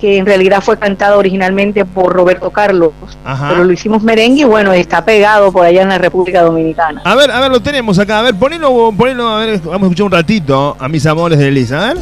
que 0.00 0.18
en 0.18 0.26
realidad 0.26 0.60
fue 0.60 0.78
cantada 0.78 1.16
originalmente 1.16 1.84
por 1.84 2.12
Roberto 2.12 2.50
Carlos, 2.50 2.92
Ajá. 3.24 3.48
pero 3.48 3.64
lo 3.64 3.72
hicimos 3.72 4.02
merengue 4.02 4.42
y 4.42 4.44
bueno, 4.44 4.72
está 4.72 5.04
pegado 5.04 5.50
por 5.50 5.64
allá 5.64 5.82
en 5.82 5.88
la 5.88 5.98
República 5.98 6.42
Dominicana. 6.42 7.00
A 7.04 7.14
ver, 7.14 7.30
a 7.30 7.40
ver, 7.40 7.50
lo 7.50 7.60
tenemos 7.60 7.98
acá. 7.98 8.18
A 8.18 8.22
ver, 8.22 8.34
ponelo, 8.34 8.92
ponelo, 8.96 9.28
a 9.28 9.38
ver, 9.44 9.58
vamos 9.60 9.82
a 9.82 9.86
escuchar 9.86 10.06
un 10.06 10.12
ratito 10.12 10.76
a 10.78 10.88
mis 10.88 11.06
amores 11.06 11.38
de 11.38 11.50
Liz, 11.50 11.72
a 11.72 11.86
ver. 11.88 11.96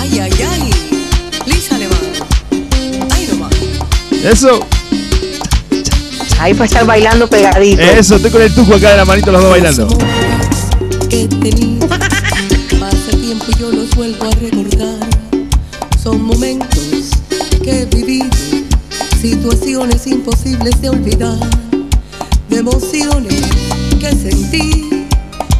Ay, 0.00 0.18
ay, 0.18 0.32
ay, 0.50 0.70
Lisa 1.46 1.76
Alemán. 1.76 1.98
Ay, 3.14 3.28
nomás. 3.30 3.52
Eso, 4.24 4.66
Ahí 6.42 6.54
para 6.54 6.64
estar 6.64 6.84
bailando 6.84 7.30
pegadito. 7.30 7.80
eso, 7.80 8.16
estoy 8.16 8.32
con 8.32 8.42
el 8.42 8.52
tuco 8.52 8.74
acá 8.74 8.90
de 8.90 8.96
la 8.96 9.04
manito 9.04 9.30
los 9.30 9.42
dos 9.42 9.50
bailando. 9.52 9.86
que 11.08 11.28
tenía. 11.28 11.86
Pasa 12.80 13.16
tiempo 13.20 13.44
y 13.46 13.60
yo 13.60 13.70
los 13.70 13.94
vuelvo 13.94 14.24
a 14.24 14.30
recordar. 14.32 15.08
Son 16.02 16.20
momentos 16.20 17.10
que 17.62 17.82
he 17.82 17.84
vivido, 17.84 18.26
situaciones 19.20 20.04
imposibles 20.08 20.80
de 20.82 20.88
olvidar, 20.88 21.38
de 22.48 22.56
emociones 22.56 23.40
que 24.00 24.10
sentí, 24.10 25.06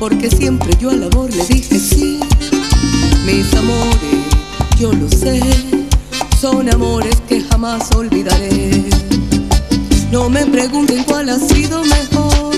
porque 0.00 0.28
siempre 0.30 0.76
yo 0.80 0.90
al 0.90 1.04
amor 1.04 1.30
le 1.32 1.44
dije 1.44 1.78
sí. 1.78 2.18
Mis 3.24 3.54
amores, 3.54 4.80
yo 4.80 4.92
lo 4.92 5.08
sé, 5.08 5.42
son 6.40 6.68
amores 6.74 7.22
que 7.28 7.40
jamás 7.40 7.88
olvidaré. 7.94 8.82
No 10.12 10.28
me 10.28 10.44
pregunten 10.44 11.02
cuál 11.04 11.30
ha 11.30 11.38
sido 11.38 11.82
mejor. 11.84 12.54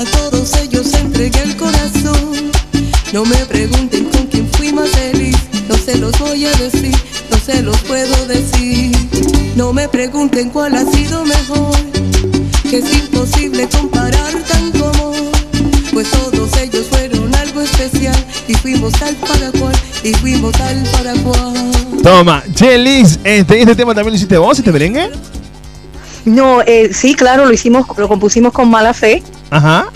A 0.00 0.04
todos 0.18 0.56
ellos 0.56 0.92
entregué 0.94 1.40
el 1.42 1.56
corazón. 1.56 2.50
No 3.12 3.24
me 3.24 3.36
pregunten 3.46 4.06
con 4.06 4.26
quién 4.26 4.48
fui 4.54 4.72
más 4.72 4.90
feliz. 4.90 5.36
No 5.68 5.76
se 5.76 5.96
los 5.98 6.18
voy 6.18 6.46
a 6.46 6.50
decir, 6.56 6.96
no 7.30 7.38
se 7.38 7.62
los 7.62 7.78
puedo 7.82 8.26
decir. 8.26 8.90
No 9.54 9.72
me 9.72 9.88
pregunten 9.88 10.50
cuál 10.50 10.74
ha 10.74 10.84
sido 10.84 11.24
mejor. 11.24 11.76
Que 12.68 12.78
es 12.78 12.92
imposible 12.92 13.68
comparar 13.68 14.32
tanto 14.48 14.88
amor. 14.88 15.14
Pues 15.92 16.10
todos 16.10 16.56
ellos 16.56 16.86
fueron 16.90 17.32
algo 17.36 17.60
especial. 17.60 18.16
Y 18.48 18.54
fuimos 18.54 18.94
tal 18.94 19.14
para. 19.14 19.52
Y 20.02 20.12
fuimos 20.14 20.50
tal 20.52 20.82
para 20.90 21.14
cual. 21.22 21.70
Toma, 22.02 22.42
che, 22.52 22.76
Liz, 22.76 23.20
este, 23.22 23.60
este 23.60 23.76
tema 23.76 23.94
también 23.94 24.14
lo 24.14 24.16
hiciste 24.16 24.36
vos, 24.36 24.58
este 24.58 24.72
merengue. 24.72 25.08
No, 26.24 26.62
eh, 26.62 26.90
sí, 26.92 27.14
claro, 27.14 27.44
lo 27.46 27.52
hicimos, 27.52 27.86
lo 27.96 28.08
compusimos 28.08 28.52
con 28.52 28.68
mala 28.70 28.94
fe. 28.94 29.22
Ajá. 29.50 29.86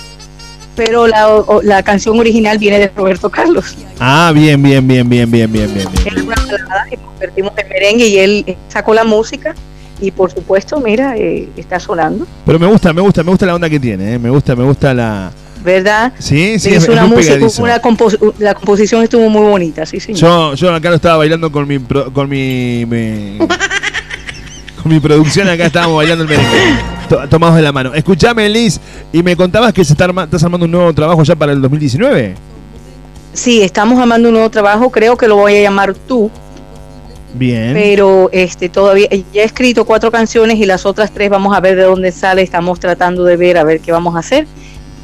pero 0.77 1.09
la, 1.09 1.29
o- 1.29 1.61
la 1.63 1.83
canción 1.83 2.17
original 2.21 2.57
viene 2.59 2.79
de 2.79 2.89
Roberto 2.95 3.29
Carlos. 3.31 3.75
Ah, 3.99 4.31
bien, 4.33 4.63
bien, 4.63 4.87
bien, 4.87 5.09
bien, 5.09 5.29
bien, 5.29 5.53
bien, 5.53 5.75
bien. 5.75 5.89
Era 6.07 6.23
una 6.23 6.37
balada 6.37 6.85
y 6.93 6.97
convertimos 6.97 7.53
en 7.57 7.69
merengue 7.69 8.07
y 8.07 8.19
él 8.19 8.57
sacó 8.69 8.95
la 8.95 9.03
música 9.03 9.57
y 10.01 10.13
por 10.13 10.31
supuesto, 10.31 10.79
mira, 10.79 11.17
eh, 11.17 11.49
está 11.57 11.81
sonando, 11.81 12.25
Pero 12.47 12.61
me 12.61 12.69
gusta, 12.69 12.93
me 12.93 13.01
gusta, 13.01 13.25
me 13.25 13.31
gusta 13.31 13.45
la 13.47 13.57
onda 13.57 13.69
que 13.69 13.81
tiene, 13.81 14.15
¿eh? 14.15 14.19
me 14.21 14.31
gusta, 14.31 14.55
me 14.55 14.63
gusta 14.63 14.95
la... 14.95 15.33
¿verdad? 15.65 16.13
Sí, 16.21 16.61
sí, 16.61 16.73
es, 16.73 16.85
es, 16.85 16.89
una 16.89 17.03
es 17.07 17.09
música, 17.11 17.63
una 17.63 17.83
compos- 17.83 18.17
la 18.39 18.55
composición 18.55 19.03
estuvo 19.03 19.29
muy 19.29 19.43
bonita, 19.43 19.85
sí, 19.85 19.99
señor. 19.99 20.21
Yo, 20.21 20.55
yo 20.55 20.73
acá 20.73 20.91
lo 20.91 20.95
estaba 20.95 21.17
bailando 21.17 21.51
con 21.51 21.67
mi, 21.67 21.81
con 21.81 22.29
mi, 22.29 22.87
mi- 22.87 23.39
mi 24.89 25.01
producción, 25.01 25.49
acá 25.49 25.67
estábamos 25.67 25.97
bailando 25.97 26.25
el 26.25 26.31
merengue. 26.31 26.57
To- 27.09 27.29
Tomados 27.29 27.57
de 27.57 27.63
la 27.63 27.73
mano. 27.73 27.95
Escuchame, 27.95 28.49
Liz, 28.49 28.81
y 29.13 29.23
me 29.23 29.37
contabas 29.37 29.73
que 29.73 29.85
se 29.85 29.93
está 29.93 30.05
arma- 30.05 30.25
estás 30.25 30.43
armando 30.45 30.67
un 30.67 30.73
nuevo 30.73 30.93
trabajo 30.93 31.23
ya 31.23 31.35
para 31.37 31.53
el 31.53 31.61
2019. 31.63 32.35
Sí, 33.33 33.63
estamos 33.63 33.99
armando 33.99 34.29
un 34.29 34.35
nuevo 34.35 34.51
trabajo, 34.51 34.91
creo 34.91 35.17
que 35.17 35.29
lo 35.29 35.37
voy 35.37 35.57
a 35.57 35.63
llamar 35.63 35.95
tú, 35.95 36.31
Bien. 37.35 37.73
pero 37.75 38.29
este 38.33 38.69
todavía 38.69 39.09
ya 39.33 39.43
he 39.43 39.45
escrito 39.45 39.85
cuatro 39.85 40.11
canciones 40.11 40.59
y 40.59 40.67
las 40.67 40.85
otras 40.87 41.13
tres 41.13 41.31
vamos 41.31 41.57
a 41.57 41.61
ver 41.61 41.77
de 41.77 41.83
dónde 41.85 42.11
sale, 42.11 42.43
estamos 42.43 42.81
tratando 42.81 43.25
de 43.25 43.37
ver 43.37 43.59
a 43.59 43.65
ver 43.65 43.81
qué 43.81 43.93
vamos 43.93 44.17
a 44.17 44.21
hacer, 44.21 44.47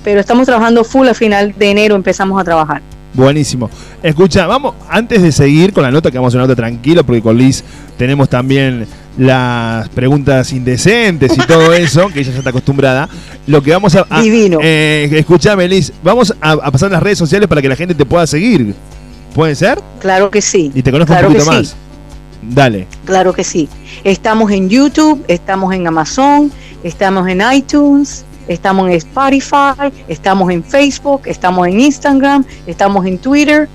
pero 0.02 0.20
estamos 0.20 0.46
trabajando 0.46 0.82
full 0.84 1.06
a 1.08 1.14
final 1.14 1.54
de 1.56 1.70
enero 1.70 1.94
empezamos 1.94 2.40
a 2.40 2.44
trabajar. 2.44 2.82
Buenísimo. 3.12 3.70
Escucha, 4.02 4.46
vamos, 4.46 4.74
antes 4.88 5.22
de 5.22 5.30
seguir 5.30 5.72
con 5.72 5.84
la 5.84 5.90
nota, 5.92 6.10
que 6.10 6.18
vamos 6.18 6.34
a 6.34 6.38
una 6.38 6.46
nota 6.48 6.56
tranquilo, 6.56 7.04
porque 7.04 7.22
con 7.22 7.38
Liz 7.38 7.62
tenemos 7.96 8.28
también 8.28 8.86
las 9.16 9.88
preguntas 9.90 10.52
indecentes 10.52 11.32
y 11.36 11.46
todo 11.46 11.72
eso, 11.74 12.08
que 12.08 12.20
ella 12.20 12.32
ya 12.32 12.38
está 12.38 12.50
acostumbrada. 12.50 13.08
Lo 13.46 13.62
que 13.62 13.70
vamos 13.72 13.94
a. 13.94 14.06
a- 14.08 14.20
Divino. 14.20 14.58
eh, 14.62 15.08
escuchame, 15.12 15.68
Liz, 15.68 15.92
vamos 16.02 16.34
a, 16.40 16.52
a 16.52 16.70
pasar 16.70 16.90
las 16.90 17.02
redes 17.02 17.18
sociales 17.18 17.48
para 17.48 17.62
que 17.62 17.68
la 17.68 17.76
gente 17.76 17.94
te 17.94 18.04
pueda 18.04 18.26
seguir. 18.26 18.74
¿Puede 19.34 19.54
ser? 19.54 19.80
Claro 20.00 20.30
que 20.30 20.40
sí. 20.40 20.70
Y 20.74 20.82
te 20.82 20.90
conozco 20.92 21.12
Claro 21.12 21.28
un 21.28 21.34
que 21.34 21.40
poquito 21.40 21.52
sí. 21.52 21.58
más. 21.58 21.76
Dale. 22.54 22.86
Claro 23.04 23.32
que 23.32 23.42
sí. 23.42 23.68
Estamos 24.04 24.50
en 24.52 24.68
YouTube, 24.68 25.24
estamos 25.28 25.74
en 25.74 25.86
Amazon, 25.86 26.52
estamos 26.82 27.26
en 27.28 27.42
iTunes, 27.52 28.24
estamos 28.48 28.88
en 28.90 28.94
Spotify, 28.96 29.90
estamos 30.08 30.50
en 30.52 30.62
Facebook, 30.62 31.22
estamos 31.24 31.66
en 31.66 31.80
Instagram, 31.80 32.44
estamos 32.66 33.06
en 33.06 33.18
Twitter 33.18 33.68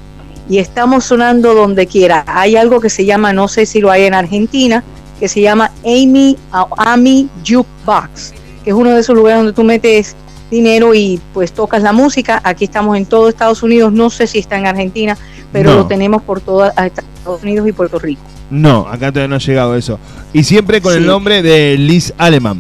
y 0.47 0.59
estamos 0.59 1.03
sonando 1.05 1.53
donde 1.55 1.87
quiera. 1.87 2.23
Hay 2.27 2.55
algo 2.55 2.79
que 2.79 2.89
se 2.89 3.05
llama, 3.05 3.33
no 3.33 3.47
sé 3.47 3.65
si 3.65 3.81
lo 3.81 3.89
hay 3.91 4.03
en 4.03 4.13
Argentina, 4.13 4.83
que 5.19 5.27
se 5.27 5.41
llama 5.41 5.71
Amy 5.85 6.37
Ami 6.77 7.27
Jukebox, 7.45 8.33
que 8.63 8.69
es 8.69 8.75
uno 8.75 8.91
de 8.91 9.01
esos 9.01 9.15
lugares 9.15 9.39
donde 9.39 9.53
tú 9.53 9.63
metes 9.63 10.15
dinero 10.49 10.95
y 10.95 11.19
pues 11.33 11.51
tocas 11.51 11.83
la 11.83 11.93
música. 11.93 12.41
Aquí 12.43 12.65
estamos 12.65 12.97
en 12.97 13.05
todo 13.05 13.29
Estados 13.29 13.61
Unidos, 13.63 13.91
no 13.93 14.09
sé 14.09 14.27
si 14.27 14.39
está 14.39 14.57
en 14.57 14.65
Argentina, 14.67 15.17
pero 15.51 15.71
No. 15.71 15.77
lo 15.79 15.87
tenemos 15.87 16.21
por 16.23 16.41
toda 16.41 16.69
Estados 16.69 17.43
Unidos 17.43 17.67
y 17.67 17.71
Puerto 17.71 17.99
Rico. 17.99 18.21
No, 18.49 18.87
acá 18.87 19.11
todavía 19.11 19.27
no 19.27 19.35
ha 19.35 19.39
llegado 19.39 19.75
eso. 19.75 19.99
Y 20.33 20.43
siempre 20.43 20.81
con 20.81 20.93
el 20.95 21.05
nombre 21.05 21.41
de 21.43 21.77
Liz 21.77 22.13
Alemán. 22.17 22.59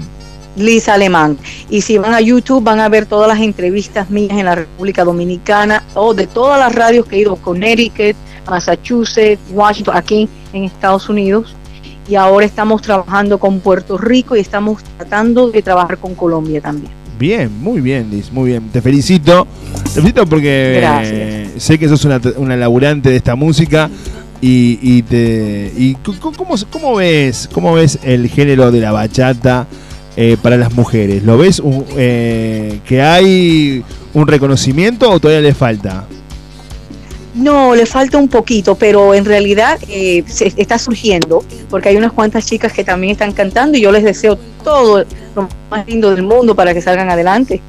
Liz 0.55 0.87
Alemán. 0.89 1.37
Y 1.69 1.81
si 1.81 1.97
van 1.97 2.13
a 2.13 2.21
YouTube 2.21 2.63
van 2.63 2.79
a 2.79 2.89
ver 2.89 3.05
todas 3.05 3.27
las 3.27 3.39
entrevistas 3.39 4.09
mías 4.09 4.37
en 4.37 4.45
la 4.45 4.55
República 4.55 5.03
Dominicana 5.03 5.83
o 5.95 6.13
de 6.13 6.27
todas 6.27 6.59
las 6.59 6.75
radios 6.75 7.05
que 7.07 7.15
he 7.15 7.19
ido, 7.19 7.37
Connecticut, 7.37 8.15
Massachusetts, 8.47 9.39
Washington, 9.51 9.95
aquí 9.97 10.29
en 10.53 10.65
Estados 10.65 11.07
Unidos. 11.09 11.55
Y 12.09 12.15
ahora 12.15 12.45
estamos 12.45 12.81
trabajando 12.81 13.37
con 13.37 13.59
Puerto 13.59 13.97
Rico 13.97 14.35
y 14.35 14.39
estamos 14.39 14.81
tratando 14.97 15.51
de 15.51 15.61
trabajar 15.61 15.97
con 15.99 16.15
Colombia 16.15 16.59
también. 16.59 16.91
Bien, 17.19 17.51
muy 17.61 17.81
bien, 17.81 18.09
Liz, 18.09 18.31
muy 18.31 18.49
bien. 18.49 18.69
Te 18.71 18.81
felicito. 18.81 19.45
Te 19.83 19.89
felicito 19.89 20.25
porque 20.25 20.79
eh, 21.03 21.49
sé 21.57 21.77
que 21.77 21.87
sos 21.87 22.05
una, 22.05 22.19
una 22.37 22.55
laburante 22.57 23.09
de 23.09 23.17
esta 23.17 23.35
música 23.35 23.89
y, 24.41 24.79
y 24.81 25.01
te 25.03 25.71
y 25.77 25.95
¿cómo, 26.21 26.55
cómo 26.71 26.95
ves 26.95 27.49
cómo 27.51 27.73
ves 27.73 27.99
el 28.03 28.29
género 28.29 28.71
de 28.71 28.79
la 28.79 28.91
bachata 28.93 29.67
eh, 30.15 30.37
para 30.41 30.55
las 30.57 30.73
mujeres? 30.73 31.23
¿Lo 31.23 31.37
ves 31.37 31.59
un- 31.59 31.85
eh, 31.97 32.79
que 32.87 33.01
hay 33.01 33.83
un 34.13 34.25
reconocimiento 34.27 35.11
o 35.11 35.19
todavía 35.19 35.41
le 35.47 35.53
falta? 35.53 36.05
No, 37.39 37.73
le 37.73 37.85
falta 37.85 38.17
un 38.17 38.27
poquito, 38.27 38.75
pero 38.75 39.13
en 39.13 39.23
realidad 39.25 39.79
eh, 39.87 40.23
se 40.27 40.53
está 40.57 40.77
surgiendo, 40.77 41.43
porque 41.69 41.89
hay 41.89 41.95
unas 41.95 42.11
cuantas 42.11 42.45
chicas 42.45 42.73
que 42.73 42.83
también 42.83 43.11
están 43.11 43.31
cantando 43.31 43.77
y 43.77 43.81
yo 43.81 43.91
les 43.91 44.03
deseo 44.03 44.37
todo 44.63 45.05
lo 45.35 45.47
más 45.69 45.87
lindo 45.87 46.11
del 46.13 46.23
mundo 46.23 46.53
para 46.53 46.73
que 46.73 46.81
salgan 46.81 47.09
adelante, 47.09 47.61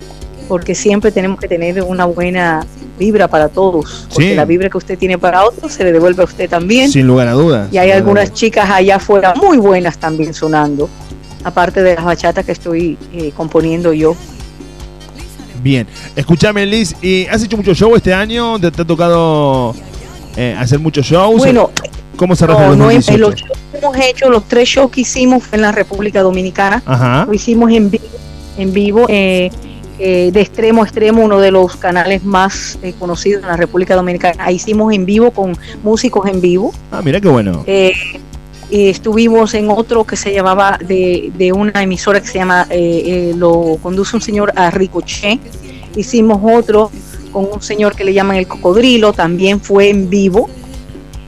porque 0.49 0.75
siempre 0.75 1.13
tenemos 1.13 1.39
que 1.39 1.47
tener 1.47 1.83
una 1.83 2.05
buena 2.07 2.67
vibra 2.99 3.29
para 3.29 3.49
todos, 3.49 4.07
porque 4.13 4.31
Sí. 4.31 4.35
la 4.35 4.45
vibra 4.45 4.69
que 4.69 4.77
usted 4.77 4.99
tiene 4.99 5.17
para 5.17 5.45
otros 5.45 5.73
se 5.73 5.85
le 5.85 5.93
devuelve 5.93 6.23
a 6.23 6.25
usted 6.27 6.51
también. 6.51 6.91
Sin 6.91 7.07
lugar 7.07 7.29
a 7.29 7.33
dudas. 7.33 7.73
Y 7.73 7.79
hay 7.79 7.93
algunas 7.93 8.33
chicas 8.35 8.69
allá 8.69 8.97
afuera 8.97 9.35
muy 9.37 9.59
buenas 9.59 9.99
también 9.99 10.35
sonando, 10.35 10.89
aparte 11.45 11.83
de 11.83 11.95
las 11.95 12.05
bachatas 12.05 12.45
que 12.45 12.53
estoy 12.53 12.99
eh, 13.15 13.33
componiendo 13.37 13.93
yo. 13.93 14.17
Bien, 15.63 15.87
escúchame 16.17 16.65
Liz, 16.67 16.95
¿y 17.03 17.27
has 17.27 17.43
hecho 17.43 17.57
mucho 17.57 17.75
show 17.75 17.95
este 17.95 18.15
año? 18.15 18.59
¿Te, 18.59 18.71
te 18.71 18.83
ha 18.83 18.85
tocado 18.85 19.75
eh, 20.37 20.57
hacer 20.59 20.79
muchos 20.79 21.05
shows? 21.07 21.37
Bueno, 21.39 21.71
¿cómo 22.17 22.35
se 22.35 22.47
No, 22.47 22.55
no, 22.77 22.91
en- 22.91 23.01
2018? 23.11 23.15
en 23.15 23.21
los 23.21 23.35
shows 23.35 23.59
que 23.73 23.79
hemos 23.79 23.97
hecho, 23.99 24.31
los 24.31 24.45
tres 24.49 24.69
shows 24.69 24.91
que 24.91 25.03
hicimos 25.03 25.45
fue 25.45 25.57
en 25.57 25.63
la 25.63 25.73
República 25.73 26.23
Dominicana. 26.23 26.83
Ajá. 26.87 27.25
Lo 27.27 27.35
hicimos 27.35 27.71
en 27.73 27.91
vivo, 27.91 28.05
en 28.57 28.73
vivo 28.73 29.07
eh, 29.09 29.51
eh, 29.99 30.31
de 30.33 30.41
extremo 30.41 30.83
a 30.83 30.87
extremo, 30.87 31.23
uno 31.23 31.39
de 31.41 31.51
los 31.51 31.77
canales 31.77 32.25
más 32.25 32.79
eh, 32.83 32.95
conocidos 32.99 33.43
en 33.43 33.49
la 33.49 33.57
República 33.57 33.95
Dominicana. 33.95 34.43
Ahí 34.45 34.57
hicimos 34.57 34.95
en 34.95 35.05
vivo 35.05 35.31
con 35.31 35.57
músicos 35.83 36.27
en 36.27 36.41
vivo. 36.41 36.73
Ah, 36.91 37.03
mira 37.05 37.21
qué 37.21 37.29
bueno. 37.29 37.65
Eh, 38.71 38.91
estuvimos 38.91 39.55
en 39.55 39.69
otro 39.69 40.05
que 40.05 40.17
se 40.17 40.33
llamaba 40.33 40.79
de, 40.81 41.33
de 41.37 41.53
una 41.53 41.83
emisora 41.83 42.21
que 42.21 42.29
se 42.29 42.39
llama, 42.39 42.67
eh, 42.71 43.03
eh, 43.31 43.35
lo 43.37 43.79
conduce 43.83 44.15
un 44.17 44.23
señor 44.23 44.53
a 44.57 44.71
Ricochet. 44.71 45.41
Hicimos 45.97 46.39
otro 46.43 46.91
con 47.33 47.49
un 47.53 47.61
señor 47.63 47.97
que 47.97 48.05
le 48.05 48.13
llaman 48.13 48.37
el 48.37 48.47
cocodrilo, 48.47 49.13
también 49.13 49.61
fue 49.61 49.89
en 49.91 50.09
vivo. 50.09 50.49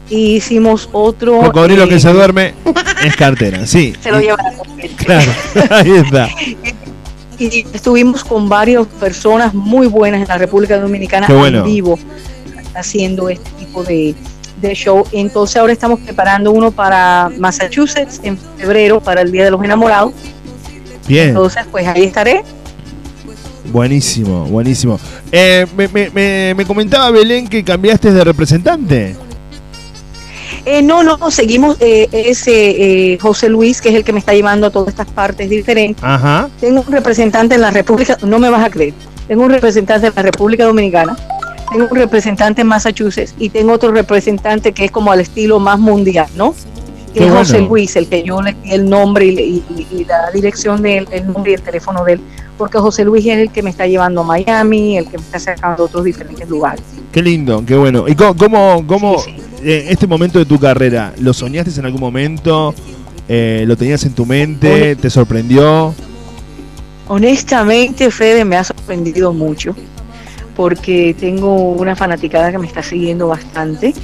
Y 0.08 0.36
hicimos 0.36 0.88
otro. 0.92 1.40
Cocodrilo 1.40 1.84
eh, 1.84 1.88
que 1.88 1.98
se 1.98 2.12
duerme 2.12 2.54
es 3.04 3.16
cartera, 3.16 3.66
sí. 3.66 3.92
se 4.00 4.10
lo 4.12 4.20
Y- 4.20 4.24
llevan 4.24 4.46
a 4.46 4.52
comer. 4.56 4.90
Claro, 4.90 5.32
ahí 5.70 5.90
está. 5.96 6.28
y 7.38 7.66
estuvimos 7.72 8.22
con 8.22 8.48
varias 8.48 8.86
personas 9.00 9.52
muy 9.52 9.88
buenas 9.88 10.22
en 10.22 10.28
la 10.28 10.38
República 10.38 10.78
Dominicana 10.78 11.26
bueno. 11.28 11.60
en 11.60 11.64
vivo 11.64 11.98
haciendo 12.74 13.28
este 13.28 13.50
tipo 13.58 13.82
de, 13.82 14.14
de 14.62 14.74
show. 14.74 15.04
Entonces 15.12 15.56
ahora 15.56 15.72
estamos 15.72 16.00
preparando 16.00 16.50
uno 16.52 16.70
para 16.70 17.30
Massachusetts 17.38 18.20
en 18.22 18.38
febrero 18.56 19.00
para 19.00 19.20
el 19.22 19.30
Día 19.32 19.44
de 19.44 19.50
los 19.50 19.62
Enamorados. 19.62 20.12
Bien, 21.06 21.28
Entonces 21.30 21.64
pues 21.70 21.86
ahí 21.86 22.04
estaré. 22.04 22.42
buenísimo, 23.72 24.44
buenísimo. 24.46 24.98
Eh, 25.30 25.66
me, 25.76 25.88
me- 25.88 26.10
me- 26.10 26.54
me 26.56 26.64
comentaba 26.66 27.10
Belén 27.10 27.48
que 27.48 27.64
cambiaste 27.64 28.12
de 28.12 28.24
representante. 28.24 29.16
Eh, 30.64 30.80
no, 30.82 31.02
no, 31.02 31.30
seguimos, 31.30 31.76
eh, 31.80 32.08
es 32.12 32.46
eh, 32.46 32.52
eh, 33.14 33.18
José 33.20 33.48
Luis, 33.48 33.80
que 33.80 33.88
es 33.88 33.94
el 33.96 34.04
que 34.04 34.12
me 34.12 34.20
está 34.20 34.32
llevando 34.32 34.66
a 34.68 34.70
todas 34.70 34.90
estas 34.90 35.08
partes 35.08 35.50
diferentes. 35.50 36.02
Ajá. 36.04 36.48
Tengo 36.60 36.84
un 36.86 36.92
representante 36.92 37.56
en 37.56 37.62
la 37.62 37.70
República, 37.70 38.16
no 38.22 38.38
me 38.38 38.48
vas 38.48 38.64
a 38.64 38.70
creer, 38.70 38.94
tengo 39.26 39.42
un 39.44 39.50
representante 39.50 40.06
en 40.06 40.12
la 40.14 40.22
República 40.22 40.64
Dominicana, 40.64 41.16
tengo 41.72 41.88
un 41.90 41.96
representante 41.96 42.60
en 42.62 42.66
Massachusetts 42.68 43.34
y 43.38 43.48
tengo 43.48 43.72
otro 43.72 43.90
representante 43.92 44.72
que 44.72 44.84
es 44.86 44.90
como 44.90 45.10
al 45.12 45.20
estilo 45.20 45.58
más 45.58 45.78
mundial, 45.78 46.26
¿no? 46.36 46.54
Que 47.12 47.20
Qué 47.20 47.26
es 47.26 47.32
José 47.32 47.52
bueno. 47.54 47.68
Luis, 47.68 47.96
el 47.96 48.06
que 48.08 48.22
yo 48.22 48.40
le 48.40 48.52
di 48.62 48.72
el 48.72 48.88
nombre 48.88 49.26
y- 49.26 49.62
y- 49.76 49.86
y 49.90 50.04
la 50.04 50.30
dirección 50.32 50.80
de 50.82 50.98
él, 50.98 51.08
el 51.10 51.26
nombre 51.30 51.52
y 51.52 51.54
el 51.54 51.62
teléfono 51.62 52.04
de 52.04 52.14
él, 52.14 52.20
porque 52.56 52.78
José 52.78 53.04
Luis 53.04 53.26
es 53.26 53.36
el 53.38 53.50
que 53.50 53.62
me 53.62 53.70
está 53.70 53.86
llevando 53.86 54.22
a 54.22 54.24
Miami, 54.24 54.96
el 54.98 55.06
que 55.06 55.18
me 55.18 55.24
está 55.24 55.38
sacando 55.38 55.82
a 55.82 55.86
otros 55.86 56.04
diferentes 56.04 56.48
lugares. 56.48 56.82
Qué 57.12 57.20
lindo, 57.22 57.62
qué 57.66 57.76
bueno. 57.76 58.08
¿Y 58.08 58.14
cómo, 58.14 58.34
cómo, 58.36 58.86
cómo, 58.86 59.16
eh, 59.62 59.86
este 59.90 60.06
momento 60.06 60.38
de 60.38 60.46
tu 60.46 60.58
carrera, 60.58 61.12
lo 61.20 61.34
soñaste 61.34 61.78
en 61.78 61.84
algún 61.86 62.00
momento? 62.00 62.74
Eh, 63.28 63.64
¿Lo 63.66 63.76
tenías 63.76 64.04
en 64.04 64.12
tu 64.14 64.24
mente? 64.26 64.96
¿Te 64.96 65.10
sorprendió? 65.10 65.94
Honestamente, 67.08 68.10
Fede, 68.10 68.44
me 68.44 68.56
ha 68.56 68.64
sorprendido 68.64 69.32
mucho 69.32 69.74
porque 70.56 71.14
tengo 71.18 71.70
una 71.72 71.96
fanaticada 71.96 72.50
que 72.50 72.58
me 72.58 72.66
está 72.66 72.82
siguiendo 72.82 73.28
bastante. 73.28 73.94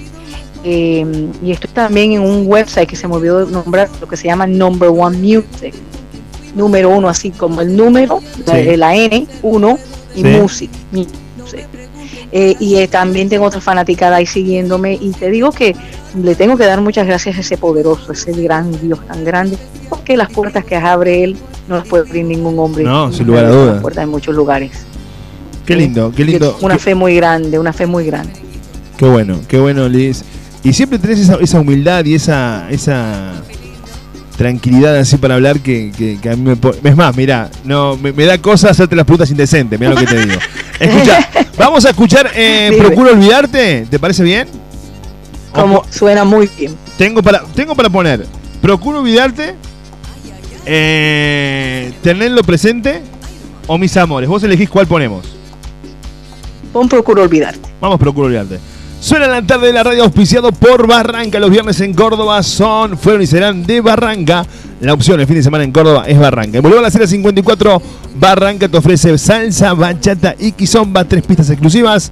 eh, 0.65 1.07
y 1.43 1.53
estoy 1.53 1.70
también 1.70 2.12
en 2.12 2.20
un 2.20 2.45
website 2.47 2.89
que 2.89 2.97
se 2.97 3.07
me 3.07 3.15
olvidó 3.15 3.47
nombrar, 3.47 3.89
lo 4.01 4.09
que 4.09 4.16
se 4.16 4.27
llama 4.27 4.47
Number 4.47 4.89
One 4.89 5.16
Music. 5.16 5.73
Número 6.55 6.91
uno, 6.91 7.09
así 7.09 7.31
como 7.31 7.61
el 7.61 7.77
número, 7.77 8.20
la, 8.45 8.55
Sí. 8.57 8.77
la 8.77 8.97
N, 8.97 9.27
uno, 9.43 9.79
y 10.16 10.23
Sí. 10.23 10.29
music. 10.29 10.70
music. 10.91 11.66
Eh, 12.33 12.57
y 12.59 12.77
eh, 12.77 12.89
también 12.89 13.29
tengo 13.29 13.45
otra 13.47 13.61
fanaticada 13.61 14.16
ahí 14.16 14.27
siguiéndome. 14.27 14.99
Y 15.01 15.11
te 15.12 15.31
digo 15.31 15.53
que 15.53 15.77
le 16.20 16.35
tengo 16.35 16.57
que 16.57 16.66
dar 16.66 16.81
muchas 16.81 17.07
gracias 17.07 17.37
a 17.37 17.41
ese 17.41 17.57
poderoso, 17.57 18.12
ese 18.12 18.33
gran 18.33 18.70
Dios 18.83 18.99
tan 19.07 19.25
grande, 19.25 19.57
porque 19.89 20.16
las 20.16 20.31
puertas 20.31 20.65
que 20.65 20.75
abre 20.77 21.23
Él 21.23 21.37
no 21.69 21.77
las 21.77 21.87
puede 21.87 22.07
abrir 22.09 22.25
ningún 22.25 22.59
hombre. 22.59 22.83
No, 22.85 23.12
sin 23.12 23.27
lugar 23.29 23.45
a 23.45 23.51
dudas. 23.51 23.73
Las 23.75 23.83
puertas 23.83 24.05
en 24.05 24.11
muchos 24.11 24.35
lugares. 24.35 24.73
Qué 25.69 25.77
lindo, 25.77 26.12
qué 26.16 26.24
lindo. 26.24 26.59
Una 26.62 26.74
Qué- 26.74 26.81
fe 26.81 26.95
muy 26.95 27.15
grande, 27.15 27.59
una 27.59 27.73
fe 27.73 27.86
muy 27.86 28.05
grande. 28.07 28.32
Qué 28.97 29.05
bueno, 29.05 29.39
qué 29.47 29.59
bueno, 29.59 29.89
Liz. 29.89 30.24
Y 30.65 30.73
siempre 30.73 30.99
tenés 30.99 31.20
esa, 31.20 31.36
esa 31.36 31.61
humildad 31.61 32.05
y 32.05 32.15
esa, 32.15 32.66
esa 32.70 33.35
tranquilidad 34.36 34.97
así 34.97 35.16
para 35.19 35.35
hablar 35.35 35.61
que, 35.61 35.93
que- 35.97 36.19
que 36.20 36.31
a 36.31 36.36
mí 36.36 36.43
me 36.43 36.57
pone... 36.57 36.78
Es 36.82 36.97
más, 36.97 37.16
mira, 37.16 37.51
no, 37.65 37.97
me, 37.97 38.12
me 38.12 38.24
da 38.24 38.39
cosa 38.39 38.70
hacerte 38.70 38.97
las 38.97 39.05
preguntas 39.05 39.31
indecentes, 39.31 39.78
mira 39.78 39.93
lo 39.93 39.99
que 40.01 40.07
te 40.07 40.27
digo. 40.27 40.40
Escucha, 40.81 41.28
vamos 41.59 41.85
a 41.85 41.90
escuchar 41.90 42.31
eh. 42.35 42.74
Procuro 42.78 43.11
Olvidarte, 43.12 43.86
¿te 43.90 43.99
parece 43.99 44.23
bien? 44.23 44.49
Como 45.53 45.85
suena 45.90 46.24
muy 46.24 46.49
bien. 46.59 46.74
Tengo 46.97 47.23
para, 47.23 47.43
tengo 47.55 47.74
para 47.74 47.90
poner 47.90 48.24
Procuro 48.62 49.01
Olvidarte, 49.01 49.55
eh, 50.66 51.93
Tenerlo 52.03 52.43
Presente 52.43 53.01
o 53.66 53.77
Mis 53.78 53.97
Amores. 53.97 54.28
Vos 54.28 54.43
elegís 54.43 54.69
cuál 54.69 54.86
ponemos. 54.86 55.38
Pon 56.73 56.89
procuro 56.89 57.23
olvidarte. 57.23 57.69
Vamos, 57.81 57.99
procuro 57.99 58.27
olvidarte. 58.27 58.59
Suena 59.01 59.28
la 59.28 59.43
tarde 59.43 59.69
de 59.69 59.73
la 59.73 59.85
radio 59.85 60.05
auspiciado 60.05 60.51
por 60.51 60.89
Barranca. 60.89 61.39
Los 61.39 61.51
viernes 61.51 61.81
en 61.81 61.95
Córdoba 61.95 62.43
son, 62.43 62.99
fueron 62.99 63.23
y 63.23 63.27
serán 63.27 63.65
de 63.65 63.81
Barranca. 63.81 64.45
La 64.81 64.93
opción 64.93 65.20
el 65.20 65.27
fin 65.27 65.36
de 65.36 65.43
semana 65.45 65.62
en 65.62 65.70
Córdoba 65.70 66.05
es 66.07 66.19
Barranca. 66.19 66.59
En 66.59 66.62
Boulevard 66.62 66.85
La 66.85 66.90
Cera 66.90 67.07
54, 67.07 67.81
Barranca 68.19 68.69
te 68.69 68.77
ofrece 68.77 69.16
salsa, 69.16 69.73
bachata 69.74 70.35
y 70.39 70.51
quizomba. 70.51 71.05
Tres 71.05 71.24
pistas 71.24 71.49
exclusivas. 71.49 72.11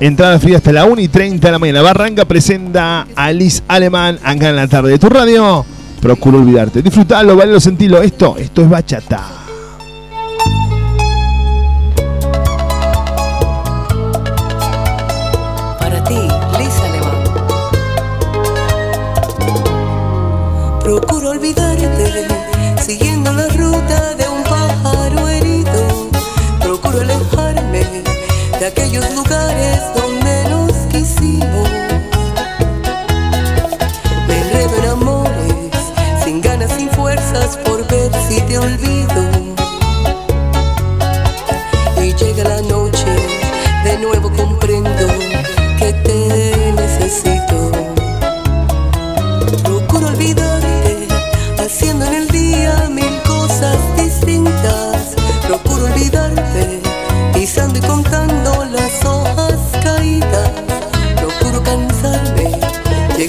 Entrada 0.00 0.38
fría 0.38 0.58
hasta 0.58 0.72
la 0.72 0.84
1 0.84 1.00
y 1.00 1.08
30 1.08 1.48
de 1.48 1.52
la 1.52 1.58
mañana. 1.58 1.80
Barranca 1.80 2.26
presenta 2.26 3.06
a 3.16 3.32
Liz 3.32 3.62
Alemán 3.66 4.18
acá 4.22 4.50
en 4.50 4.56
la 4.56 4.68
tarde 4.68 4.90
de 4.90 4.98
tu 4.98 5.08
radio. 5.08 5.64
Procuro 6.00 6.38
olvidarte. 6.38 6.82
Disfrutalo, 6.82 7.36
vale 7.36 7.58
sentilo. 7.58 8.02
Esto, 8.02 8.36
esto 8.36 8.62
es 8.62 8.68
bachata. 8.68 9.41
Aquellos 28.72 29.14
lugares 29.14 29.80
donde 29.94 30.44
nos 30.50 30.72
quisimos. 30.90 31.68
Me 34.26 34.38
enredo 34.38 34.76
en 34.78 34.90
amores, 34.90 35.82
sin 36.24 36.40
ganas, 36.40 36.72
sin 36.72 36.90
fuerzas, 36.90 37.58
por 37.58 37.86
ver 37.88 38.10
si 38.28 38.40
te 38.42 38.58
olvido. 38.58 39.01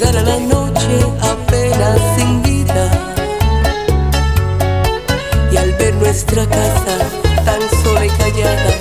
Llegar 0.03 0.17
a 0.17 0.21
la 0.23 0.39
noche 0.39 1.05
apenas 1.21 1.99
sin 2.17 2.41
vida. 2.41 2.89
Y 5.51 5.57
al 5.57 5.71
ver 5.73 5.93
nuestra 5.95 6.45
casa 6.45 6.97
tan 7.45 7.61
sola 7.84 8.05
y 8.05 8.09
callada, 8.09 8.71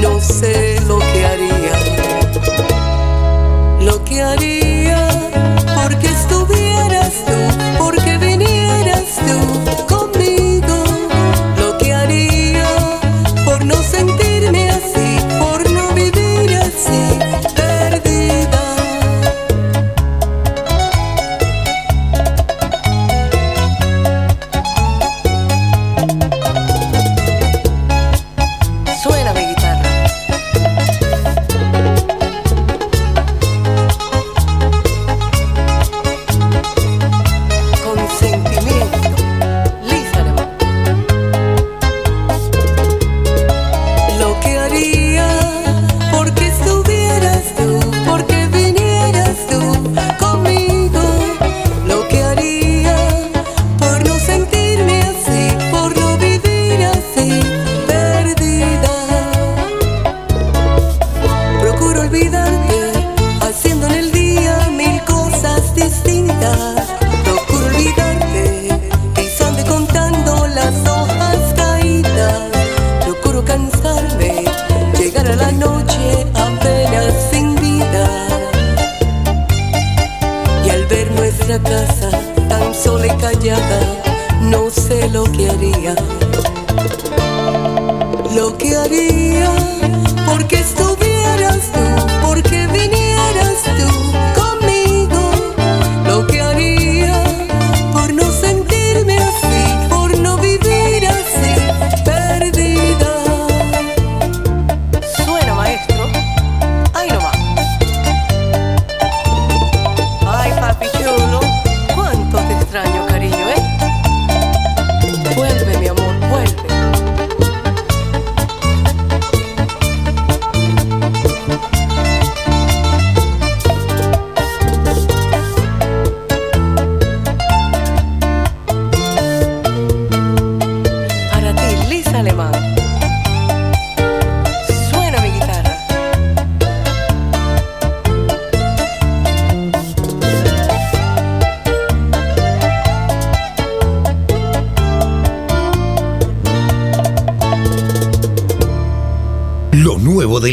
no 0.00 0.20
sé 0.20 0.80
lo 0.86 0.98
que 0.98 1.07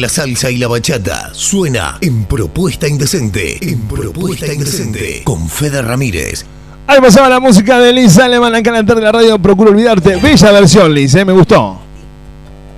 la 0.05 0.09
salsa 0.09 0.51
y 0.51 0.57
la 0.57 0.67
bachata 0.67 1.31
suena 1.33 1.97
en 1.99 2.25
Propuesta 2.25 2.87
Indecente. 2.87 3.57
En 3.59 3.79
Propuesta 3.87 4.53
Indecente. 4.53 5.23
Con 5.23 5.49
Fede 5.49 5.81
Ramírez. 5.81 6.45
Ahí 6.85 7.01
pasaba 7.01 7.27
la 7.27 7.39
música 7.39 7.79
de 7.79 7.91
Liz 7.91 8.15
Alemán 8.19 8.53
acá 8.53 8.69
en 8.69 8.75
la 8.75 8.85
tarde 8.85 9.01
de 9.01 9.05
la 9.07 9.11
radio. 9.11 9.39
Procuro 9.39 9.71
olvidarte. 9.71 10.17
Bella 10.17 10.51
versión, 10.51 10.93
Liz, 10.93 11.15
¿eh? 11.15 11.25
me 11.25 11.33
gustó. 11.33 11.79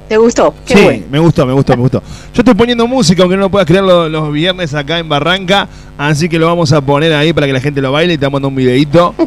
¿Te 0.08 0.16
gustó? 0.16 0.56
Qué 0.66 0.78
sí, 0.78 0.84
bueno. 0.86 1.04
me 1.12 1.20
gustó, 1.20 1.46
me 1.46 1.52
gustó, 1.52 1.76
me 1.76 1.82
gustó. 1.82 2.02
Yo 2.34 2.40
estoy 2.40 2.54
poniendo 2.54 2.88
música, 2.88 3.24
aunque 3.24 3.36
no 3.36 3.42
lo 3.42 3.50
puedas 3.52 3.68
creer 3.68 3.84
lo- 3.84 4.08
los, 4.08 4.32
viernes 4.32 4.74
acá 4.74 4.98
en 4.98 5.10
Barranca. 5.10 5.68
Así 5.98 6.30
que 6.30 6.40
lo 6.40 6.48
vamos 6.48 6.72
a 6.72 6.80
poner 6.80 7.12
ahí 7.12 7.34
para 7.34 7.46
que 7.46 7.52
la 7.52 7.60
gente 7.60 7.82
lo 7.82 7.92
baile 7.92 8.14
y 8.14 8.18
te 8.18 8.30
mando 8.30 8.48
un 8.48 8.56
videito. 8.56 9.14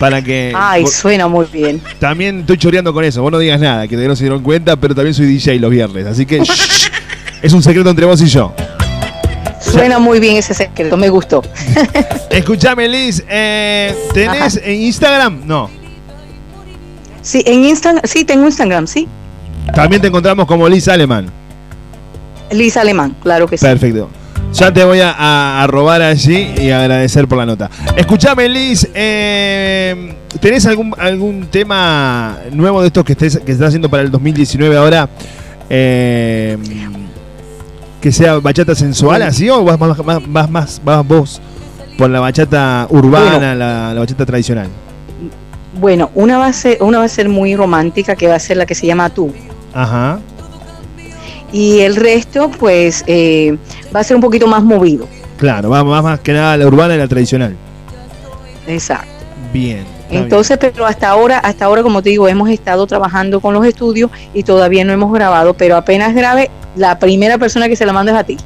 Para 0.00 0.22
que. 0.24 0.50
Ay, 0.56 0.82
por- 0.84 0.90
suena 0.90 1.28
muy 1.28 1.44
bien. 1.52 1.78
también 1.98 2.40
estoy 2.40 2.56
choreando 2.56 2.90
con 2.94 3.04
eso. 3.04 3.20
Vos 3.20 3.30
no 3.30 3.38
digas 3.38 3.60
nada, 3.60 3.86
que 3.86 3.96
no 3.98 4.16
se 4.16 4.24
dieron 4.24 4.42
cuenta, 4.42 4.74
pero 4.76 4.94
también 4.94 5.12
soy 5.12 5.26
DJ 5.26 5.60
los 5.60 5.70
viernes. 5.70 6.06
Así 6.06 6.24
que. 6.24 6.42
es 7.42 7.52
un 7.52 7.62
secreto 7.62 7.90
entre 7.90 8.04
vos 8.06 8.20
y 8.22 8.26
yo. 8.26 8.52
Suena 9.60 9.98
muy 9.98 10.20
bien 10.20 10.36
ese 10.36 10.54
secreto, 10.54 10.96
me 10.96 11.08
gustó. 11.10 11.42
Escuchame, 12.30 12.88
Liz. 12.88 13.22
eh, 13.28 13.94
¿Tenés 14.14 14.60
en 14.62 14.80
Instagram? 14.82 15.42
No. 15.46 15.68
Sí, 17.22 17.42
en 17.46 17.64
Instagram, 17.64 18.02
sí, 18.04 18.24
tengo 18.24 18.46
Instagram, 18.46 18.86
sí. 18.86 19.06
También 19.74 20.00
te 20.00 20.08
encontramos 20.08 20.46
como 20.46 20.68
Liz 20.68 20.88
Alemán. 20.88 21.26
Liz 22.50 22.76
Alemán, 22.76 23.14
claro 23.22 23.46
que 23.46 23.58
sí. 23.58 23.64
Perfecto. 23.64 24.08
Ya 24.54 24.72
te 24.72 24.82
voy 24.84 25.00
a, 25.00 25.12
a- 25.12 25.62
a 25.62 25.66
robar 25.68 26.02
allí 26.02 26.52
y 26.58 26.70
agradecer 26.70 27.28
por 27.28 27.38
la 27.38 27.46
nota. 27.46 27.70
Escuchame, 27.96 28.48
Liz, 28.48 28.88
eh, 28.94 30.14
¿tenés 30.40 30.66
algún, 30.66 30.92
algún 30.98 31.46
tema 31.48 32.38
nuevo 32.50 32.80
de 32.80 32.88
estos 32.88 33.04
que, 33.04 33.12
estés, 33.12 33.38
que 33.38 33.52
estás 33.52 33.68
haciendo 33.68 33.88
para 33.88 34.02
el 34.02 34.10
2019 34.10 34.76
ahora? 34.76 35.08
Eh, 35.68 36.56
que 38.00 38.12
sea 38.12 38.38
bachata 38.38 38.74
sensual, 38.74 39.22
así, 39.22 39.48
o 39.50 39.62
vas 39.64 39.78
más, 39.78 39.98
más, 40.04 40.26
más, 40.26 40.50
más- 40.50 40.80
vas 40.84 41.06
vos 41.06 41.40
por 41.98 42.08
la 42.10 42.20
bachata 42.20 42.86
urbana, 42.90 43.30
Bueno. 43.38 43.54
la, 43.54 43.92
la 43.94 44.00
bachata 44.00 44.24
tradicional? 44.24 44.68
Bueno, 45.78 46.10
una 46.14 46.38
va, 46.38 46.46
a 46.46 46.52
ser, 46.52 46.78
una 46.82 46.98
va 46.98 47.04
a 47.04 47.08
ser 47.08 47.28
muy 47.28 47.54
romántica, 47.54 48.16
que 48.16 48.26
va 48.26 48.34
a 48.34 48.38
ser 48.40 48.56
la 48.56 48.66
que 48.66 48.74
se 48.74 48.86
llama 48.86 49.08
Tú. 49.10 49.32
Ajá. 49.74 50.18
Y 51.52 51.80
el 51.80 51.96
resto, 51.96 52.50
pues, 52.58 53.04
eh, 53.06 53.56
va 53.94 54.00
a 54.00 54.04
ser 54.04 54.16
un 54.16 54.22
poquito 54.22 54.46
más 54.46 54.62
movido. 54.62 55.06
Claro, 55.38 55.70
va 55.70 55.82
más, 55.84 56.02
más 56.02 56.20
que 56.20 56.32
nada 56.32 56.56
la 56.56 56.66
urbana 56.66 56.94
y 56.94 56.98
la 56.98 57.08
tradicional. 57.08 57.56
Exacto. 58.66 59.06
Bien. 59.52 59.84
Entonces, 60.10 60.58
pero 60.58 60.86
hasta 60.86 61.08
ahora, 61.08 61.38
hasta 61.38 61.64
ahora, 61.64 61.82
como 61.82 62.02
te 62.02 62.10
digo, 62.10 62.28
hemos 62.28 62.48
estado 62.50 62.86
trabajando 62.86 63.40
con 63.40 63.54
los 63.54 63.64
estudios 63.64 64.10
y 64.34 64.42
todavía 64.42 64.84
no 64.84 64.92
hemos 64.92 65.12
grabado, 65.12 65.54
pero 65.54 65.76
apenas 65.76 66.14
grabe, 66.14 66.50
la 66.76 66.98
primera 66.98 67.38
persona 67.38 67.68
que 67.68 67.76
se 67.76 67.86
la 67.86 67.92
manda 67.92 68.12
es 68.12 68.18
a 68.18 68.24
ti. 68.24 68.36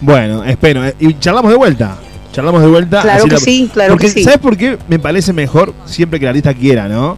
Bueno, 0.00 0.42
espero. 0.44 0.84
eh, 0.84 0.94
Y 0.98 1.14
charlamos 1.18 1.50
de 1.52 1.56
vuelta. 1.58 1.96
Charlamos 2.32 2.62
de 2.62 2.68
vuelta. 2.68 3.02
Claro 3.02 3.24
que 3.24 3.30
la- 3.32 3.38
sí, 3.38 3.70
claro 3.72 3.92
Porque, 3.92 4.06
que 4.06 4.12
sí. 4.12 4.24
¿Sabes 4.24 4.38
por 4.38 4.56
qué 4.56 4.78
me 4.88 4.98
parece 4.98 5.32
mejor 5.32 5.74
siempre 5.84 6.18
que 6.18 6.24
el 6.24 6.30
artista 6.30 6.54
quiera, 6.54 6.88
no? 6.88 7.16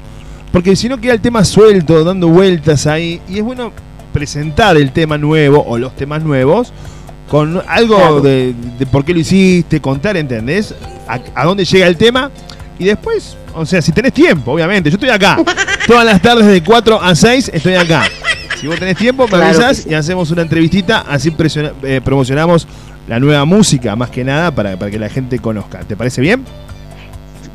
Porque 0.52 0.76
si 0.76 0.88
no 0.88 0.98
queda 1.00 1.12
el 1.14 1.20
tema 1.20 1.44
suelto, 1.44 2.02
dando 2.04 2.28
vueltas 2.28 2.86
ahí. 2.86 3.20
Y 3.28 3.38
es 3.38 3.44
bueno 3.44 3.72
presentar 4.12 4.76
el 4.76 4.92
tema 4.92 5.18
nuevo 5.18 5.64
o 5.66 5.78
los 5.78 5.94
temas 5.96 6.22
nuevos 6.22 6.72
con 7.28 7.62
algo 7.66 7.96
Claro. 7.96 8.20
de, 8.20 8.54
de 8.78 8.86
por 8.86 9.04
qué 9.04 9.12
lo 9.14 9.20
hiciste, 9.20 9.80
contar, 9.80 10.16
¿entendés? 10.16 10.74
A, 11.08 11.18
a 11.34 11.44
dónde 11.44 11.64
llega 11.64 11.86
el 11.86 11.96
tema. 11.96 12.30
Y 12.78 12.84
después, 12.84 13.36
o 13.54 13.64
sea, 13.64 13.80
si 13.80 13.92
tenés 13.92 14.12
tiempo, 14.12 14.52
obviamente. 14.52 14.90
Yo 14.90 14.96
estoy 14.96 15.10
acá. 15.10 15.38
Todas 15.86 16.04
las 16.04 16.20
tardes 16.20 16.46
de 16.46 16.62
4 16.62 17.00
a 17.00 17.14
6 17.14 17.50
estoy 17.52 17.74
acá. 17.74 18.04
Si 18.60 18.66
vos 18.66 18.78
tenés 18.78 18.96
tiempo, 18.96 19.24
me 19.24 19.28
Claro 19.28 19.72
y 19.86 19.94
hacemos 19.94 20.30
una 20.30 20.42
entrevistita. 20.42 21.04
Así 21.08 21.32
eh, 21.82 22.00
promocionamos 22.02 22.66
la 23.06 23.20
nueva 23.20 23.44
música, 23.44 23.94
más 23.96 24.10
que 24.10 24.24
nada, 24.24 24.54
para, 24.54 24.78
para 24.78 24.90
que 24.90 24.98
la 24.98 25.08
gente 25.08 25.38
conozca. 25.38 25.80
¿Te 25.80 25.96
parece 25.96 26.20
bien? 26.20 26.44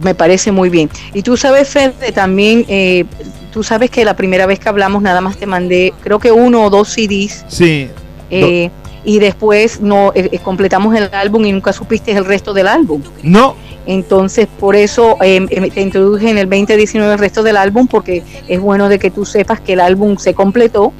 Me 0.03 0.15
parece 0.15 0.51
muy 0.51 0.69
bien. 0.69 0.89
Y 1.13 1.23
tú 1.23 1.35
sabes, 1.35 1.69
Fede, 1.69 2.11
también, 2.13 2.65
eh, 2.67 3.05
tú 3.51 3.63
sabes 3.63 3.89
que 3.89 4.05
la 4.05 4.15
primera 4.15 4.45
vez 4.45 4.59
que 4.59 4.69
hablamos 4.69 5.01
nada 5.01 5.19
más 5.19 5.37
te 5.37 5.45
mandé, 5.45 5.93
creo 6.01 6.19
que 6.19 6.31
uno 6.31 6.63
o 6.63 6.69
dos 6.69 6.89
CDs. 6.89 7.45
Sí. 7.49 7.89
eh, 8.29 8.69
y 9.03 9.19
después 9.19 9.81
no 9.81 10.11
eh, 10.13 10.29
eh, 10.31 10.39
completamos 10.39 10.95
el 10.95 11.09
álbum 11.13 11.45
y 11.45 11.51
nunca 11.51 11.73
supiste 11.73 12.11
el 12.11 12.25
resto 12.25 12.53
del 12.53 12.67
álbum. 12.67 13.01
No. 13.23 13.55
Entonces, 13.89 14.47
por 14.59 14.75
eso 14.75 15.17
eh, 15.19 15.71
te 15.73 15.81
introduje 15.81 16.29
en 16.29 16.37
el 16.37 16.47
2019 16.47 17.13
el 17.13 17.17
resto 17.17 17.41
del 17.41 17.57
álbum, 17.57 17.87
porque 17.87 18.21
es 18.47 18.59
bueno 18.59 18.87
de 18.87 18.99
que 18.99 19.09
tú 19.09 19.25
sepas 19.25 19.59
que 19.61 19.73
el 19.73 19.79
álbum 19.79 20.17
se 20.17 20.35
completó 20.35 20.93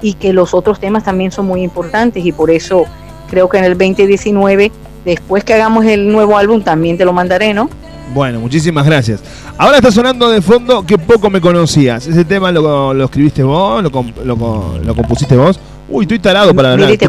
y 0.00 0.14
que 0.14 0.32
los 0.32 0.54
otros 0.54 0.78
temas 0.78 1.02
también 1.02 1.32
son 1.32 1.46
muy 1.46 1.62
importantes. 1.62 2.24
Y 2.24 2.30
por 2.30 2.52
eso 2.52 2.84
creo 3.28 3.48
que 3.48 3.58
en 3.58 3.64
el 3.64 3.72
2019, 3.76 4.70
después 5.04 5.42
que 5.42 5.54
hagamos 5.54 5.86
el 5.86 6.12
nuevo 6.12 6.38
álbum, 6.38 6.62
también 6.62 6.96
te 6.96 7.04
lo 7.04 7.12
mandaré, 7.12 7.52
¿no? 7.52 7.68
Bueno, 8.14 8.38
muchísimas 8.38 8.86
gracias. 8.86 9.24
Ahora 9.58 9.78
está 9.78 9.90
sonando 9.90 10.30
de 10.30 10.40
fondo 10.40 10.86
que 10.86 10.98
poco 10.98 11.28
me 11.28 11.40
conocías. 11.40 12.06
Ese 12.06 12.24
tema 12.24 12.52
lo, 12.52 12.94
lo 12.94 13.06
escribiste 13.06 13.42
vos, 13.42 13.82
lo, 13.82 13.90
lo 14.24 14.78
lo 14.84 14.94
compusiste 14.94 15.36
vos. 15.36 15.58
Uy, 15.88 16.04
estoy 16.04 16.20
tarado 16.20 16.54
para 16.54 16.74
hablar. 16.74 16.96
Te 16.96 17.08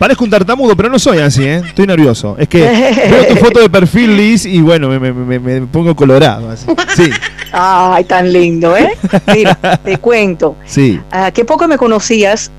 Parezco 0.00 0.24
un 0.24 0.30
tartamudo, 0.30 0.74
pero 0.74 0.88
no 0.88 0.98
soy 0.98 1.18
así, 1.18 1.44
¿eh? 1.44 1.56
Estoy 1.64 1.86
nervioso. 1.86 2.34
Es 2.38 2.48
que 2.48 2.60
veo 2.62 3.26
tu 3.28 3.36
foto 3.36 3.60
de 3.60 3.68
perfil, 3.68 4.16
Liz, 4.16 4.46
y 4.46 4.62
bueno, 4.62 4.88
me, 4.88 4.98
me- 4.98 5.12
me- 5.12 5.38
me 5.38 5.60
pongo 5.66 5.94
colorado. 5.94 6.48
así. 6.50 6.64
Sí, 6.96 7.10
Ay, 7.52 8.04
tan 8.04 8.32
lindo, 8.32 8.74
¿eh? 8.78 8.96
Mira, 9.34 9.54
te 9.84 9.98
cuento. 9.98 10.56
sí. 10.64 10.98
Ah, 11.10 11.30
qué 11.30 11.44
poco 11.44 11.68
me 11.68 11.76
conocías, 11.76 12.50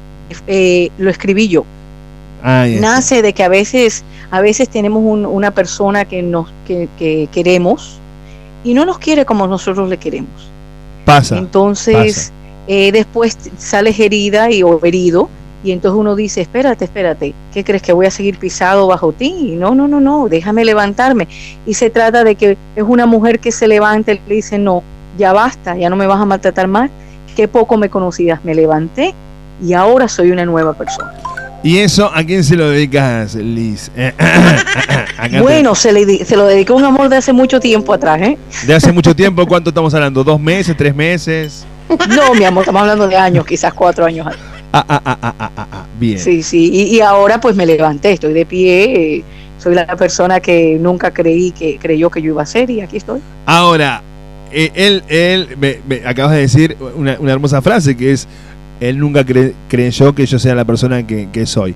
eh, 0.45 0.89
lo 0.99 1.09
escribí 1.09 1.47
yo. 1.47 1.65
Ay, 2.43 2.77
Nace 2.79 3.23
de 3.23 3.33
que 3.33 3.43
a 3.43 3.49
veces, 3.49 4.03
a 4.29 4.39
veces 4.41 4.69
tenemos 4.69 5.01
un- 5.03 5.25
una 5.25 5.49
persona 5.49 6.05
que 6.05 6.21
nos 6.21 6.47
que, 6.67 6.87
que 6.99 7.27
queremos 7.31 7.97
y 8.63 8.75
no 8.75 8.85
nos 8.85 8.99
quiere 8.99 9.25
como 9.25 9.47
nosotros 9.47 9.89
le 9.89 9.97
queremos. 9.97 10.29
pasa. 11.05 11.39
Entonces, 11.39 12.31
eh, 12.67 12.91
después 12.91 13.35
sales 13.57 13.99
herida 13.99 14.51
y 14.51 14.61
o 14.61 14.79
herido 14.85 15.27
y 15.63 15.71
entonces 15.71 15.99
uno 15.99 16.15
dice, 16.15 16.41
espérate, 16.41 16.85
espérate, 16.85 17.33
¿qué 17.53 17.63
crees 17.63 17.81
que 17.83 17.93
voy 17.93 18.05
a 18.07 18.11
seguir 18.11 18.37
pisado 18.39 18.87
bajo 18.87 19.11
ti? 19.11 19.53
No, 19.57 19.75
no, 19.75 19.87
no, 19.87 19.99
no, 19.99 20.27
déjame 20.29 20.65
levantarme. 20.65 21.27
Y 21.65 21.73
se 21.75 21.89
trata 21.89 22.23
de 22.23 22.35
que 22.35 22.57
es 22.75 22.83
una 22.83 23.05
mujer 23.05 23.39
que 23.39 23.51
se 23.51 23.67
levanta 23.67 24.13
y 24.13 24.21
le 24.27 24.35
dice, 24.35 24.57
no, 24.57 24.81
ya 25.17 25.33
basta, 25.33 25.75
ya 25.77 25.89
no 25.89 25.95
me 25.95 26.07
vas 26.07 26.19
a 26.19 26.25
maltratar 26.25 26.67
más. 26.67 26.89
Qué 27.35 27.47
poco 27.47 27.77
me 27.77 27.89
conocías, 27.89 28.43
me 28.43 28.55
levanté 28.55 29.13
y 29.63 29.73
ahora 29.73 30.07
soy 30.07 30.31
una 30.31 30.45
nueva 30.45 30.73
persona. 30.73 31.13
¿Y 31.63 31.77
eso 31.77 32.09
a 32.11 32.23
quién 32.23 32.43
se 32.43 32.55
lo 32.55 32.69
dedicas, 32.71 33.35
Liz? 33.35 33.91
Eh, 33.95 34.11
acá 34.17 35.29
te- 35.29 35.41
Bueno, 35.41 35.75
se, 35.75 35.91
le, 35.93 36.25
se 36.25 36.35
lo 36.35 36.47
dedicó 36.47 36.73
a 36.73 36.77
un 36.77 36.85
amor 36.85 37.07
de 37.07 37.17
hace 37.17 37.31
mucho 37.33 37.59
tiempo 37.59 37.93
atrás, 37.93 38.19
¿eh? 38.21 38.37
de 38.65 38.73
hace 38.73 38.91
mucho 38.91 39.15
tiempo, 39.15 39.45
¿cuánto 39.45 39.69
estamos 39.69 39.93
hablando? 39.93 40.23
¿Dos 40.23 40.39
meses, 40.39 40.75
tres 40.75 40.95
meses? 40.95 41.65
No, 42.09 42.33
mi 42.33 42.45
amor, 42.45 42.63
estamos 42.63 42.81
hablando 42.81 43.07
de 43.07 43.15
años, 43.15 43.45
quizás 43.45 43.73
cuatro 43.73 44.05
años 44.05 44.25
atrás. 44.25 44.41
Ah, 44.73 44.85
ah, 44.87 45.01
ah, 45.05 45.17
ah, 45.21 45.35
ah, 45.39 45.51
ah, 45.57 45.67
ah, 45.71 45.85
bien. 45.99 46.17
Sí, 46.19 46.41
sí, 46.43 46.69
y, 46.71 46.95
y 46.95 47.01
ahora 47.01 47.41
pues 47.41 47.55
me 47.55 47.65
levanté, 47.65 48.13
estoy 48.13 48.33
de 48.33 48.45
pie, 48.45 49.15
eh, 49.17 49.23
soy 49.57 49.75
la 49.75 49.85
persona 49.97 50.39
que 50.39 50.77
nunca 50.79 51.11
creí 51.11 51.51
que 51.51 51.77
creyó 51.77 52.09
que 52.09 52.21
yo 52.21 52.31
iba 52.31 52.43
a 52.43 52.45
ser 52.45 52.69
y 52.69 52.79
aquí 52.81 52.97
estoy. 52.97 53.19
Ahora, 53.45 54.01
eh, 54.51 54.71
él, 54.73 55.03
él, 55.09 55.49
me, 55.59 55.79
me 55.87 56.05
acabas 56.07 56.33
de 56.33 56.39
decir 56.41 56.77
una, 56.95 57.17
una 57.19 57.31
hermosa 57.33 57.61
frase 57.61 57.95
que 57.97 58.13
es, 58.13 58.27
él 58.79 58.97
nunca 58.97 59.25
cre- 59.25 59.53
creyó 59.67 60.15
que 60.15 60.25
yo 60.25 60.39
sea 60.39 60.55
la 60.55 60.65
persona 60.65 61.05
que, 61.05 61.27
que 61.31 61.45
soy. 61.45 61.75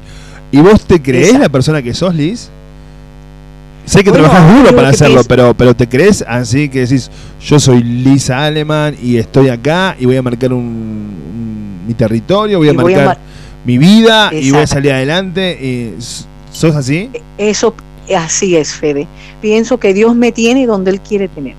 ¿Y 0.51 0.59
vos 0.59 0.85
te 0.85 1.01
crees 1.01 1.37
la 1.37 1.49
persona 1.49 1.81
que 1.81 1.93
sos, 1.93 2.15
Liz? 2.15 2.49
Sé 3.85 4.03
que 4.03 4.09
Bueno, 4.09 4.25
trabajas 4.25 4.55
duro 4.57 4.75
para 4.75 4.89
hacerlo, 4.89 5.21
pero, 5.27 5.53
pero 5.53 5.75
te 5.75 5.87
crees 5.87 6.23
así 6.27 6.69
que 6.69 6.81
decís, 6.81 7.09
yo 7.41 7.59
soy 7.59 7.83
Lisa 7.83 8.43
Aleman 8.45 8.95
y 9.01 9.17
estoy 9.17 9.49
acá 9.49 9.95
y 9.99 10.05
voy 10.05 10.17
a 10.17 10.21
marcar 10.23 10.53
un, 10.53 10.63
un- 10.65 11.81
mi 11.87 11.93
territorio, 11.93 12.57
voy 12.57 12.69
a 12.69 12.71
Y 12.71 12.75
voy 12.75 12.93
a 12.93 12.97
marcar 12.97 13.05
mar- 13.05 13.17
mi 13.63 13.77
vida 13.77 14.31
y 14.33 14.49
voy 14.51 14.61
a 14.61 14.67
salir 14.67 14.91
adelante. 14.91 15.51
Y, 15.61 15.93
¿Sos 16.51 16.75
así? 16.75 17.09
Eso, 17.37 17.75
así 18.17 18.55
es, 18.55 18.73
Fede. 18.73 19.07
Pienso 19.41 19.77
que 19.77 19.93
Dios 19.93 20.15
me 20.15 20.31
tiene 20.31 20.65
donde 20.65 20.89
Él 20.91 20.99
quiere 21.01 21.27
tener. 21.27 21.53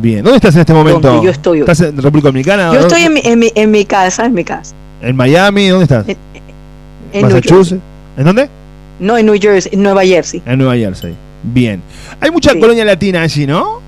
Bien. 0.00 0.22
¿Dónde 0.24 0.36
estás 0.38 0.54
en 0.56 0.62
este 0.62 0.72
momento? 0.74 1.08
Donde 1.08 1.26
yo 1.26 1.30
estoy 1.30 1.58
hoy. 1.58 1.68
¿Estás 1.70 1.80
en 1.82 1.96
República 1.96 2.28
Dominicana? 2.28 2.72
Yo 2.72 2.80
estoy 2.80 3.02
en 3.02 3.12
mi, 3.12 3.20
en 3.22 3.38
mi, 3.38 3.52
en 3.54 3.70
mi 3.70 3.84
casa, 3.84 4.24
en 4.26 4.34
mi 4.34 4.42
casa, 4.42 4.74
¿En 5.00 5.14
Miami? 5.14 5.68
¿Dónde 5.68 5.84
estás? 5.84 6.06
en 6.08 6.16
New 7.12 7.22
¿Massachusetts? 7.22 7.80
¿En 8.16 8.24
dónde? 8.24 8.48
No, 8.98 9.16
en 9.16 9.26
New 9.26 9.36
Jersey, 9.40 9.72
en 9.74 9.82
Nueva 9.82 10.04
Jersey. 10.04 10.42
En 10.44 10.58
Nueva 10.58 10.74
Jersey. 10.74 11.14
Bien. 11.46 11.80
Hay 12.20 12.30
mucha 12.30 12.52
Sí. 12.52 12.60
colonia 12.60 12.84
latina 12.84 13.22
allí, 13.22 13.46
¿no? 13.46 13.80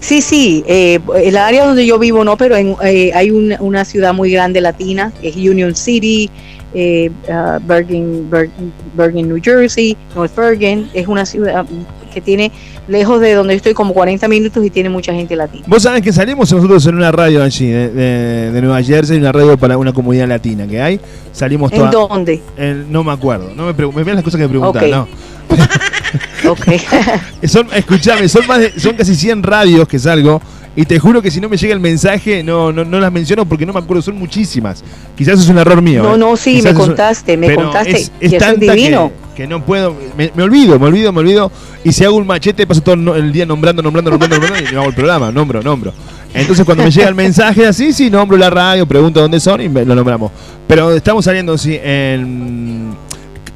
Sí, 0.00 0.20
sí, 0.20 0.62
eh, 0.66 1.00
el 1.22 1.36
área 1.36 1.66
donde 1.66 1.86
yo 1.86 1.98
vivo 1.98 2.22
no, 2.22 2.36
pero 2.36 2.54
en, 2.56 2.76
eh, 2.84 3.10
hay 3.14 3.30
una, 3.30 3.56
una 3.60 3.84
ciudad 3.84 4.12
muy 4.14 4.30
grande 4.30 4.60
latina, 4.60 5.10
que 5.20 5.28
es 5.28 5.36
Union 5.36 5.74
City, 5.74 6.30
eh, 6.74 7.10
ah, 7.30 7.58
Bergen, 7.66 8.28
Bergen, 8.30 8.72
Bergen, 8.94 9.28
New 9.28 9.40
Jersey, 9.42 9.96
North 10.14 10.34
Bergen, 10.36 10.88
es 10.92 11.06
una 11.08 11.24
ciudad 11.24 11.64
que 12.12 12.20
tiene 12.20 12.52
lejos 12.88 13.20
de 13.20 13.32
donde 13.34 13.54
estoy 13.54 13.74
como 13.74 13.92
40 13.94 14.28
minutos 14.28 14.64
y 14.64 14.70
tiene 14.70 14.88
mucha 14.90 15.12
gente 15.14 15.34
latina. 15.34 15.64
Vos 15.66 15.82
sabés 15.82 16.02
que 16.02 16.12
salimos 16.12 16.52
nosotros 16.52 16.86
en 16.86 16.94
una 16.96 17.10
radio 17.10 17.42
allí, 17.42 17.66
de, 17.66 17.88
de- 17.88 18.50
de 18.52 18.60
Nueva 18.62 18.82
Jersey, 18.82 19.18
una 19.18 19.32
radio 19.32 19.56
para 19.56 19.76
una 19.78 19.92
comunidad 19.92 20.28
latina 20.28 20.66
que 20.66 20.80
hay. 20.80 21.00
Salimos 21.32 21.72
¿En 21.72 21.90
dónde? 21.90 22.42
en- 22.56 22.90
no 22.92 23.02
me 23.02 23.12
acuerdo. 23.12 23.50
No 23.56 23.72
me, 23.72 24.04
me 24.04 24.14
las 24.14 24.22
cosas 24.22 24.38
que 24.38 24.44
me 24.44 24.50
preguntan, 24.50 24.84
Ok. 24.84 24.90
no. 24.90 25.08
Ok. 26.48 26.66
Son, 27.46 27.68
escuchame, 27.74 28.28
son, 28.28 28.46
más 28.46 28.58
de- 28.60 28.78
son 28.78 28.94
casi 28.96 29.14
100 29.14 29.42
radios 29.42 29.86
que 29.88 29.98
salgo 29.98 30.40
y 30.74 30.84
te 30.84 30.98
juro 30.98 31.22
que 31.22 31.30
si 31.30 31.40
no 31.40 31.48
me 31.48 31.56
llega 31.56 31.72
el 31.72 31.80
mensaje 31.80 32.42
no, 32.42 32.70
no, 32.72 32.84
no 32.84 33.00
las 33.00 33.10
menciono 33.10 33.46
porque 33.46 33.64
no 33.64 33.72
me 33.72 33.78
acuerdo, 33.78 34.02
son 34.02 34.16
muchísimas. 34.18 34.82
Quizás 35.16 35.40
es 35.40 35.48
un 35.48 35.56
error 35.58 35.80
mío. 35.80 36.02
No, 36.02 36.14
¿eh? 36.16 36.18
no, 36.18 36.36
sí, 36.36 36.56
Quizás 36.56 36.74
me 36.74 36.80
un- 36.80 36.86
contaste, 36.88 37.36
me 37.36 37.46
pero 37.46 37.62
contaste. 37.62 37.92
Es, 37.92 38.12
y 38.20 38.26
es 38.26 38.32
eso 38.32 38.36
es 38.36 38.42
tanta 38.42 38.72
divino. 38.74 39.10
que, 39.34 39.42
que 39.44 39.48
no 39.48 39.64
puedo, 39.64 39.94
me, 40.18 40.30
me 40.34 40.42
olvido, 40.42 40.78
me 40.78 40.86
olvido, 40.86 41.12
me 41.12 41.20
olvido. 41.20 41.50
Y 41.84 41.92
si 41.92 42.04
hago 42.04 42.16
un 42.16 42.26
machete, 42.26 42.66
paso 42.66 42.82
todo 42.82 42.94
el 43.16 43.32
día 43.32 43.46
nombrando, 43.46 43.82
nombrando, 43.82 44.10
nombrando, 44.10 44.38
nombrando 44.38 44.68
y 44.70 44.74
no 44.74 44.80
hago 44.80 44.90
el 44.90 44.94
programa, 44.94 45.32
nombro, 45.32 45.62
nombro. 45.62 45.92
Entonces 46.34 46.66
cuando 46.66 46.84
me 46.84 46.90
llega 46.90 47.08
el 47.08 47.14
mensaje 47.14 47.64
así, 47.66 47.94
sí, 47.94 48.10
nombro 48.10 48.36
la 48.36 48.50
radio, 48.50 48.84
pregunto 48.86 49.20
dónde 49.20 49.40
son 49.40 49.62
y 49.62 49.68
me- 49.70 49.84
lo 49.86 49.94
nombramos. 49.94 50.30
Pero 50.66 50.90
estamos 50.94 51.24
saliendo, 51.24 51.56
sí, 51.56 51.78
en, 51.82 52.94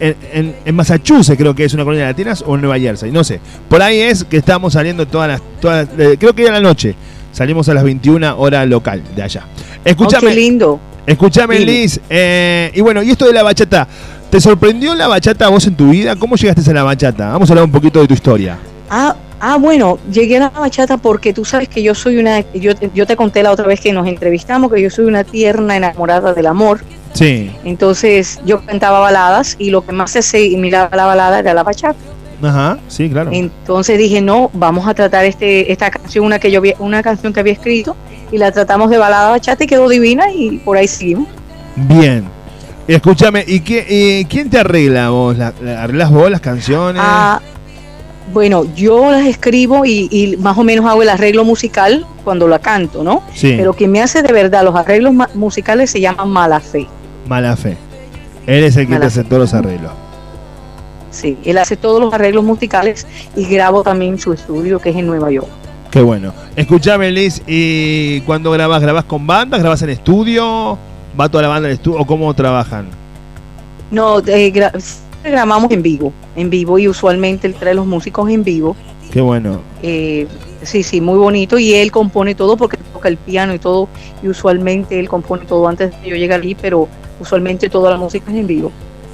en, 0.01 0.17
en- 0.33 0.57
en 0.65 0.75
Massachusetts 0.75 1.37
creo 1.39 1.55
que 1.55 1.65
es 1.65 1.75
una 1.75 1.85
colonia 1.85 2.07
de 2.07 2.13
latinas 2.13 2.43
o 2.47 2.55
en 2.57 2.63
Nueva 2.63 2.79
Jersey, 2.79 3.13
no 3.13 3.23
sé. 3.23 3.41
Por 3.69 3.81
ahí 3.83 4.01
es 4.01 4.25
que 4.25 4.39
estamos 4.39 4.73
saliendo 4.73 5.07
todas 5.07 5.29
las, 5.29 5.43
todas, 5.61 5.89
eh, 5.99 6.17
creo 6.19 6.35
que 6.35 6.49
a 6.49 6.53
la 6.53 6.61
noche. 6.61 6.95
Salimos 7.33 7.69
a 7.69 7.75
las 7.75 7.85
21 7.85 8.37
hora 8.39 8.67
local 8.67 9.03
de 9.15 9.23
allá. 9.23 9.45
Escúchame. 9.85 10.27
Oh, 10.27 10.31
qué 10.31 10.37
lindo. 10.37 10.81
Escúchame. 11.07 11.61
Liz. 11.61 12.01
eh, 12.11 12.73
y 12.75 12.81
bueno, 12.81 13.03
y 13.05 13.11
esto 13.11 13.25
de 13.27 13.33
la 13.33 13.43
bachata. 13.45 13.87
¿Te 14.31 14.41
sorprendió 14.41 14.95
la 14.97 15.07
bachata 15.09 15.47
a 15.47 15.49
vos 15.49 15.65
en 15.67 15.77
tu 15.77 15.91
vida? 15.91 16.17
¿Cómo 16.17 16.35
llegaste 16.37 16.69
a 16.71 16.75
la 16.75 16.83
bachata? 16.83 17.31
Vamos 17.31 17.49
a 17.49 17.53
hablar 17.53 17.65
un 17.67 17.71
poquito 17.73 18.01
de 18.01 18.09
tu 18.09 18.15
historia. 18.15 18.59
Ah, 18.89 19.15
ah, 19.41 19.57
bueno, 19.59 19.99
llegué 20.11 20.37
a 20.39 20.41
la 20.41 20.51
bachata 20.51 20.97
porque 20.99 21.33
tú 21.33 21.45
sabes 21.45 21.69
que 21.69 21.83
yo 21.83 21.95
soy 21.95 22.17
una, 22.19 22.41
yo, 22.53 22.73
yo 22.95 23.07
te 23.07 23.17
conté 23.17 23.43
la 23.45 23.51
otra 23.53 23.67
vez 23.67 23.81
que 23.81 23.93
nos 23.93 24.07
entrevistamos 24.09 24.73
que 24.73 24.83
yo 24.83 24.91
soy 24.91 25.05
una 25.07 25.23
tierna 25.25 25.77
enamorada 25.77 26.33
del 26.35 26.47
amor. 26.47 26.81
Sí. 27.13 27.51
Entonces 27.65 28.41
yo 28.45 28.61
cantaba 28.65 29.01
baladas 29.01 29.57
y 29.59 29.71
lo 29.71 29.85
que 29.85 29.93
más 29.93 30.11
se 30.13 30.21
asimilaba 30.21 30.89
a 30.93 30.97
la 30.97 31.07
balada 31.07 31.39
era 31.41 31.55
la 31.55 31.63
bachata. 31.63 31.99
Ajá, 32.43 32.79
sí, 32.89 33.11
claro. 33.11 33.31
Entonces 33.33 33.99
dije, 33.99 34.23
no, 34.23 34.51
vamos 34.55 34.89
a 34.89 34.95
tratar 34.95 35.27
este, 35.27 35.71
esta 35.71 35.91
canción, 35.91 36.25
una 36.25 36.39
que 36.39 36.51
yo 36.51 36.59
había- 36.61 36.77
una 36.79 37.03
canción 37.03 37.33
que 37.35 37.41
había 37.41 37.53
escrito, 37.53 37.95
y 38.33 38.39
la 38.39 38.51
tratamos 38.51 38.89
de 38.91 38.97
balada 38.97 39.31
bachata 39.31 39.65
y 39.65 39.67
quedó 39.67 39.89
divina 39.89 40.31
y 40.33 40.59
por 40.59 40.77
ahí 40.79 40.89
seguimos. 40.89 41.27
Bien. 41.77 42.25
Escúchame, 42.89 43.45
¿y 43.47 43.61
qué, 43.61 43.87
eh, 44.21 44.27
quién 44.29 44.49
te 44.49 44.59
arregla 44.59 45.11
vos? 45.11 45.37
¿La, 45.37 45.53
la- 45.61 45.83
¿Arreglas 45.83 46.11
vos 46.11 46.31
las 46.31 46.41
canciones? 46.41 47.03
Ah, 47.05 47.41
bueno, 48.33 48.65
yo 48.75 49.11
las 49.11 49.27
escribo 49.27 49.85
y, 49.85 50.09
y 50.11 50.37
más 50.39 50.57
o 50.57 50.65
menos 50.65 50.87
hago 50.87 51.03
el 51.03 51.09
arreglo 51.09 51.45
musical 51.45 52.07
cuando 52.25 52.49
la 52.49 52.59
canto, 52.59 53.05
¿no? 53.05 53.23
Sí. 53.35 53.55
Pero 53.57 53.75
quien 53.75 53.91
me 53.93 54.01
hace 54.01 54.23
de 54.23 54.33
verdad 54.33 54.65
los 54.65 54.75
arreglos 54.77 55.13
musicales 55.35 55.91
se 55.91 56.01
llaman 56.01 56.31
Mala 56.31 56.61
Fe. 56.61 56.87
Mala 57.31 57.57
fe. 57.57 57.77
Él 58.49 58.65
es 58.65 58.77
el 58.77 58.87
que 58.87 58.95
Mala 58.95 59.03
te 59.03 59.07
hace 59.07 59.23
todos 59.23 59.39
los 59.43 59.55
arreglos. 59.55 59.93
Sí, 61.13 61.39
él 61.45 61.59
hace 61.59 61.77
todos 61.77 62.01
los 62.01 62.13
arreglos 62.13 62.43
musicales 62.43 63.07
y 63.37 63.45
grabo 63.47 63.85
también 63.85 64.19
su 64.19 64.33
estudio 64.33 64.81
que 64.81 64.91
es 64.91 64.97
en 64.97 65.07
Nueva 65.07 65.31
York. 65.31 65.47
Qué 65.93 66.03
bueno. 66.03 66.33
Escúchame, 66.57 67.13
Liz, 67.13 67.41
¿y 67.47 68.21
cuando 68.23 68.51
grabás? 68.51 68.83
¿Grabás 68.83 69.05
con 69.05 69.29
bandas? 69.29 69.61
¿Grabás 69.61 69.81
en 69.83 69.91
estudio? 69.91 70.77
¿Va 71.19 71.29
toda 71.29 71.43
la 71.43 71.49
banda 71.49 71.69
al 71.69 71.75
estudio? 71.75 72.01
¿O 72.01 72.05
cómo 72.07 72.35
trabajan? 72.35 72.87
No, 73.93 74.19
eh, 74.19 74.53
gra- 74.53 74.73
grabamos 75.23 75.71
en 75.71 75.83
vivo, 75.83 76.13
en 76.35 76.51
vivo 76.51 76.81
y 76.81 76.89
usualmente 76.89 77.47
él 77.47 77.55
trae 77.55 77.75
los 77.75 77.87
músicos 77.87 78.29
en 78.29 78.43
vivo. 78.43 78.75
Qué 79.13 79.21
bueno. 79.21 79.61
Eh, 79.85 80.27
sí, 80.63 80.83
sí, 80.83 81.01
muy 81.01 81.19
bonito 81.19 81.61
y 81.61 81.75
él 81.75 81.93
compone 81.93 82.35
todo 82.35 82.57
porque 82.57 82.77
toca 82.93 83.09
el 83.09 83.17
piano 83.19 83.55
y 83.55 83.61
todo 83.61 83.89
y 84.21 84.29
usualmente 84.29 84.99
él 84.99 85.09
compone 85.09 85.45
todo 85.45 85.69
antes 85.69 85.91
de 85.93 85.97
que 86.01 86.11
yo 86.11 86.17
llegue 86.17 86.35
allí, 86.35 86.55
pero 86.55 86.89
usualmente 87.21 87.69
toda 87.69 87.91
la 87.91 87.97
música 87.97 88.31
es 88.33 88.37
en 88.39 88.47
vivo. 88.47 88.73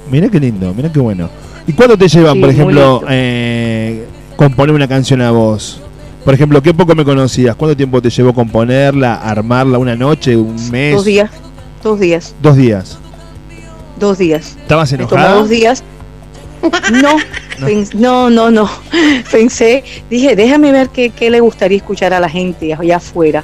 Mira 0.09 0.29
qué 0.29 0.39
lindo, 0.39 0.73
mira 0.73 0.91
qué 0.91 0.99
bueno. 0.99 1.29
¿Y 1.67 1.73
cuánto 1.73 1.97
te 1.97 2.07
llevan, 2.07 2.35
Sí, 2.35 2.39
por 2.39 2.49
ejemplo, 2.49 3.03
eh, 3.09 4.05
componer 4.37 4.73
una 4.73 4.87
canción 4.87 5.21
a 5.21 5.31
vos? 5.31 5.81
Por 6.23 6.33
ejemplo, 6.33 6.61
¿qué 6.61 6.73
poco 6.73 6.95
me 6.95 7.03
conocías? 7.05 7.55
¿Cuánto 7.55 7.75
tiempo 7.75 8.01
te 8.01 8.09
llevó 8.09 8.33
componerla, 8.33 9.15
armarla? 9.15 9.77
¿Una 9.77 9.95
noche, 9.95 10.35
un 10.35 10.55
mes? 10.71 10.95
Dos 10.95 11.05
días, 11.05 11.29
dos 11.83 11.99
días, 11.99 12.35
Dos 12.41 12.55
días. 12.57 12.97
dos 13.99 14.17
días. 14.17 14.55
¿Estabas 14.61 14.91
Me 14.91 14.97
enojada? 14.99 15.33
dos 15.35 15.49
días. 15.49 15.83
No, 17.01 17.17
no, 17.95 18.29
no, 18.29 18.51
no. 18.51 18.69
Pensé, 19.31 19.83
dije, 20.09 20.35
déjame 20.35 20.71
ver 20.71 20.89
qué, 20.89 21.09
qué 21.11 21.29
le 21.29 21.39
gustaría 21.39 21.77
escuchar 21.77 22.13
a 22.13 22.19
la 22.19 22.29
gente 22.29 22.73
allá 22.73 22.97
afuera. 22.97 23.43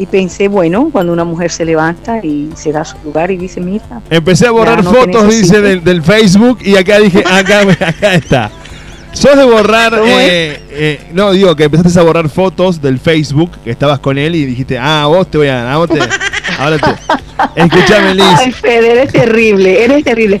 Y 0.00 0.06
pensé, 0.06 0.48
bueno, 0.48 0.88
cuando 0.90 1.12
una 1.12 1.24
mujer 1.24 1.50
se 1.50 1.62
levanta 1.62 2.24
y 2.24 2.48
se 2.56 2.72
da 2.72 2.86
su 2.86 2.96
lugar 3.04 3.30
y 3.30 3.36
dice, 3.36 3.60
mira, 3.60 4.00
Empecé 4.08 4.46
a 4.46 4.50
borrar 4.50 4.82
no 4.82 4.94
fotos, 4.94 5.28
dice, 5.28 5.60
del, 5.60 5.84
del 5.84 6.02
Facebook 6.02 6.58
y 6.62 6.74
acá 6.74 6.98
dije, 7.00 7.22
acá, 7.30 7.60
acá 7.86 8.14
está. 8.14 8.50
Sos 9.12 9.36
de 9.36 9.44
borrar, 9.44 10.00
eh, 10.02 10.62
eh, 10.70 11.00
no, 11.12 11.32
digo 11.32 11.54
que 11.54 11.64
empezaste 11.64 12.00
a 12.00 12.02
borrar 12.02 12.30
fotos 12.30 12.80
del 12.80 12.98
Facebook, 12.98 13.50
que 13.62 13.70
estabas 13.72 13.98
con 13.98 14.16
él 14.16 14.36
y 14.36 14.46
dijiste, 14.46 14.78
ah, 14.78 15.04
vos 15.06 15.30
te 15.30 15.36
voy 15.36 15.48
a, 15.48 15.70
a 15.70 15.76
vos 15.76 15.90
te, 15.90 15.98
ahora 16.58 16.78
te. 16.78 16.90
Escuchame, 17.62 18.14
Liz. 18.14 18.24
Ay, 18.38 18.52
Fede, 18.52 18.92
eres 18.92 19.12
terrible, 19.12 19.84
eres 19.84 20.02
terrible. 20.02 20.40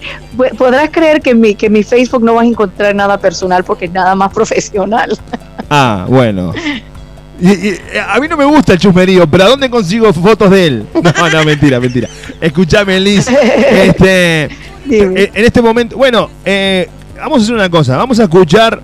Podrás 0.56 0.88
creer 0.88 1.20
que 1.20 1.30
en 1.30 1.40
mi, 1.40 1.54
que 1.54 1.66
en 1.66 1.72
mi 1.72 1.82
Facebook 1.82 2.22
no 2.24 2.32
vas 2.32 2.44
a 2.44 2.48
encontrar 2.48 2.94
nada 2.94 3.18
personal 3.18 3.62
porque 3.62 3.84
es 3.84 3.92
nada 3.92 4.14
más 4.14 4.32
profesional. 4.32 5.18
Ah, 5.68 6.06
bueno. 6.08 6.54
Y- 7.40 7.48
y, 7.50 7.68
eh, 7.92 8.00
a 8.06 8.18
mí 8.20 8.28
no 8.28 8.36
me 8.36 8.44
gusta 8.44 8.74
el 8.74 8.78
chusmerío, 8.78 9.26
pero 9.26 9.44
¿a 9.44 9.48
dónde 9.48 9.70
consigo 9.70 10.12
fotos 10.12 10.50
de 10.50 10.66
él? 10.66 10.86
No, 10.94 11.30
no, 11.30 11.44
mentira, 11.44 11.80
mentira. 11.80 12.08
Escúchame, 12.40 13.00
Liz. 13.00 13.26
Este, 13.70 14.44
eh, 14.44 15.30
en 15.34 15.44
este 15.44 15.62
momento, 15.62 15.96
bueno, 15.96 16.28
eh, 16.44 16.88
vamos 17.16 17.40
a 17.40 17.42
hacer 17.42 17.54
una 17.54 17.70
cosa. 17.70 17.96
Vamos 17.96 18.18
a 18.20 18.24
escuchar 18.24 18.80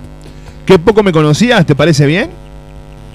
qué 0.65 0.79
poco 0.79 1.03
me 1.03 1.11
conocías, 1.11 1.65
¿te 1.65 1.75
parece 1.75 2.05
bien? 2.05 2.29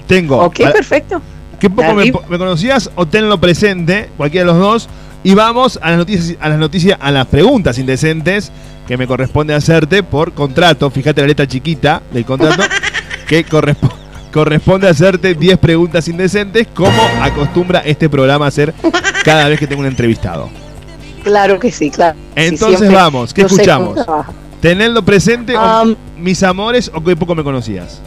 Tengo. 0.07 0.37
Ok, 0.39 0.57
perfecto. 0.71 1.21
¿Qué 1.59 1.69
poco 1.69 1.93
me, 1.93 2.11
me 2.29 2.37
conocías 2.37 2.89
o 2.95 3.05
tenlo 3.07 3.39
presente, 3.39 4.09
cualquiera 4.17 4.45
de 4.47 4.51
los 4.53 4.61
dos? 4.61 4.89
Y 5.23 5.33
vamos 5.33 5.79
a 5.81 5.89
las 5.91 5.97
noticias, 5.99 6.37
a 6.41 6.49
las 6.49 6.57
noticias, 6.59 6.97
a 7.01 7.09
las 7.09 7.25
preguntas 7.27 7.77
indecentes 7.79 8.51
que 8.85 8.97
me 8.97 9.07
corresponde 9.07 9.53
hacerte 9.53 10.03
por 10.03 10.33
contrato. 10.33 10.89
Fíjate 10.91 11.21
la 11.21 11.27
letra 11.27 11.47
chiquita 11.47 12.01
del 12.11 12.25
contrato 12.25 12.63
que 13.27 13.45
correspo- 13.45 13.93
corresponde 14.33 14.89
hacerte 14.89 15.35
10 15.35 15.57
preguntas 15.59 16.07
indecentes, 16.09 16.67
como 16.73 17.01
acostumbra 17.21 17.79
este 17.79 18.09
programa 18.09 18.45
a 18.45 18.47
hacer 18.49 18.73
cada 19.23 19.47
vez 19.47 19.59
que 19.59 19.67
tengo 19.67 19.81
un 19.81 19.87
entrevistado. 19.87 20.49
Claro 21.23 21.57
que 21.59 21.71
sí, 21.71 21.89
claro. 21.89 22.17
Entonces 22.35 22.91
vamos, 22.91 23.33
¿qué 23.33 23.43
escuchamos? 23.43 23.97
¿Tenerlo 24.59 25.03
presente 25.03 25.55
o 25.55 25.59
Am, 25.61 25.95
mis 26.17 26.41
amores 26.43 26.91
o 26.93 27.01
que 27.03 27.15
poco 27.15 27.35
me 27.35 27.43
conocías? 27.43 28.01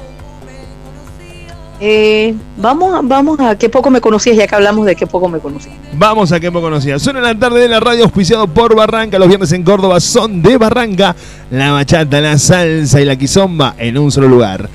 Eh, 1.79 2.35
vamos, 2.57 2.95
a- 2.95 3.01
vamos 3.03 3.39
a 3.39 3.55
qué 3.57 3.69
poco 3.69 3.91
me 3.91 4.01
conocías, 4.01 4.35
ya 4.37 4.47
que 4.47 4.55
hablamos 4.55 4.87
de 4.87 4.97
qué 4.97 5.07
poco 5.07 5.29
me 5.29 5.39
conocías. 5.39 5.75
Vamos 5.93 6.33
a 6.33 6.41
que 6.41 6.51
poco 6.51 6.63
conocías. 6.67 7.03
Suena 7.03 7.19
en 7.19 7.25
la 7.27 7.35
tarde 7.39 7.61
de 7.61 7.69
la 7.69 7.81
radio 7.81 8.05
auspiciado 8.05 8.47
por 8.49 8.75
Barranca. 8.75 9.19
Los 9.19 9.29
viernes 9.29 9.53
en 9.53 9.63
Córdoba 9.63 10.01
son 10.01 10.41
de 10.41 10.57
Barranca. 10.57 11.15
La 11.51 11.73
bachata, 11.73 12.19
la 12.23 12.39
salsa 12.39 12.99
y 13.03 13.05
la 13.05 13.17
quizomba 13.17 13.75
en 13.77 13.99
un 13.99 14.11
solo 14.11 14.27
lugar. 14.27 14.71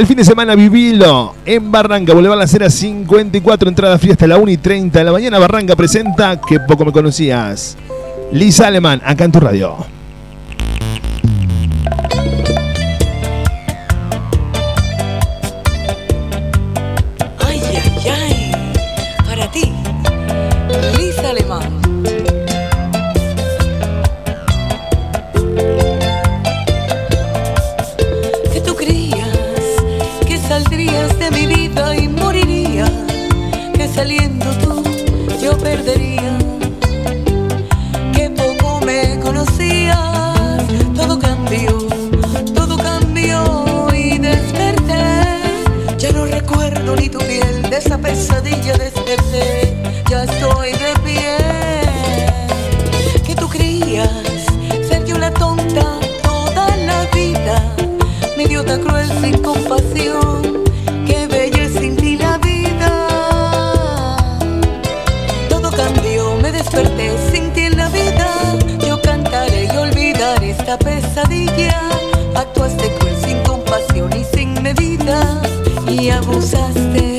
El 0.00 0.06
fin 0.06 0.16
de 0.16 0.24
semana 0.24 0.54
vivilo 0.54 1.34
en 1.44 1.70
Barranca, 1.70 2.14
Boulevard 2.14 2.38
La 2.38 2.46
Cera 2.46 2.70
54, 2.70 3.68
entrada 3.68 3.98
fría 3.98 4.14
hasta 4.14 4.26
la 4.26 4.38
1 4.38 4.50
y 4.52 4.56
30 4.56 4.98
de 4.98 5.04
la 5.04 5.12
mañana. 5.12 5.38
Barranca 5.38 5.76
presenta 5.76 6.40
que 6.40 6.58
poco 6.58 6.86
me 6.86 6.92
conocías. 6.92 7.76
Lisa 8.32 8.68
Alemán, 8.68 9.02
acá 9.04 9.24
en 9.24 9.32
tu 9.32 9.40
radio. 9.40 9.99
Perdería. 35.82 36.38
Que 38.12 38.30
poco 38.30 38.80
me 38.84 39.18
conocías. 39.20 39.98
Todo 40.94 41.18
cambió, 41.18 41.78
todo 42.54 42.76
cambió 42.76 43.88
y 43.94 44.18
desperté. 44.18 45.38
Ya 45.98 46.12
no 46.12 46.26
recuerdo 46.26 46.96
ni 46.96 47.08
tu 47.08 47.18
piel, 47.18 47.62
de 47.70 47.76
esa 47.76 47.98
pesadilla 47.98 48.74
desperté. 48.76 49.76
Ya 50.10 50.24
estoy 50.24 50.72
de 50.72 50.92
pie. 51.04 51.36
Que 53.26 53.34
tú 53.34 53.48
creías 53.48 54.10
ser 54.88 55.04
yo 55.06 55.18
la 55.18 55.32
tonta 55.32 55.98
toda 56.22 56.76
la 56.76 57.06
vida. 57.14 57.74
Mi 58.36 58.44
idiota 58.44 58.78
cruel 58.78 59.08
sin 59.22 59.38
compasión. 59.42 60.49
Y 75.88 76.10
abusaste, 76.10 77.09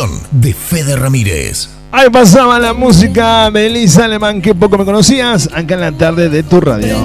conducción 0.00 0.40
de 0.40 0.54
Fede 0.54 0.96
Ramírez. 0.96 1.68
Ahí 1.92 2.08
pasaba 2.10 2.58
la 2.58 2.72
música 2.72 3.50
de 3.50 3.66
Elisa 3.66 4.04
Alemán, 4.04 4.40
que 4.40 4.54
poco 4.54 4.78
me 4.78 4.84
conocías, 4.84 5.48
acá 5.52 5.74
en 5.74 5.80
la 5.80 5.92
tarde 5.92 6.28
de 6.28 6.42
tu 6.42 6.60
radio. 6.60 6.96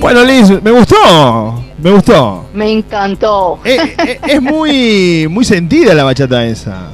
Bueno, 0.00 0.24
Liz, 0.24 0.50
me 0.62 0.70
gustó, 0.70 1.64
me 1.78 1.90
gustó. 1.90 2.46
Me 2.52 2.70
encantó. 2.70 3.60
Eh, 3.64 3.94
eh, 4.06 4.20
es 4.28 4.42
muy, 4.42 5.26
muy 5.30 5.44
sentida 5.44 5.94
la 5.94 6.04
bachata 6.04 6.44
esa. 6.44 6.88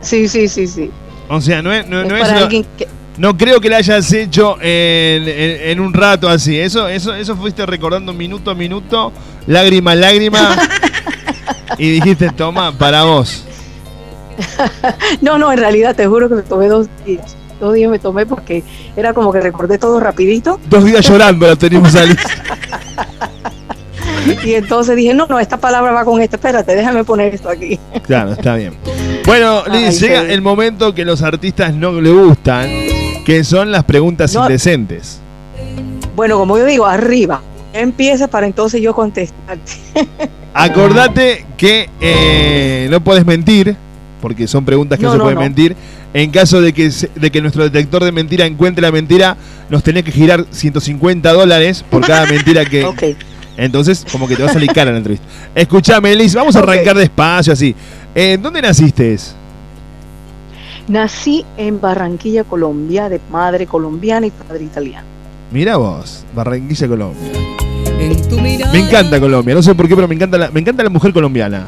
Sí, 0.00 0.28
sí, 0.28 0.48
sí, 0.48 0.66
sí. 0.66 0.90
O 1.28 1.40
sea, 1.40 1.62
no 1.62 1.72
es, 1.72 1.86
no, 1.88 2.02
Es 2.02 2.08
no 2.08 2.16
es 2.16 2.22
para 2.22 2.34
lo- 2.34 2.44
alguien 2.44 2.66
que- 2.76 2.88
no 3.16 3.36
creo 3.36 3.60
que 3.60 3.68
la 3.68 3.78
hayas 3.78 4.12
hecho 4.12 4.56
en, 4.60 5.28
en- 5.28 5.70
en 5.70 5.80
un 5.80 5.92
rato 5.92 6.28
así. 6.28 6.58
Eso, 6.58 6.86
eso, 6.88 7.14
eso 7.14 7.34
fuiste 7.36 7.64
recordando 7.66 8.12
minuto 8.12 8.50
a 8.50 8.54
minuto, 8.54 9.12
lágrima 9.46 9.92
a 9.92 9.94
lágrima. 9.96 10.56
y 11.76 11.90
dijiste, 11.90 12.30
toma, 12.30 12.72
para 12.76 13.04
vos. 13.04 13.44
No, 15.20 15.36
no, 15.36 15.50
en 15.52 15.58
realidad 15.58 15.96
te 15.96 16.06
juro 16.06 16.28
que 16.28 16.36
me 16.36 16.42
tomé 16.42 16.68
dos 16.68 16.86
días. 17.04 17.36
Dos 17.60 17.74
días 17.74 17.90
me 17.90 17.98
tomé 17.98 18.24
porque 18.24 18.62
era 18.96 19.12
como 19.12 19.32
que 19.32 19.40
recordé 19.40 19.78
todo 19.78 19.98
rapidito. 19.98 20.60
Dos 20.70 20.84
días 20.84 21.04
llorando 21.08 21.46
la 21.46 21.56
tenemos 21.56 21.94
a 21.96 22.04
Liz. 22.04 22.16
Y 24.44 24.54
entonces 24.54 24.94
dije, 24.94 25.14
no, 25.14 25.26
no, 25.26 25.38
esta 25.40 25.56
palabra 25.56 25.90
va 25.92 26.04
con 26.04 26.20
esta. 26.20 26.36
Espérate, 26.36 26.74
déjame 26.74 27.02
poner 27.02 27.34
esto 27.34 27.48
aquí. 27.48 27.78
Claro, 28.04 28.32
está 28.32 28.56
bien. 28.56 28.74
Bueno, 29.24 29.62
Liz, 29.70 29.88
Ay, 30.02 30.08
llega 30.08 30.20
el 30.22 30.42
momento 30.42 30.94
que 30.94 31.04
los 31.04 31.22
artistas 31.22 31.72
no 31.74 31.92
le 31.92 32.10
gustan, 32.10 32.68
que 33.24 33.42
son 33.42 33.72
las 33.72 33.84
preguntas 33.84 34.34
No. 34.34 34.42
indecentes. 34.42 35.20
Bueno, 36.14 36.36
como 36.38 36.58
yo 36.58 36.64
digo, 36.66 36.84
arriba. 36.86 37.40
Empieza 37.72 38.28
para 38.28 38.46
entonces 38.46 38.82
yo 38.82 38.94
contestarte. 38.94 39.72
Acordate 40.54 41.44
que 41.56 41.88
eh, 42.00 42.88
no 42.90 43.00
puedes 43.00 43.24
mentir, 43.24 43.76
porque 44.20 44.46
son 44.48 44.64
preguntas 44.64 44.98
que 44.98 45.04
no, 45.04 45.10
No, 45.12 45.16
se 45.16 45.22
pueden 45.22 45.34
no. 45.36 45.42
mentir. 45.42 45.76
En 46.14 46.30
caso 46.30 46.60
de 46.60 46.72
que, 46.72 46.90
se- 46.90 47.10
de 47.14 47.30
que 47.30 47.40
nuestro 47.42 47.62
detector 47.64 48.02
de 48.02 48.12
mentira 48.12 48.46
encuentre 48.46 48.82
la 48.82 48.90
mentira, 48.90 49.36
nos 49.68 49.82
tenés 49.82 50.04
que 50.04 50.10
girar 50.12 50.46
150 50.50 51.32
dólares 51.32 51.84
por 51.88 52.04
cada 52.06 52.26
mentira 52.30 52.64
que... 52.64 52.84
Ok. 52.84 53.02
Entonces, 53.58 54.06
como 54.10 54.26
que 54.28 54.36
te 54.36 54.42
va 54.44 54.50
a 54.50 54.52
salir 54.52 54.70
cara 54.72 54.90
la 54.92 54.98
entrevista. 54.98 55.26
Escuchame, 55.54 56.14
Liz, 56.14 56.32
vamos 56.34 56.54
a 56.56 56.60
arrancar 56.60 56.96
despacio 56.96 57.52
así. 57.52 57.74
Eh, 58.14 58.38
¿Dónde 58.40 58.62
naciste? 58.62 59.16
Nací 60.86 61.44
en 61.56 61.80
Barranquilla, 61.80 62.44
Colombia, 62.44 63.08
de 63.08 63.20
madre 63.30 63.66
colombiana 63.66 64.26
y 64.26 64.30
padre 64.30 64.64
italiano. 64.64 65.06
Mira 65.50 65.76
vos, 65.76 66.24
Barranquilla, 66.34 66.88
Colombia. 66.88 67.32
Me 68.72 68.78
encanta 68.80 69.18
Colombia, 69.20 69.54
no 69.54 69.62
sé 69.62 69.74
por 69.74 69.88
qué, 69.88 69.94
pero 69.94 70.08
me 70.08 70.14
encanta 70.14 70.38
la, 70.38 70.50
me 70.50 70.60
encanta 70.60 70.82
la 70.82 70.90
mujer 70.90 71.12
colombiana. 71.12 71.66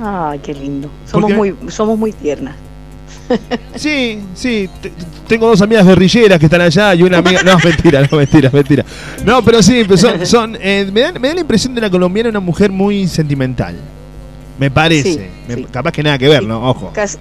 Ay, 0.00 0.38
qué 0.42 0.54
lindo. 0.54 0.88
Somos 1.06 1.30
qué? 1.30 1.36
muy, 1.36 1.54
somos 1.68 1.98
muy 1.98 2.12
tiernas. 2.12 2.54
Sí, 3.76 4.18
sí, 4.34 4.68
te- 4.82 4.90
te- 4.90 5.04
tengo 5.26 5.46
dos 5.48 5.62
amigas 5.62 5.86
guerrilleras 5.86 6.38
que 6.38 6.46
están 6.46 6.60
allá 6.60 6.94
y 6.94 7.02
una 7.02 7.18
amiga... 7.18 7.42
No, 7.42 7.56
mentira, 7.64 8.06
no, 8.10 8.18
mentira, 8.18 8.50
mentira. 8.52 8.84
No, 9.24 9.42
pero 9.42 9.62
sí, 9.62 9.82
pero 9.84 9.96
son... 9.96 10.26
son, 10.26 10.58
eh, 10.60 10.88
me, 10.92 11.00
dan- 11.00 11.20
me 11.20 11.28
da 11.28 11.34
la 11.34 11.40
impresión 11.40 11.74
de 11.74 11.80
la 11.80 11.88
colombiana 11.88 12.28
una 12.28 12.40
mujer 12.40 12.70
muy 12.70 13.06
sentimental. 13.08 13.74
Me 14.58 14.70
parece. 14.70 15.12
Sí, 15.14 15.20
Me- 15.48 15.54
sí. 15.54 15.66
Capaz 15.70 15.92
que 15.92 16.02
nada 16.02 16.18
que 16.18 16.28
ver, 16.28 16.42
¿no? 16.42 16.68
Ojo. 16.68 16.90
Casi- 16.94 17.16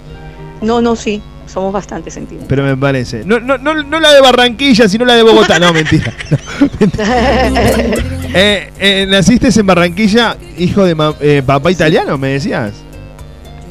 No, 0.61 0.81
no, 0.81 0.95
sí. 0.97 1.21
Somos 1.51 1.73
bastante 1.73 2.09
sentimentales. 2.09 2.47
Pero 2.49 2.63
me 2.63 2.77
parece. 2.77 3.25
No, 3.25 3.39
no, 3.39 3.57
no, 3.57 3.73
no 3.83 3.99
la 3.99 4.13
de 4.13 4.21
Barranquilla, 4.21 4.87
sino 4.87 5.03
la 5.03 5.15
de 5.15 5.23
Bogotá. 5.23 5.59
No, 5.59 5.73
mentira. 5.73 6.13
No, 6.61 6.69
mentira. 6.79 7.05
Eh, 8.33 8.69
eh, 8.79 9.05
¿Naciste 9.09 9.49
en 9.59 9.65
Barranquilla, 9.65 10.37
hijo 10.57 10.85
de 10.85 10.95
ma- 10.95 11.13
eh, 11.19 11.43
papá 11.45 11.69
italiano, 11.69 12.17
me 12.17 12.29
decías? 12.29 12.71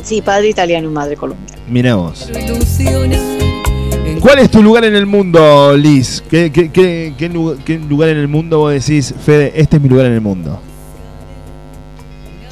Sí, 0.02 0.20
padre 0.20 0.50
italiano 0.50 0.90
y 0.90 0.92
madre 0.92 1.16
colombiana. 1.16 1.62
Mira 1.66 1.94
vos. 1.94 2.28
¿Cuál 4.20 4.38
es 4.40 4.50
tu 4.50 4.62
lugar 4.62 4.84
en 4.84 4.94
el 4.94 5.06
mundo, 5.06 5.74
Liz? 5.78 6.22
¿Qué, 6.28 6.52
qué, 6.52 6.70
qué- 6.70 7.14
qué 7.16 7.28
lu- 7.30 7.56
qué 7.64 7.78
lugar 7.78 8.10
en 8.10 8.18
el 8.18 8.28
mundo 8.28 8.58
vos 8.58 8.72
decís, 8.74 9.14
Fede, 9.24 9.52
este 9.56 9.76
es 9.76 9.82
mi 9.82 9.88
lugar 9.88 10.04
en 10.06 10.12
el 10.12 10.20
mundo? 10.20 10.60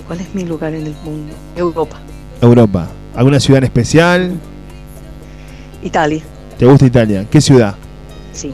¿Cuál 0.07 0.21
es 0.23 0.35
mi 0.35 0.45
lugar 0.45 0.73
en 0.73 0.87
el 0.87 0.95
mundo? 1.05 1.35
Europa, 1.55 1.99
Europa. 2.41 2.89
¿Alguna 3.15 3.39
ciudad 3.39 3.59
en 3.59 3.65
especial? 3.65 4.33
Italia, 5.89 6.23
¿Te 6.59 6.67
gusta 6.67 6.87
Italia? 6.87 7.27
¿Qué 7.31 7.41
ciudad? 7.41 7.75
sí. 8.33 8.53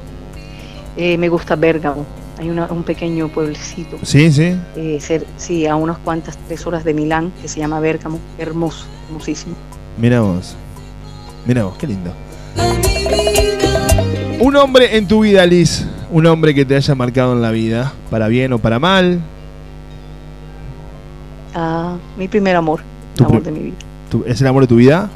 Eh, 0.97 1.19
me 1.19 1.29
gusta 1.29 1.57
Bérgamo. 1.57 2.07
Hay 2.39 2.49
una- 2.51 2.67
un 2.71 2.83
pequeño 2.85 3.29
pueblecito. 3.29 3.97
Sí, 4.03 4.31
sí. 4.31 4.57
eh, 4.77 4.99
cer- 5.01 5.25
sí, 5.37 5.67
a 5.67 5.75
unas 5.77 5.99
cuantas 5.99 6.39
tres 6.47 6.65
horas 6.67 6.85
de 6.85 6.95
Milán, 6.95 7.33
que 7.43 7.49
se 7.49 7.59
llama 7.61 7.81
Bérgamo. 7.81 8.19
Hermoso, 8.39 8.87
hermosísimo. 9.09 9.55
Mira 9.99 10.21
vos. 10.21 10.55
Mira 11.47 11.65
vos, 11.65 11.77
qué 11.79 11.87
lindo. 11.89 12.13
Un 14.41 14.55
hombre 14.57 14.97
en 14.97 15.09
tu 15.09 15.21
vida, 15.23 15.45
Liz. 15.47 15.85
Un 16.13 16.27
hombre 16.27 16.55
que 16.55 16.65
te 16.65 16.77
haya 16.77 16.95
marcado 16.95 17.33
en 17.33 17.43
la 17.43 17.51
vida, 17.51 17.93
para 18.11 18.29
bien 18.29 18.53
o 18.53 18.59
para 18.59 18.79
mal. 18.79 19.21
Ah, 21.55 21.97
mi 22.17 22.29
primer 22.29 22.57
amor, 22.57 22.81
el 23.19 23.25
amor 23.25 23.43
de 23.43 23.51
mi 23.51 23.61
vida. 23.61 23.77
¿Es 24.27 24.41
el 24.41 24.47
amor 24.47 24.63
de 24.63 24.69
tu 24.69 24.77
vida? 24.77 25.09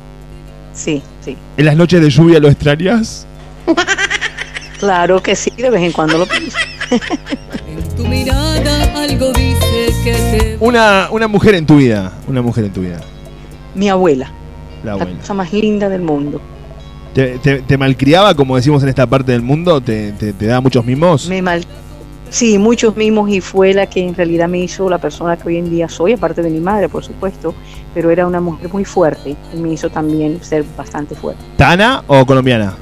Sí, 0.73 1.03
sí. 1.32 1.36
¿En 1.56 1.66
las 1.66 1.76
noches 1.76 2.00
de 2.00 2.10
lluvia 2.10 2.40
lo 2.40 2.48
extrañas? 2.48 3.26
Claro 4.78 5.20
que 5.20 5.34
sí, 5.34 5.50
de 5.56 5.70
vez 5.70 5.82
en 5.82 5.90
cuando 5.90 6.18
lo 6.18 6.26
pienso. 6.26 6.56
Tu 7.96 8.06
mirada 8.06 9.02
algo 9.02 9.32
dice 9.32 9.92
que 10.05 10.12
te 10.12 10.56
Una, 10.60 11.09
una 11.10 11.26
mujer 11.26 11.56
en 11.56 11.66
tu 11.66 11.78
vida. 11.78 12.12
Una 12.28 12.42
mujer 12.42 12.66
en 12.66 12.72
tu 12.72 12.82
vida. 12.82 13.00
Mi 13.74 13.88
abuela, 13.88 14.30
La 14.84 14.94
la 14.94 15.02
abuela. 15.02 15.18
cosa 15.20 15.34
más 15.34 15.52
linda 15.52 15.88
del 15.88 16.02
mundo. 16.02 16.40
¿Te, 17.12 17.38
te, 17.38 17.62
te 17.62 17.76
malcriaba, 17.76 18.34
como 18.34 18.55
decimos 18.55 18.80
en 18.84 18.88
esta 18.90 19.05
parte 19.06 19.32
del 19.32 19.42
mundo? 19.42 19.80
¿Te, 19.80 20.12
te, 20.12 20.32
te 20.32 20.46
da 20.46 20.60
muchos 20.60 20.84
mimos? 20.84 21.26
Me 21.28 21.42
mal... 21.42 21.64
Sí, 22.30 22.59
muchos 22.59 22.96
mimos 22.96 23.30
y 23.30 23.40
fue 23.40 23.72
la 23.72 23.86
que 23.86 24.06
en 24.06 24.14
realidad 24.14 24.48
me 24.48 24.59
hizo 24.59 24.88
la 24.88 24.98
persona 24.98 25.36
que 25.36 25.48
hoy 25.48 25.56
en 25.56 25.70
día 25.70 25.88
soy, 25.88 26.12
aparte 26.12 26.42
de 26.42 26.50
mi 26.50 26.60
madre, 26.60 26.88
por 26.88 27.05
supuesto, 27.05 27.55
pero 27.94 28.10
era 28.10 28.26
una 28.26 28.40
mujer 28.40 28.70
muy 28.72 28.84
fuerte 28.84 29.34
y 29.52 29.56
me 29.56 29.72
hizo 29.72 29.90
también 29.90 30.42
ser 30.42 30.64
bastante 30.76 31.14
fuerte. 31.14 31.42
¿Tana 31.56 32.05
o 32.06 32.26
colombiana? 32.26 32.74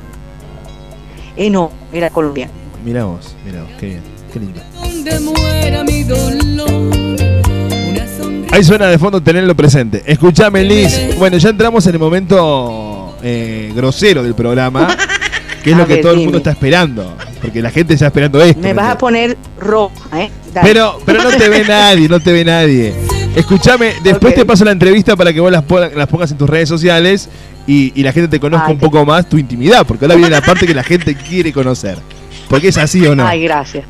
Eh, 1.36 1.50
no, 1.50 1.70
era 1.92 2.10
colombiana. 2.10 2.52
Mira 2.84 3.04
vos, 3.04 3.36
mira 3.44 3.62
vos, 3.62 3.70
qué 3.78 3.86
bien, 3.86 4.00
qué 4.32 4.40
lindo. 4.40 4.60
Ahí 8.52 8.64
suena 8.64 8.86
de 8.86 8.98
fondo 8.98 9.22
tenerlo 9.22 9.54
presente. 9.54 10.02
Escúchame, 10.06 10.64
Liz. 10.64 11.16
Bueno, 11.18 11.36
ya 11.36 11.50
entramos 11.50 11.86
en 11.86 11.92
el 11.92 11.98
momento 11.98 13.14
eh, 13.22 13.72
grosero 13.74 14.22
del 14.22 14.34
programa, 14.34 14.96
que 15.66 15.72
es 15.72 15.76
A 15.76 15.80
lo 15.80 15.86
que 15.88 15.96
todo 15.96 16.12
el 16.12 16.20
mundo 16.20 16.38
está 16.38 16.52
esperando. 16.52 17.16
Porque 17.42 17.60
la 17.60 17.72
gente 17.72 17.94
está 17.94 18.06
esperando 18.06 18.40
esto. 18.40 18.60
Me 18.60 18.68
¿me 18.68 18.74
vas 18.74 18.92
a 18.92 18.96
poner 18.96 19.36
roja, 19.58 20.22
¿eh? 20.22 20.30
Dale. 20.54 20.68
Pero, 20.68 21.00
pero 21.04 21.24
no 21.24 21.30
te 21.30 21.48
ve 21.48 21.64
nadie, 21.68 22.08
no 22.08 22.20
te 22.20 22.32
ve 22.32 22.44
nadie. 22.44 22.94
Escúchame, 23.34 23.94
después 24.04 24.32
te 24.36 24.44
paso 24.44 24.64
la 24.64 24.70
entrevista 24.70 25.16
para 25.16 25.32
que 25.32 25.40
vos 25.40 25.50
las, 25.50 25.64
las 25.92 26.06
pongas 26.06 26.30
en 26.30 26.38
tus 26.38 26.48
redes 26.48 26.68
sociales 26.68 27.28
y, 27.66 27.92
y 27.98 28.04
la 28.04 28.12
gente 28.12 28.28
te 28.28 28.38
conozca 28.38 28.68
Ay, 28.68 28.74
un 28.74 28.78
poco 28.78 29.04
más 29.04 29.28
tu 29.28 29.38
intimidad, 29.38 29.84
porque 29.84 30.04
ahora 30.04 30.14
viene 30.14 30.30
la 30.30 30.40
parte 30.40 30.68
que 30.68 30.74
la 30.74 30.84
gente 30.84 31.16
quiere 31.16 31.52
conocer. 31.52 31.98
Porque 32.48 32.68
es 32.68 32.78
así 32.78 33.04
o 33.04 33.16
no. 33.16 33.26
Ay, 33.26 33.42
gracias. 33.42 33.84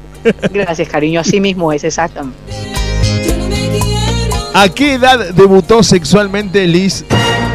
Gracias, 0.51 0.89
cariño. 0.89 1.21
Así 1.21 1.41
mismo 1.43 1.75
es, 1.75 1.85
exactamente. 1.85 2.39
¿A 4.55 4.71
qué 4.71 4.95
edad 4.95 5.35
debutó 5.35 5.83
sexualmente 5.83 6.67
Liz 6.67 7.05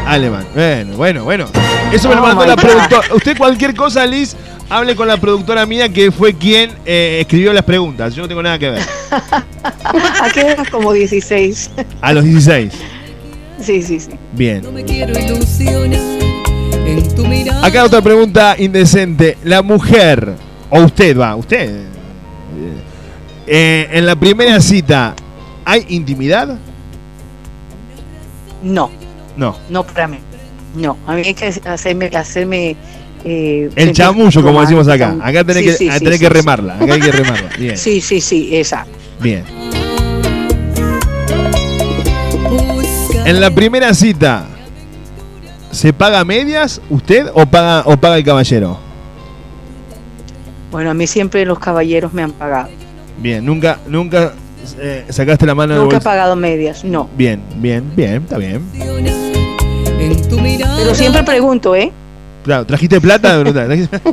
Alemán? 0.05 0.45
Bueno, 0.53 0.95
bueno, 0.95 1.23
bueno. 1.23 1.47
Eso 1.91 2.09
me 2.09 2.15
lo 2.15 2.21
Oh 2.23 2.27
mandó 2.27 2.45
la 2.45 2.55
God. 2.55 2.61
productora. 2.61 3.15
Usted 3.15 3.37
cualquier 3.37 3.75
cosa, 3.75 4.05
Liz, 4.05 4.35
hable 4.69 4.95
con 4.95 5.07
la 5.07 5.17
productora 5.17 5.65
mía 5.65 5.89
que 5.89 6.11
fue 6.11 6.33
quien 6.33 6.71
eh, 6.85 7.19
escribió 7.21 7.51
las 7.53 7.63
preguntas. 7.63 8.15
Yo 8.15 8.21
no 8.23 8.27
tengo 8.27 8.41
nada 8.43 8.57
que 8.57 8.69
ver. 8.69 8.81
¿A 9.11 10.29
qué 10.33 10.41
edad? 10.41 10.65
Como 10.71 10.93
16. 10.93 11.71
A 12.01 12.13
los 12.13 12.23
16. 12.23 12.73
Sí, 13.61 13.81
sí, 13.83 13.99
sí. 13.99 14.11
Bien. 14.33 14.61
me 14.73 14.83
quiero 14.83 15.17
ilusionar 15.19 15.99
en 16.85 17.15
tu 17.15 17.25
mirada. 17.27 17.65
Acá 17.65 17.83
otra 17.83 18.01
pregunta 18.01 18.55
indecente. 18.57 19.37
La 19.43 19.61
mujer, 19.61 20.33
o 20.69 20.79
usted 20.81 21.17
va, 21.19 21.35
usted. 21.35 21.85
eh, 23.47 23.87
en 23.91 24.05
la 24.05 24.15
primera 24.15 24.59
cita, 24.61 25.13
¿hay 25.65 25.85
intimidad? 25.89 26.57
No, 28.63 28.89
No. 29.35 29.57
no 29.69 29.83
para 29.83 30.07
mí. 30.07 30.17
No, 30.75 30.97
a 31.05 31.15
mí 31.15 31.21
hay 31.25 31.33
que 31.33 31.47
hacerme, 31.47 32.07
hacerme 32.07 32.75
eh, 33.23 33.69
El 33.75 33.91
chamullo, 33.93 34.41
como 34.41 34.61
decimos 34.61 34.87
acá. 34.87 35.15
Acá 35.21 35.43
tenés 35.43 35.63
Sí, 35.63 35.65
que, 35.65 35.73
sí, 35.73 35.91
sí, 35.91 35.99
tenés 35.99 36.19
sí, 36.19 36.25
que 36.25 36.29
remarla. 36.29 36.75
Acá 36.75 36.93
hay 36.93 37.01
que 37.01 37.11
remarla. 37.11 37.49
Bien. 37.57 37.77
Sí, 37.77 38.01
sí, 38.01 38.21
sí, 38.21 38.55
exacto. 38.55 38.97
Bien. 39.19 39.43
En 43.25 43.39
la 43.39 43.51
primera 43.51 43.93
cita, 43.93 44.45
¿se 45.71 45.93
paga 45.93 46.23
medias 46.25 46.81
usted 46.89 47.27
o 47.33 47.45
paga, 47.45 47.83
o 47.85 47.97
paga 47.97 48.17
el 48.17 48.23
caballero? 48.23 48.79
Bueno, 50.71 50.91
a 50.91 50.93
mí 50.93 51.05
siempre 51.05 51.45
los 51.45 51.59
caballeros 51.59 52.13
me 52.13 52.23
han 52.23 52.31
pagado. 52.31 52.69
Bien, 53.19 53.45
nunca, 53.45 53.79
nunca 53.87 54.33
eh, 54.79 55.05
sacaste 55.09 55.45
la 55.45 55.53
mano 55.53 55.75
Nunca 55.75 55.97
he 55.97 56.01
pagado 56.01 56.35
medias, 56.35 56.83
no. 56.83 57.09
Bien, 57.15 57.41
bien, 57.57 57.91
bien, 57.95 58.23
está 58.23 58.37
bien. 58.37 59.30
En 60.31 60.37
tu 60.37 60.43
mirada. 60.43 60.77
Pero 60.77 60.95
siempre 60.95 61.23
pregunto, 61.23 61.75
¿eh? 61.75 61.91
Claro, 62.43 62.65
¿trajiste 62.65 62.99
plata? 63.01 63.43
¿Trajiste- 63.43 64.01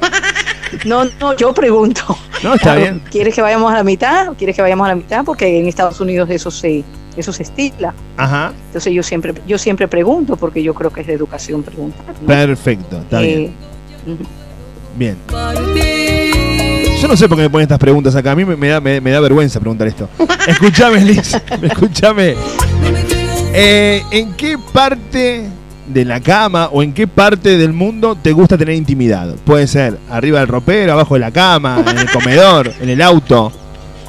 No, 0.84 1.04
no, 1.18 1.34
yo 1.34 1.54
pregunto. 1.54 2.02
No, 2.42 2.52
está 2.54 2.74
Claro, 2.74 2.80
bien. 2.82 3.02
¿Quieres 3.10 3.34
que 3.34 3.40
vayamos 3.42 3.72
a 3.72 3.76
la 3.76 3.84
mitad? 3.84 4.28
¿Quieres 4.36 4.54
que 4.54 4.60
vayamos 4.62 4.84
a 4.84 4.88
la 4.90 4.94
mitad? 4.96 5.24
Porque 5.24 5.58
en 5.58 5.66
Estados 5.66 5.98
Unidos 6.00 6.28
eso 6.30 6.50
se, 6.50 6.84
eso 7.16 7.32
se 7.32 7.42
estila. 7.42 7.94
Ajá, 8.18 8.52
Entonces 8.66 8.92
yo 8.92 9.02
siempre, 9.02 9.32
yo 9.46 9.56
siempre 9.58 9.88
pregunto 9.88 10.36
porque 10.36 10.62
yo 10.62 10.74
creo 10.74 10.90
que 10.92 11.00
es 11.00 11.06
de 11.06 11.14
educación 11.14 11.62
preguntar. 11.62 12.04
¿no? 12.20 12.26
perfecto, 12.26 12.98
está 12.98 13.20
bien. 13.20 13.54
Eh. 14.06 14.16
Bien. 14.96 15.16
Yo 17.00 17.08
no 17.08 17.16
sé 17.16 17.28
por 17.28 17.38
qué 17.38 17.44
me 17.44 17.50
ponen 17.50 17.62
estas 17.64 17.78
preguntas 17.78 18.14
acá. 18.14 18.32
A 18.32 18.36
mí 18.36 18.44
me, 18.44 18.54
me 18.56 18.68
da, 18.68 18.80
me, 18.80 19.00
me 19.00 19.10
da 19.10 19.20
vergüenza 19.20 19.58
preguntar 19.60 19.88
esto. 19.88 20.08
Escúchame, 20.46 21.00
Liz. 21.00 21.34
Escúchame. 21.62 22.34
Eh, 23.54 24.02
¿En 24.10 24.34
qué 24.34 24.56
parte 24.72 25.48
de 25.88 26.04
la 26.04 26.20
cama 26.20 26.68
o 26.72 26.82
en 26.82 26.92
qué 26.92 27.06
parte 27.06 27.56
del 27.56 27.72
mundo 27.72 28.16
te 28.20 28.32
gusta 28.32 28.56
tener 28.58 28.74
intimidad? 28.74 29.34
Puede 29.44 29.66
ser 29.66 29.98
arriba 30.10 30.38
del 30.40 30.48
ropero, 30.48 30.92
abajo 30.92 31.14
de 31.14 31.20
la 31.20 31.30
cama, 31.30 31.82
en 31.88 31.98
el 31.98 32.10
comedor, 32.10 32.72
en 32.80 32.88
el 32.90 33.02
auto, 33.02 33.52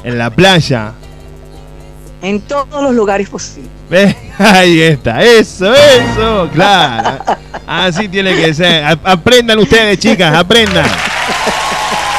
en 0.04 0.18
la 0.18 0.30
playa. 0.30 0.92
En 2.22 2.40
todos 2.42 2.82
los 2.82 2.94
lugares 2.94 3.28
posibles. 3.30 3.70
¿Ves? 3.88 4.14
Ahí 4.38 4.80
está, 4.80 5.22
eso, 5.22 5.72
eso, 5.74 6.48
claro. 6.52 7.18
Así 7.66 8.08
tiene 8.08 8.34
que 8.34 8.52
ser. 8.52 8.84
A- 8.84 8.98
Aprendan 9.04 9.58
ustedes, 9.58 9.98
chicas, 9.98 10.34
aprendan. 10.36 10.86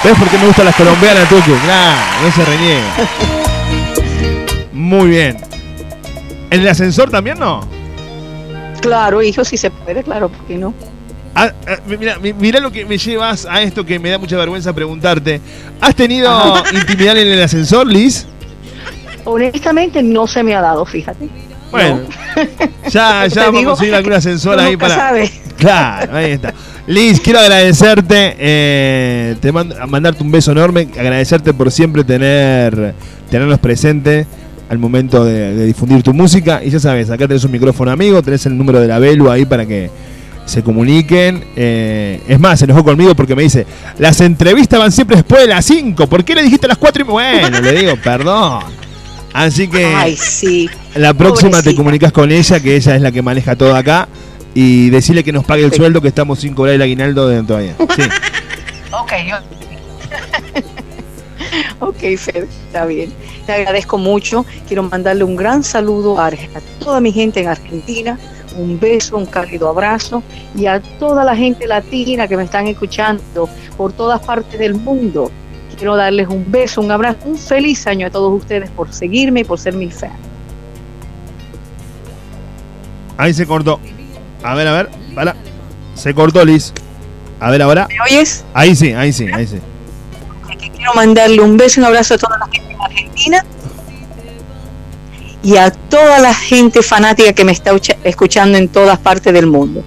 ¿Ves 0.03 0.17
por 0.17 0.27
qué 0.29 0.38
me 0.39 0.47
gustan 0.47 0.65
las 0.65 0.75
colombianas, 0.75 1.29
Tucu? 1.29 1.51
Claro, 1.63 1.97
no 2.23 2.31
se 2.31 2.45
reniega. 2.45 2.88
Muy 4.73 5.09
bien. 5.09 5.38
¿En 6.49 6.61
el 6.61 6.67
ascensor 6.67 7.11
también 7.11 7.38
no? 7.39 7.61
Claro, 8.81 9.21
hijo, 9.21 9.43
si 9.45 9.57
se 9.57 9.69
puede, 9.69 10.03
claro, 10.03 10.29
¿por 10.29 10.45
qué 10.45 10.57
no? 10.57 10.73
Ah, 11.35 11.51
ah, 11.67 11.77
mira, 11.87 12.19
mi- 12.19 12.33
mira 12.33 12.59
lo 12.59 12.71
que 12.71 12.83
me 12.85 12.97
llevas 12.97 13.45
a 13.45 13.61
esto 13.61 13.85
que 13.85 13.97
me 13.99 14.09
da 14.09 14.17
mucha 14.17 14.35
vergüenza 14.37 14.73
preguntarte. 14.73 15.39
¿Has 15.79 15.95
tenido 15.95 16.29
intimidad 16.73 17.17
en 17.17 17.27
el 17.27 17.41
ascensor, 17.41 17.87
Liz? 17.87 18.25
Honestamente 19.23 20.01
no 20.03 20.27
se 20.27 20.43
me 20.43 20.55
ha 20.55 20.61
dado, 20.61 20.85
fíjate. 20.85 21.29
Bueno, 21.69 22.01
ya, 22.89 23.27
ya 23.27 23.45
vamos 23.45 23.61
a 23.63 23.65
conseguir 23.67 23.95
algún 23.95 24.13
ascensor 24.13 24.59
ahí 24.59 24.75
para. 24.75 24.95
sabe. 24.95 25.31
Claro, 25.57 26.15
ahí 26.17 26.31
está. 26.31 26.53
Liz, 26.87 27.21
quiero 27.21 27.39
agradecerte, 27.39 28.35
eh, 28.39 29.35
te 29.39 29.51
mando, 29.51 29.75
mandarte 29.87 30.23
un 30.23 30.31
beso 30.31 30.51
enorme, 30.51 30.89
agradecerte 30.99 31.53
por 31.53 31.71
siempre 31.71 32.03
tener 32.03 32.95
tenernos 33.29 33.59
presente 33.59 34.25
al 34.72 34.80
momento 34.80 35.26
de, 35.26 35.53
de 35.53 35.65
difundir 35.65 36.02
tu 36.02 36.14
música. 36.14 36.61
Y 36.64 36.69
ya 36.69 36.80
sabes, 36.80 37.10
acá 37.10 37.27
tenés 37.27 37.43
un 37.43 37.52
micrófono 37.52 37.91
amigo, 37.91 38.22
tenés 38.22 38.45
el 38.45 38.57
número 38.57 38.80
de 38.80 38.88
la 38.88 38.99
Belu 38.99 39.30
ahí 39.30 39.43
para 39.43 39.65
que 39.65 39.91
se 40.45 40.64
comuniquen. 40.64 41.43
Eh, 41.57 42.22
es 42.26 42.39
más, 42.39 42.60
se 42.60 42.64
enojó 42.65 42.81
conmigo 42.81 43.14
porque 43.14 43.35
me 43.35 43.43
dice, 43.43 43.68
las 43.99 44.22
entrevistas 44.22 44.80
van 44.80 44.93
siempre 44.93 45.18
después 45.18 45.41
de 45.41 45.48
las 45.48 45.65
5, 45.65 46.07
¿por 46.07 46.23
qué 46.23 46.35
le 46.35 46.43
dijiste 46.43 46.68
a 46.68 46.69
las 46.69 46.77
4 46.77 47.03
y 47.03 47.06
me-?" 47.06 47.11
Bueno, 47.41 47.60
le 47.60 47.73
digo, 47.73 47.98
perdón. 48.02 48.64
Así 49.34 49.68
que 49.68 49.84
Ay, 49.85 50.15
sí. 50.15 50.69
la 50.95 51.14
próxima 51.14 51.61
te 51.61 51.76
comunicas 51.76 52.14
con 52.14 52.31
ella, 52.31 52.61
que 52.61 52.77
ella 52.77 52.95
es 52.95 53.02
la 53.02 53.11
que 53.11 53.22
maneja 53.22 53.57
todo 53.57 53.76
acá. 53.76 54.07
Y 54.53 54.89
decirle 54.89 55.23
que 55.26 55.34
nos 55.34 55.43
pague 55.43 55.65
el 55.65 55.73
sueldo, 55.73 56.02
que 56.02 56.07
estamos 56.07 56.39
sin 56.39 56.53
cobrar 56.53 56.76
el 56.76 56.81
aguinaldo 56.81 57.27
de 57.27 57.43
todavía. 57.43 57.76
Sí. 57.77 58.03
Ok, 58.91 59.11
yo. 59.27 59.35
ok, 61.80 61.98
Fede, 62.18 62.48
está 62.68 62.86
bien. 62.86 63.11
Te 63.45 63.53
agradezco 63.53 63.98
mucho. 63.98 64.45
Quiero 64.68 64.84
mandarle 64.84 65.23
un 65.23 65.36
gran 65.36 65.64
saludo 65.64 66.19
a, 66.19 66.32
toda 66.80 66.99
mi 66.99 67.11
gente 67.11 67.41
en 67.41 67.48
Argentina. 67.48 68.18
Un 68.57 68.80
beso, 68.80 69.18
un 69.18 69.26
cálido 69.26 69.69
abrazo. 69.69 70.23
Y 70.56 70.65
a 70.65 70.82
toda 70.99 71.23
la 71.23 71.36
gente 71.36 71.68
latina 71.68 72.28
que 72.28 72.38
me 72.38 72.44
están 72.44 72.68
escuchando 72.68 73.49
por 73.78 73.94
todas 73.94 74.22
partes 74.22 74.60
del 74.60 74.76
mundo. 74.76 75.32
Quiero 75.78 75.95
darles 75.95 76.28
un 76.28 76.45
beso, 76.52 76.82
un 76.82 76.91
abrazo, 76.91 77.18
un 77.26 77.38
feliz 77.38 77.88
año 77.88 78.07
a 78.07 78.10
todos 78.10 78.32
ustedes 78.40 78.69
por 78.69 78.94
seguirme 78.94 79.40
y 79.40 79.44
por 79.44 79.57
ser 79.57 79.73
mi 79.73 79.90
fan. 79.90 80.11
Ahí 83.18 83.34
se 83.34 83.45
cortó. 83.45 83.80
A 84.44 84.56
ver, 84.56 84.68
a 84.68 84.73
ver. 84.73 84.90
Para. 85.15 85.36
Se 85.95 86.14
cortó, 86.14 86.44
Liz. 86.45 86.73
A 87.40 87.49
ver 87.49 87.61
ahora. 87.61 87.88
¿Me 87.88 88.02
oyes? 88.02 88.44
Ahí 88.53 88.76
sí, 88.76 88.94
ahí 88.94 89.11
sí, 89.11 89.28
ahí 89.32 89.48
sí. 89.48 89.57
Quiero 90.81 90.95
mandarle 90.95 91.39
un 91.43 91.57
beso 91.57 91.79
y 91.79 91.83
un 91.83 91.85
abrazo 91.89 92.15
a 92.15 92.17
toda 92.17 92.39
la 92.39 92.47
gente 92.47 92.73
en 92.73 92.81
Argentina 92.81 93.45
y 95.43 95.55
a 95.57 95.69
toda 95.69 96.17
la 96.17 96.33
gente 96.33 96.81
fanática 96.81 97.33
que 97.33 97.45
me 97.45 97.51
está 97.51 97.71
ucha- 97.75 97.97
escuchando 98.03 98.57
en 98.57 98.67
todas 98.67 98.97
partes 98.97 99.31
del 99.31 99.45
mundo. 99.45 99.83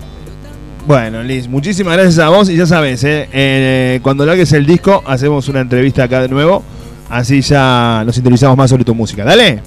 Bueno, 0.87 1.21
Liz, 1.25 1.49
muchísimas 1.49 1.95
gracias 1.95 2.21
a 2.21 2.29
vos. 2.29 2.49
Y 2.49 2.55
ya 2.57 2.65
sabes, 2.67 3.03
eh, 3.03 3.29
eh, 3.33 3.99
cuando 4.05 4.25
largues 4.25 4.53
el 4.53 4.67
disco, 4.67 5.03
hacemos 5.05 5.49
una 5.49 5.63
entrevista 5.63 6.05
acá 6.05 6.21
de 6.23 6.29
nuevo. 6.29 6.63
Así 7.11 7.41
ya 7.41 8.05
nos 8.07 8.17
interesamos 8.17 8.57
más 8.57 8.71
sobre 8.71 8.85
tu 8.85 8.95
música. 8.95 9.25
Dale. 9.25 9.61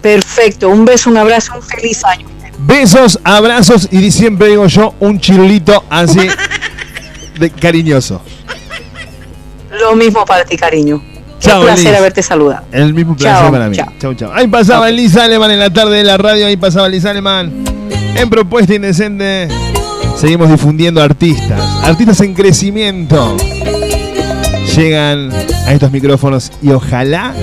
Perfecto, 0.00 0.70
un 0.70 0.86
beso, 0.86 1.10
un 1.10 1.18
abrazo, 1.18 1.52
un 1.56 1.62
feliz 1.62 2.02
año. 2.06 2.26
Besos, 2.60 3.20
abrazos 3.22 3.86
y 3.92 4.10
siempre 4.10 4.48
digo 4.48 4.66
yo 4.66 4.94
un 4.98 5.20
chirulito 5.20 5.84
así 5.90 6.26
de 7.38 7.50
cariñoso. 7.50 8.22
Lo 9.80 9.94
mismo 9.96 10.24
para 10.24 10.44
ti, 10.44 10.56
cariño. 10.56 11.02
Chao, 11.38 11.62
placer 11.62 11.90
Liz. 11.90 11.98
haberte 11.98 12.22
saludado. 12.22 12.64
El 12.72 12.94
mismo 12.94 13.14
placer 13.16 13.42
Chao, 13.42 13.52
para 13.52 13.68
mí. 13.68 13.76
chao. 13.76 13.92
Chau, 14.00 14.14
chau. 14.14 14.30
Ahí 14.32 14.46
pasaba 14.48 14.88
Liz 14.90 15.14
Aleman 15.16 15.50
en 15.50 15.58
la 15.58 15.70
tarde 15.72 15.98
de 15.98 16.04
la 16.04 16.16
radio. 16.16 16.46
Ahí 16.46 16.56
pasaba 16.56 16.88
Liz 16.88 17.04
Aleman. 17.04 17.52
En 18.14 18.30
Propuesta 18.30 18.74
Indecente. 18.74 19.48
Seguimos 20.18 20.48
difundiendo 20.50 21.02
artistas. 21.02 21.60
Artistas 21.84 22.20
en 22.22 22.32
crecimiento. 22.34 23.36
Llegan 24.74 25.30
a 25.66 25.72
estos 25.72 25.90
micrófonos 25.90 26.50
y 26.62 26.70
ojalá 26.70 27.34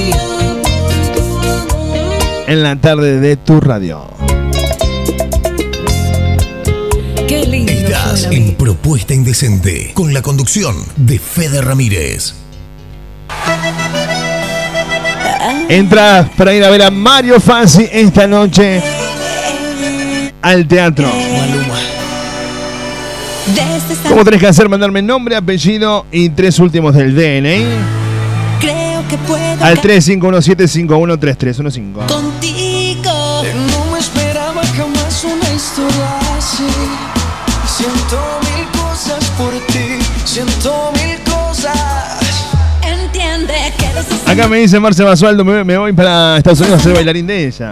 en 2.47 2.63
la 2.63 2.75
tarde 2.75 3.19
de 3.19 3.35
tu 3.37 3.59
radio. 3.59 4.07
Qué 7.27 7.45
lindo. 7.45 7.71
Estás 7.71 8.27
en 8.31 8.55
Propuesta 8.55 9.13
Indecente 9.13 9.91
con 9.93 10.13
la 10.13 10.21
conducción 10.21 10.75
de 10.95 11.19
Fede 11.19 11.61
Ramírez. 11.61 12.33
Entradas 15.69 16.29
para 16.35 16.53
ir 16.53 16.63
a 16.63 16.69
ver 16.69 16.81
a 16.83 16.91
Mario 16.91 17.39
Fassi 17.39 17.87
esta 17.91 18.27
noche 18.27 18.81
al 20.41 20.67
teatro. 20.67 21.28
Esa 23.47 24.09
¿Cómo 24.09 24.23
tenés 24.23 24.39
que 24.39 24.47
hacer? 24.47 24.69
Mandarme 24.69 25.01
nombre, 25.01 25.35
apellido 25.35 26.05
y 26.11 26.29
tres 26.29 26.59
últimos 26.59 26.93
del 26.95 27.13
DNI 27.15 27.65
creo 28.59 29.07
que 29.07 29.17
puedo 29.19 29.63
al 29.63 29.79
3517-513315. 29.81 32.05
contigo. 32.07 33.43
No 33.71 33.85
me 33.91 33.99
esperaba 33.99 34.61
jamás 34.75 35.23
una 35.23 35.49
historia 35.53 36.19
así. 36.37 36.67
Siento 37.65 38.19
mil 38.55 38.67
cosas 38.79 39.23
por 39.37 39.51
ti, 39.67 39.97
siento 40.25 40.91
mil 40.95 41.17
cosas. 41.23 41.77
Entiende 42.83 43.53
que 43.77 43.87
desde 43.87 44.15
esa 44.15 44.31
Acá 44.31 44.47
me 44.47 44.57
dice 44.59 44.79
Marce 44.79 45.03
Basualdo, 45.03 45.43
me, 45.45 45.63
me 45.63 45.77
voy 45.77 45.93
para 45.93 46.37
Estados 46.37 46.59
Unidos 46.61 46.81
a 46.81 46.83
ser 46.83 46.93
bailarín 46.93 47.27
de 47.27 47.47
ella. 47.47 47.71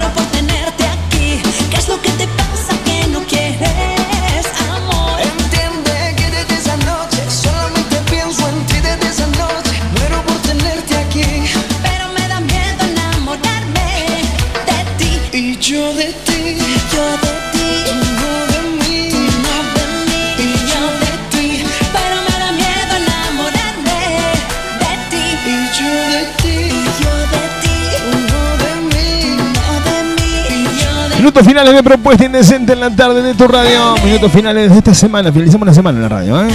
Minutos 31.38 31.54
finales 31.54 31.76
de 31.76 31.84
propuesta 31.84 32.26
indecente 32.26 32.74
en 32.74 32.80
la 32.80 32.90
tarde 32.90 33.22
de 33.22 33.36
tu 33.36 33.48
radio. 33.48 33.94
Minutos 34.04 34.32
finales 34.32 34.72
de 34.72 34.78
esta 34.80 34.96
semana. 34.96 35.32
Finalizamos 35.32 35.68
la 35.68 35.74
semana 35.76 35.98
en 35.98 36.02
la 36.02 36.10
radio. 36.10 36.42
¿eh? 36.42 36.48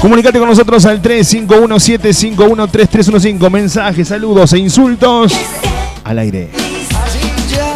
Comunicate 0.00 0.38
con 0.38 0.48
nosotros 0.48 0.86
al 0.86 1.02
3517513315. 1.02 3.50
Mensajes, 3.50 4.06
saludos 4.06 4.52
e 4.52 4.58
insultos 4.58 5.32
al 6.04 6.20
aire. 6.20 6.50
Así 7.04 7.18
ya 7.50 7.74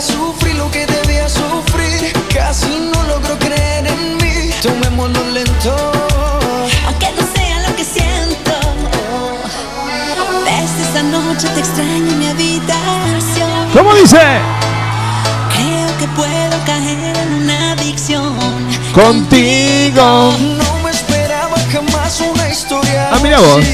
Contigo. 18.98 20.34
No 20.40 20.82
me 20.82 20.90
esperaba 20.90 21.56
jamás 21.72 22.20
una 22.20 22.48
historia 22.48 23.10
Ah, 23.12 23.20
mira 23.22 23.38
vos. 23.38 23.64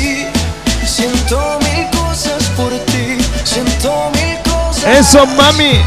Siento 0.85 1.59
mil 1.61 1.89
cosas 1.99 2.45
por 2.55 2.71
ti. 2.93 3.17
Siento 3.43 4.11
mil 4.17 4.37
cosas. 4.43 4.85
Eso, 4.85 5.25
mami. 5.25 5.81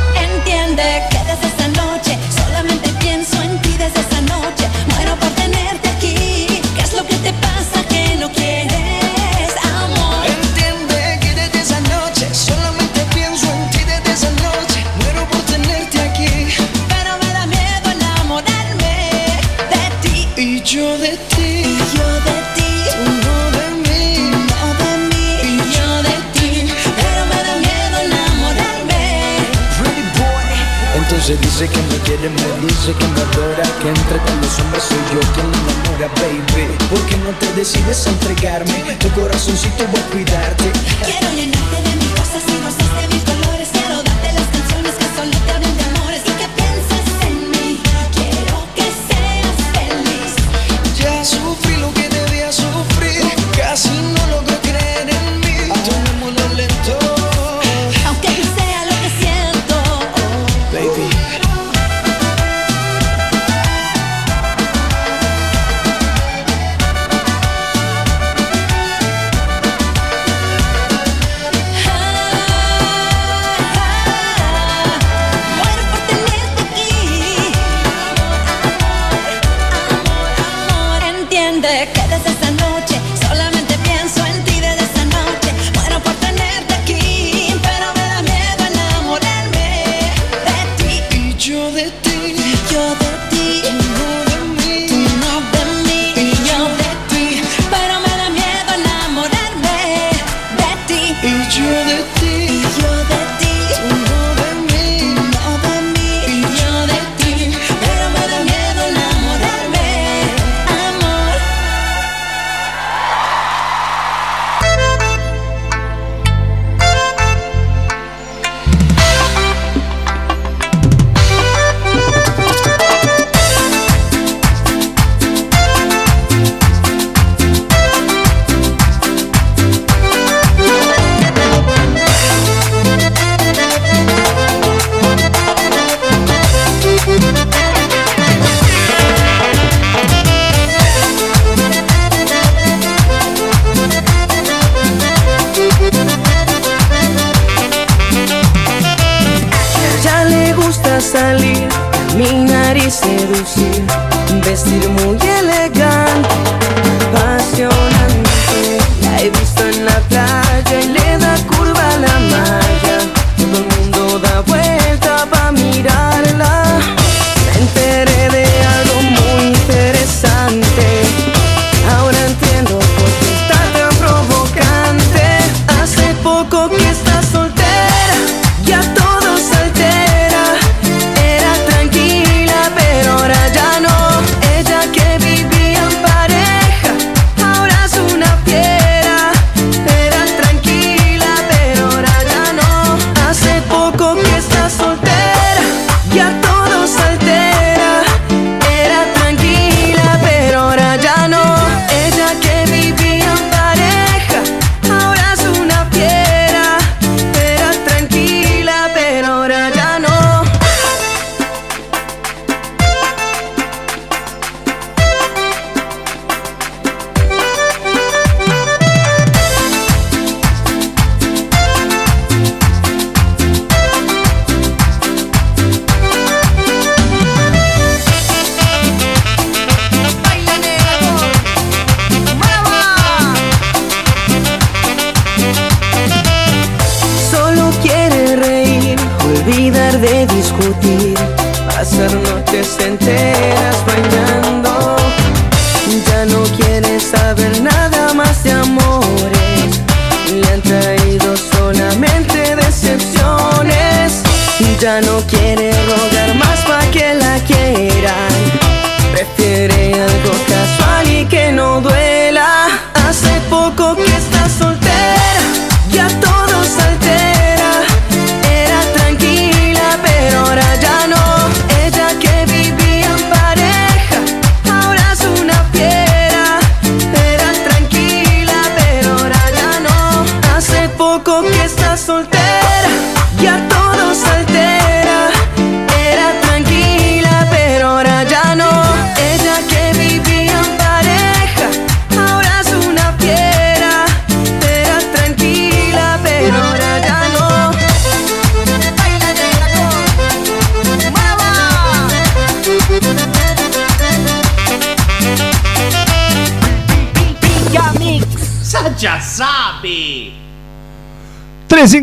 Dice 31.60 31.74
que 31.74 31.82
me 31.82 31.98
quiere, 32.04 32.30
me 32.30 32.68
dice 32.68 32.94
que 32.94 33.08
me 33.08 33.22
adora 33.22 33.64
Que 33.82 33.90
entre 33.90 34.20
todos 34.20 34.42
los 34.42 34.60
hombres 34.60 34.84
soy 34.84 34.98
yo 35.12 35.20
quien 35.34 35.48
enamora, 35.48 36.08
baby 36.22 36.78
¿Por 36.90 37.02
qué 37.08 37.18
no 37.18 37.32
te 37.40 37.52
decides 37.54 38.06
a 38.06 38.10
entregarme? 38.12 38.98
Tu 39.00 39.10
corazoncito 39.12 39.88
voy 39.88 40.00
a 40.00 40.06
cuidarte 40.12 40.72
Quiero 41.04 41.67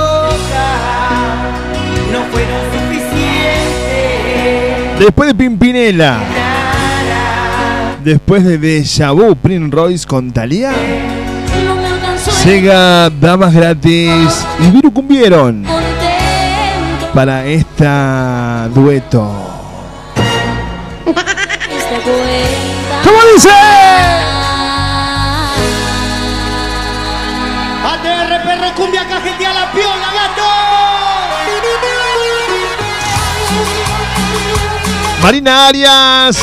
no 2.11 2.21
fueron 2.31 2.61
suficientes. 2.73 4.99
Después 4.99 5.29
de 5.29 5.35
Pimpinela. 5.35 6.19
Después 8.03 8.43
de 8.43 8.59
Deja 8.59 9.13
Vu, 9.13 9.35
Prince 9.35 9.75
Royce 9.75 10.05
con 10.05 10.31
Thalía. 10.31 10.73
Llega 12.45 13.09
Damas 13.11 13.53
Gratis 13.53 14.45
y 14.59 14.71
Viru 14.71 14.91
Cumbieron 14.91 15.63
para 17.13 17.45
esta 17.45 18.67
dueto. 18.73 19.31
¿Cómo 23.03 23.17
dice? 23.35 23.49
ATR 27.85 28.43
Perro 28.43 28.75
Cumbia 28.75 29.07
Cajetía 29.07 29.53
La 29.53 29.71
Piola, 29.71 30.11
gato. 30.11 30.41
Marina 35.21 35.67
Arias. 35.67 36.37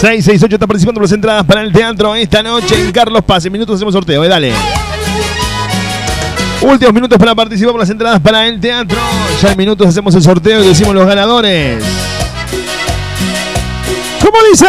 668 0.00 0.56
está 0.56 0.66
participando 0.66 0.98
por 0.98 1.04
las 1.04 1.12
entradas 1.12 1.44
para 1.44 1.62
el 1.62 1.72
teatro 1.72 2.14
esta 2.14 2.42
noche 2.42 2.78
en 2.78 2.92
Carlos 2.92 3.24
Paz. 3.24 3.46
En 3.46 3.52
minutos 3.52 3.76
hacemos 3.76 3.94
sorteo, 3.94 4.22
eh, 4.22 4.28
dale. 4.28 4.75
Últimos 6.66 6.92
minutos 6.92 7.16
para 7.16 7.32
participar 7.32 7.70
por 7.70 7.80
las 7.80 7.90
entradas 7.90 8.20
para 8.20 8.44
el 8.44 8.58
teatro. 8.58 8.98
Ya 9.40 9.52
en 9.52 9.56
minutos 9.56 9.86
hacemos 9.86 10.12
el 10.16 10.22
sorteo 10.22 10.64
y 10.64 10.66
decimos 10.66 10.96
los 10.96 11.06
ganadores. 11.06 11.84
¿Cómo 14.20 14.36
dice? 14.50 14.66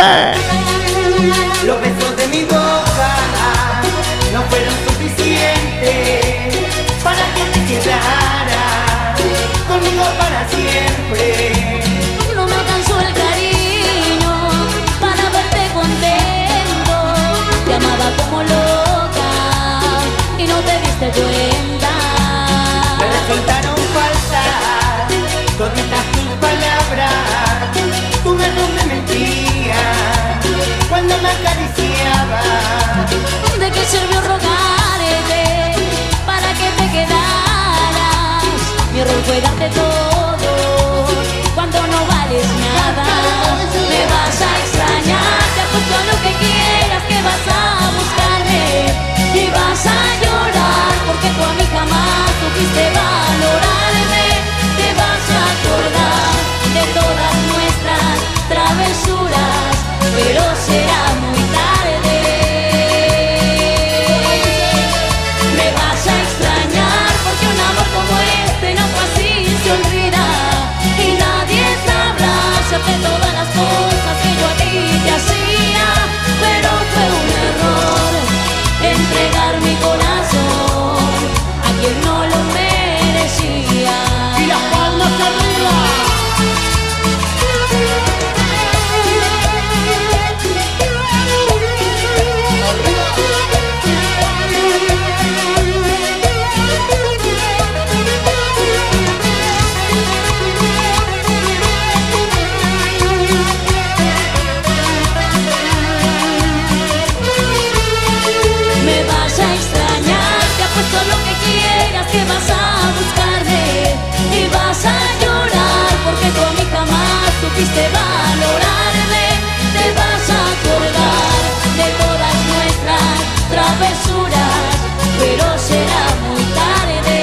de 117.77 119.27
te 119.75 119.85
vas 119.93 120.25
a 120.29 120.41
acordar 120.55 121.41
de 121.79 121.87
todas 122.01 122.35
nuestras 122.51 123.15
travesuras, 123.53 124.73
pero 125.19 125.45
será 125.59 126.05
muy 126.25 126.43
tarde. 126.57 127.19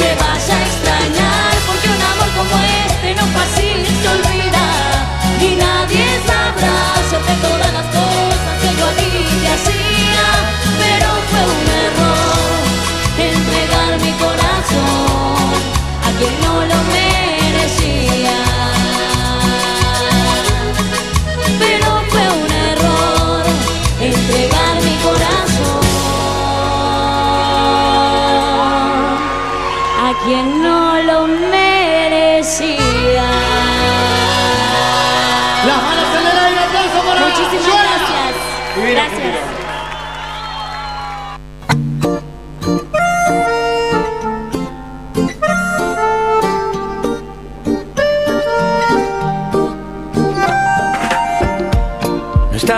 Me 0.00 0.10
vas 0.22 0.46
a 0.50 0.58
extrañar 0.68 1.52
porque 1.66 1.88
un 1.96 2.02
amor 2.12 2.30
como 2.38 2.56
este 2.88 3.08
no 3.14 3.24
es 3.26 3.32
fácil 3.38 3.78
se 4.00 4.08
olvida, 4.08 4.66
ni 5.40 5.50
nadie 5.56 6.06
sabrá 6.26 6.76
sobre 7.10 7.34
todas 7.42 7.63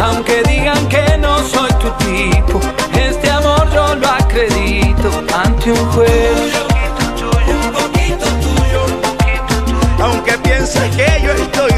Aunque 0.00 0.42
digan 0.48 0.88
que 0.88 1.18
no 1.18 1.38
soy 1.40 1.70
tu 1.80 1.90
tipo, 2.04 2.60
este 2.92 3.30
amor 3.30 3.68
yo 3.72 3.94
lo 3.96 4.08
acredito 4.08 5.10
ante 5.34 5.72
un 5.72 5.86
juez. 5.92 6.52
Poquito 7.72 8.26
tuyo, 8.42 8.82
aunque 10.00 10.38
pienses 10.38 10.96
que 10.96 11.20
yo 11.22 11.32
estoy 11.32 11.77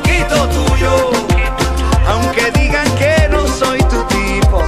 poquito 0.00 0.48
tuyo. 0.48 1.10
Aunque 2.06 2.50
digan 2.52 2.88
que 2.96 3.28
no 3.30 3.46
soy 3.46 3.78
tu 3.84 4.02
tipo, 4.04 4.62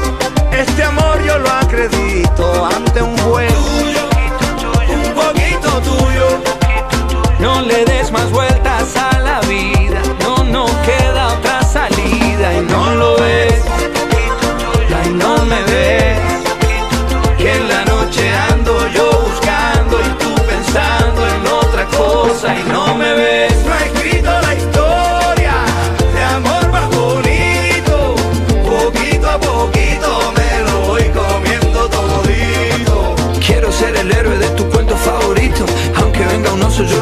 este 0.53 0.83
amor 0.83 1.23
yo 1.23 1.39
lo 1.39 1.51
acredito 1.51 2.67
ante 2.67 3.03
un 3.03 3.17
juez. 3.19 3.53
Un 4.89 5.15
poquito 5.15 5.71
tuyo. 5.83 6.27
No 7.39 7.63
le 7.63 7.85
des 7.85 8.11
más 8.11 8.31
vueltas 8.31 8.97
a 8.97 9.19
la 9.19 9.41
vida, 9.41 10.03
no, 10.21 10.45
no 10.45 10.67
queda 10.83 11.29
otra 11.29 11.63
salida 11.63 12.55
y 12.55 12.61
no 12.63 12.95
lo 12.95 13.17
ves. 13.17 13.70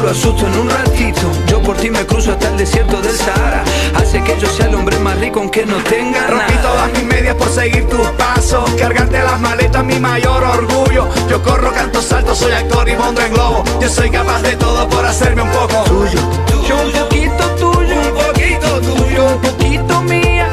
Lo 0.09 0.15
asusto 0.15 0.47
en 0.47 0.57
un 0.57 0.69
ratito. 0.69 1.21
Yo 1.47 1.61
por 1.61 1.77
ti 1.77 1.89
me 1.91 2.03
cruzo 2.05 2.31
hasta 2.31 2.49
el 2.49 2.57
desierto 2.57 2.99
del 2.99 3.15
Sahara. 3.15 3.63
Hace 3.95 4.23
que 4.23 4.35
yo 4.39 4.47
sea 4.47 4.65
el 4.65 4.73
hombre 4.73 4.97
más 4.99 5.15
rico 5.19 5.39
aunque 5.39 5.65
no 5.67 5.75
tenga 5.83 6.25
Rompí 6.27 6.53
nada. 6.55 6.61
todas 6.61 6.91
mis 6.93 7.03
medias 7.03 7.35
por 7.35 7.49
seguir 7.49 7.87
tus 7.87 8.07
pasos. 8.17 8.67
Cargarte 8.71 9.19
las 9.21 9.39
maletas, 9.39 9.83
mi 9.85 9.99
mayor 9.99 10.43
orgullo. 10.43 11.07
Yo 11.29 11.43
corro, 11.43 11.71
canto, 11.73 12.01
salto, 12.01 12.33
soy 12.33 12.51
actor 12.53 12.89
y 12.89 12.95
monto 12.95 13.21
en 13.21 13.33
globo. 13.33 13.63
Yo 13.79 13.87
soy 13.89 14.09
capaz 14.09 14.41
de 14.41 14.55
todo 14.55 14.89
por 14.89 15.05
hacerme 15.05 15.43
un 15.43 15.51
poco 15.51 15.83
tuyo. 15.83 16.19
Yo 16.67 16.75
un 16.81 16.91
poquito 16.91 17.43
tuyo, 17.59 17.95
Un 18.01 18.25
poquito 18.25 18.81
tuyo. 18.81 19.25
un 19.25 19.41
poquito 19.41 20.01
mía. 20.01 20.49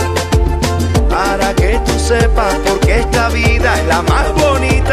Para 1.08 1.54
que 1.54 1.80
tú 1.86 1.92
sepas 1.98 2.54
por 2.56 2.78
qué 2.80 3.00
esta 3.00 3.28
vida 3.30 3.78
es 3.80 3.86
la 3.86 4.02
más 4.02 4.32
bonita. 4.34 4.85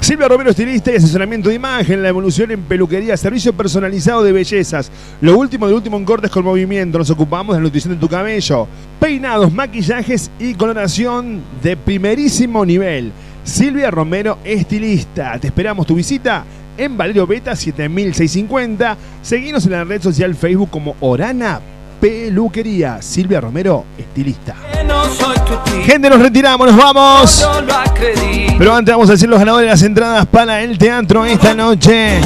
Silvia 0.00 0.28
Romero, 0.28 0.50
estilista 0.50 0.90
y 0.90 0.96
asesoramiento 0.96 1.50
de 1.50 1.56
imagen, 1.56 2.02
la 2.02 2.08
evolución 2.08 2.50
en 2.50 2.62
peluquería, 2.62 3.18
servicio 3.18 3.52
personalizado 3.52 4.22
de 4.22 4.32
bellezas. 4.32 4.90
Lo 5.20 5.38
último 5.38 5.66
del 5.66 5.76
último 5.76 5.98
en 5.98 6.06
cortes 6.06 6.30
con 6.30 6.42
movimiento. 6.42 6.96
Nos 6.96 7.10
ocupamos 7.10 7.54
de 7.54 7.60
la 7.60 7.64
nutrición 7.64 7.94
de 7.94 8.00
tu 8.00 8.08
cabello. 8.08 8.66
Peinados, 8.98 9.52
maquillajes 9.52 10.30
y 10.38 10.54
coloración 10.54 11.42
de 11.62 11.76
primerísimo 11.76 12.64
nivel. 12.64 13.12
Silvia 13.44 13.90
Romero, 13.90 14.38
estilista. 14.42 15.38
Te 15.38 15.48
esperamos 15.48 15.86
tu 15.86 15.94
visita 15.94 16.44
en 16.78 16.96
Valerio 16.96 17.26
Beta 17.26 17.54
7650. 17.54 18.96
Seguinos 19.20 19.66
en 19.66 19.72
la 19.72 19.84
red 19.84 20.00
social 20.00 20.34
Facebook 20.34 20.70
como 20.70 20.96
Orana 21.00 21.60
Peluquería. 22.00 23.02
Silvia 23.02 23.40
Romero, 23.40 23.84
estilista. 23.98 24.54
Gente, 25.84 26.08
nos 26.08 26.20
retiramos, 26.20 26.66
nos 26.66 26.76
vamos. 26.76 27.48
Pero 28.58 28.74
antes 28.74 28.94
vamos 28.94 29.08
a 29.08 29.12
decir 29.12 29.28
los 29.28 29.38
ganadores 29.38 29.66
de 29.66 29.70
las 29.70 29.82
entradas 29.82 30.26
para 30.26 30.62
el 30.62 30.78
teatro 30.78 31.24
esta 31.24 31.54
noche. 31.54 32.20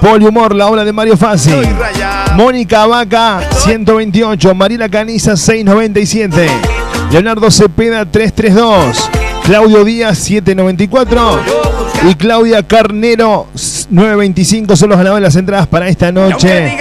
Poliumor, 0.00 0.54
la 0.54 0.68
obra 0.68 0.84
de 0.84 0.92
Mario 0.92 1.16
Fassi. 1.16 1.52
Mónica 2.34 2.86
Vaca, 2.86 3.40
128. 3.64 4.54
Mariela 4.54 4.88
Caniza, 4.88 5.36
697. 5.36 6.48
Leonardo 7.10 7.50
Cepeda, 7.50 8.04
332. 8.04 9.10
Claudio 9.44 9.84
Díaz, 9.84 10.18
794. 10.18 11.40
Y 12.08 12.14
Claudia 12.14 12.62
Carnero, 12.62 13.48
925. 13.90 14.76
Son 14.76 14.90
los 14.90 14.98
ganadores 14.98 15.22
de 15.22 15.28
las 15.28 15.36
entradas 15.36 15.66
para 15.66 15.88
esta 15.88 16.12
noche. 16.12 16.76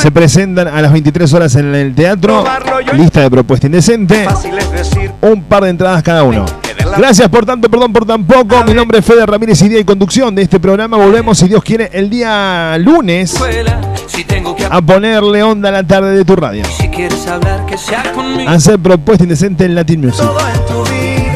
Se 0.00 0.10
presentan 0.10 0.68
a 0.68 0.82
las 0.82 0.92
23 0.92 1.32
horas 1.32 1.54
en 1.56 1.74
el 1.74 1.94
teatro. 1.94 2.44
Lista 2.92 3.20
de 3.20 3.30
propuesta 3.30 3.66
indecente. 3.66 4.26
Un 5.20 5.42
par 5.44 5.64
de 5.64 5.70
entradas 5.70 6.02
cada 6.02 6.22
uno. 6.22 6.44
Gracias 6.96 7.28
por 7.28 7.44
tanto, 7.46 7.68
perdón 7.68 7.92
por 7.92 8.06
tan 8.06 8.24
poco. 8.24 8.62
Mi 8.64 8.74
nombre 8.74 8.98
es 8.98 9.04
Fede 9.04 9.24
Ramírez, 9.26 9.60
idea 9.62 9.80
y 9.80 9.84
conducción 9.84 10.34
de 10.34 10.42
este 10.42 10.60
programa. 10.60 10.96
Volvemos, 10.96 11.38
si 11.38 11.48
Dios 11.48 11.62
quiere, 11.64 11.90
el 11.92 12.10
día 12.10 12.76
lunes 12.78 13.34
a 14.70 14.82
ponerle 14.82 15.42
onda 15.42 15.70
a 15.70 15.72
la 15.72 15.82
tarde 15.82 16.16
de 16.16 16.24
tu 16.24 16.36
radio. 16.36 16.62
Hacer 18.46 18.78
propuesta 18.78 19.24
indecente 19.24 19.64
en 19.64 19.74
Latin 19.74 20.00
Music. 20.00 20.24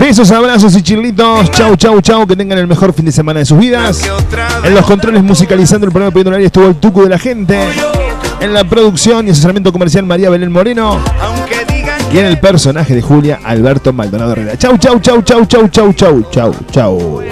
Besos, 0.00 0.30
abrazos 0.30 0.76
y 0.76 0.82
chirlitos. 0.82 1.50
Chau, 1.50 1.76
chau, 1.76 2.00
chau. 2.00 2.26
Que 2.26 2.36
tengan 2.36 2.58
el 2.58 2.66
mejor 2.66 2.92
fin 2.92 3.04
de 3.04 3.12
semana 3.12 3.40
de 3.40 3.46
sus 3.46 3.58
vidas. 3.58 4.02
En 4.62 4.74
los 4.74 4.84
controles 4.86 5.22
musicalizando 5.22 5.86
el 5.86 5.92
programa 5.92 6.12
Pidiendo 6.12 6.30
Horario 6.30 6.46
estuvo 6.46 6.66
el 6.66 6.76
tuco 6.76 7.02
de 7.02 7.08
la 7.08 7.18
gente. 7.18 7.58
En 8.40 8.54
la 8.54 8.64
producción 8.64 9.26
y 9.26 9.30
asesoramiento 9.30 9.72
comercial 9.72 10.04
María 10.04 10.30
Belén 10.30 10.52
Moreno. 10.52 11.00
Aunque 11.20 11.64
digan 11.72 12.00
Y 12.12 12.18
en 12.18 12.26
el 12.26 12.38
personaje 12.38 12.94
de 12.94 13.02
Julia, 13.02 13.40
Alberto 13.44 13.92
Maldonado 13.92 14.32
Herrera. 14.32 14.56
Chau, 14.56 14.76
chau, 14.78 15.00
chau, 15.00 15.22
chau, 15.22 15.44
chau, 15.46 15.68
chau, 15.68 15.92
chau, 15.92 16.22
chau, 16.30 16.54
chau. 16.70 17.22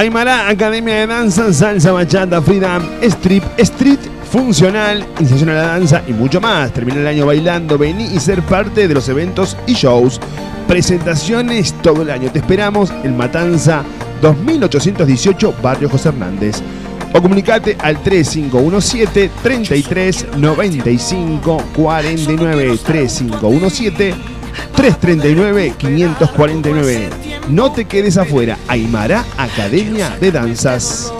Aymara, 0.00 0.48
Academia 0.48 0.94
de 0.94 1.06
Danza, 1.06 1.52
Salsa, 1.52 1.92
Bachata, 1.92 2.40
Freedom, 2.40 2.82
Strip, 3.02 3.44
Street, 3.58 3.98
Funcional, 4.32 5.06
Iniciación 5.18 5.50
a 5.50 5.54
la 5.56 5.62
Danza 5.66 6.02
y 6.08 6.14
mucho 6.14 6.40
más. 6.40 6.72
Termina 6.72 7.00
el 7.00 7.06
año 7.06 7.26
bailando, 7.26 7.76
vení 7.76 8.06
y 8.06 8.18
ser 8.18 8.40
parte 8.40 8.88
de 8.88 8.94
los 8.94 9.10
eventos 9.10 9.58
y 9.66 9.74
shows. 9.74 10.18
Presentaciones 10.66 11.74
todo 11.82 12.00
el 12.00 12.10
año. 12.10 12.32
Te 12.32 12.38
esperamos 12.38 12.90
en 13.04 13.14
Matanza 13.14 13.82
2818, 14.22 15.56
Barrio 15.62 15.90
José 15.90 16.08
Hernández. 16.08 16.62
O 17.12 17.20
comunicate 17.20 17.76
al 17.78 18.02
3517 18.02 19.30
33 19.42 20.28
95 20.38 21.62
49 21.76 22.78
3517 22.86 24.39
339 24.74 25.74
549. 25.78 27.10
No 27.48 27.72
te 27.72 27.84
quedes 27.84 28.16
afuera. 28.16 28.58
Aymara 28.68 29.24
Academia 29.36 30.16
de 30.20 30.32
Danzas. 30.32 31.12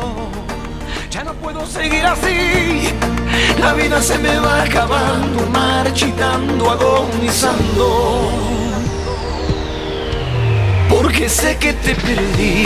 Ya 1.10 1.24
no 1.24 1.34
puedo 1.34 1.66
seguir 1.66 2.04
así. 2.04 2.88
La 3.58 3.74
vida 3.74 4.00
se 4.00 4.18
me 4.18 4.36
va 4.38 4.62
acabando, 4.62 5.46
marchitando, 5.52 6.70
agonizando. 6.70 8.30
Porque 10.88 11.28
sé 11.28 11.56
que 11.58 11.72
te 11.74 11.94
perdí. 11.94 12.64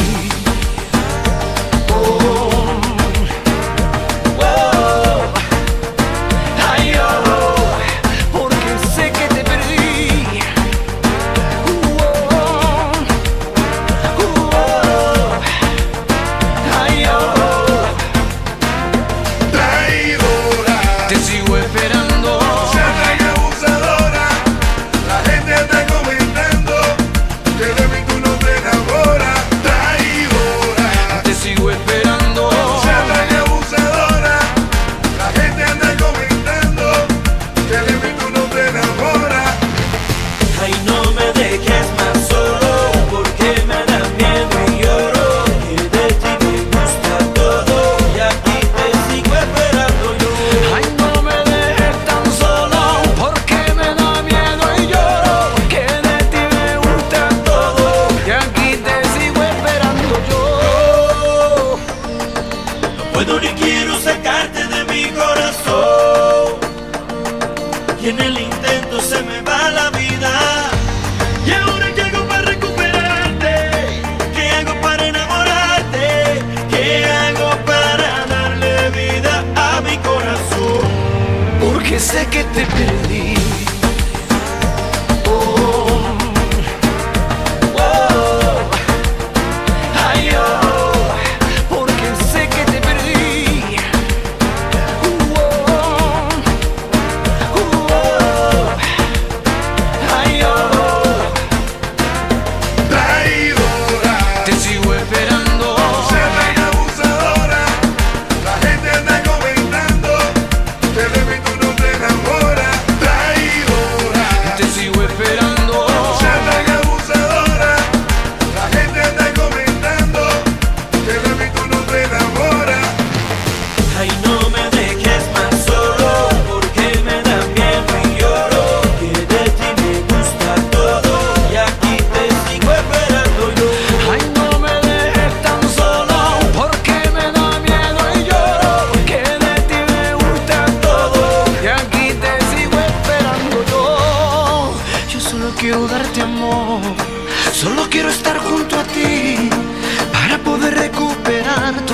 tepe 82.55 83.04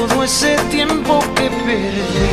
todo 0.09 0.25
ese 0.25 0.57
tiempo 0.71 1.19
que 1.35 1.51
perdí. 1.51 2.31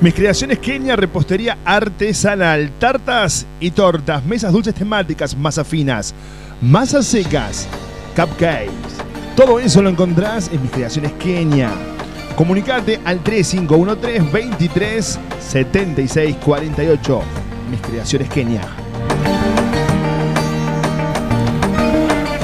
Mis 0.00 0.14
creaciones 0.14 0.58
Kenia, 0.60 0.96
repostería 0.96 1.58
artesanal, 1.64 2.70
tartas 2.78 3.46
y 3.60 3.70
tortas, 3.70 4.24
mesas 4.24 4.52
dulces 4.52 4.74
temáticas, 4.74 5.36
masas 5.36 5.66
finas, 5.66 6.14
masas 6.62 7.06
secas, 7.06 7.68
cupcakes. 8.14 8.70
Todo 9.34 9.58
eso 9.58 9.82
lo 9.82 9.90
encontrás 9.90 10.50
en 10.52 10.62
mis 10.62 10.70
creaciones 10.70 11.12
Kenia. 11.12 11.70
Comunicate 12.34 12.98
al 13.04 13.22
3513 13.22 14.30
23 14.32 15.18
76 15.38 16.36
48. 16.42 17.22
Mis 17.70 17.80
creaciones 17.80 18.28
Kenia. 18.30 18.85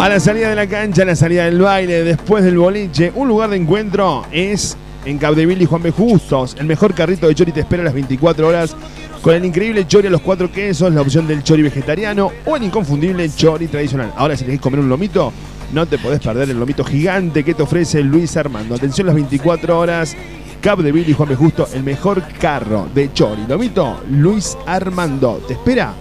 A 0.02 0.08
la 0.08 0.18
salida 0.18 0.48
de 0.48 0.56
la 0.56 0.66
cancha, 0.66 1.02
a 1.02 1.04
la 1.04 1.14
salida 1.14 1.44
del 1.44 1.60
baile, 1.60 2.02
después 2.02 2.42
del 2.42 2.58
boliche, 2.58 3.12
un 3.14 3.28
lugar 3.28 3.50
de 3.50 3.56
encuentro 3.56 4.26
es 4.32 4.76
en 5.04 5.16
Capdeville 5.16 5.62
y 5.62 5.64
Juan 5.64 5.80
B. 5.80 5.92
Justos. 5.92 6.56
El 6.58 6.66
mejor 6.66 6.92
carrito 6.92 7.28
de 7.28 7.36
chori 7.36 7.52
te 7.52 7.60
espera 7.60 7.84
las 7.84 7.94
24 7.94 8.48
horas 8.48 8.74
con 9.22 9.32
el 9.32 9.44
increíble 9.44 9.86
chori 9.86 10.08
a 10.08 10.10
los 10.10 10.20
cuatro 10.20 10.50
quesos, 10.50 10.92
la 10.92 11.02
opción 11.02 11.28
del 11.28 11.44
chori 11.44 11.62
vegetariano 11.62 12.32
o 12.44 12.56
el 12.56 12.64
inconfundible 12.64 13.30
chori 13.30 13.68
tradicional. 13.68 14.12
Ahora, 14.16 14.36
si 14.36 14.44
querés 14.44 14.60
comer 14.60 14.80
un 14.80 14.88
lomito, 14.88 15.32
no 15.72 15.86
te 15.86 15.98
podés 15.98 16.18
perder 16.18 16.50
el 16.50 16.58
lomito 16.58 16.82
gigante 16.82 17.44
que 17.44 17.54
te 17.54 17.62
ofrece 17.62 18.02
Luis 18.02 18.36
Armando. 18.36 18.74
Atención 18.74 19.06
las 19.06 19.14
24 19.14 19.78
horas. 19.78 20.16
Capdeville 20.60 21.12
y 21.12 21.14
Juan 21.14 21.28
B. 21.28 21.36
Justo, 21.36 21.68
el 21.74 21.84
mejor 21.84 22.24
carro 22.40 22.88
de 22.92 23.12
chori. 23.12 23.44
Lomito, 23.46 24.00
Luis 24.10 24.58
Armando. 24.66 25.40
Te 25.46 25.52
espera 25.52 25.94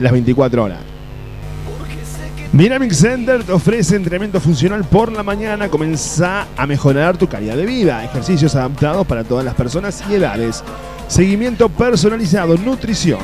las 0.00 0.10
24 0.10 0.64
horas. 0.64 0.93
Dynamic 2.54 2.92
Center 2.92 3.42
te 3.42 3.50
ofrece 3.50 3.96
entrenamiento 3.96 4.38
funcional 4.38 4.84
por 4.84 5.10
la 5.10 5.24
mañana. 5.24 5.68
Comenzá 5.68 6.46
a 6.56 6.68
mejorar 6.68 7.16
tu 7.16 7.28
calidad 7.28 7.56
de 7.56 7.66
vida. 7.66 8.04
Ejercicios 8.04 8.54
adaptados 8.54 9.04
para 9.08 9.24
todas 9.24 9.44
las 9.44 9.54
personas 9.54 10.04
y 10.08 10.14
edades. 10.14 10.62
Seguimiento 11.08 11.68
personalizado, 11.68 12.56
nutrición. 12.56 13.18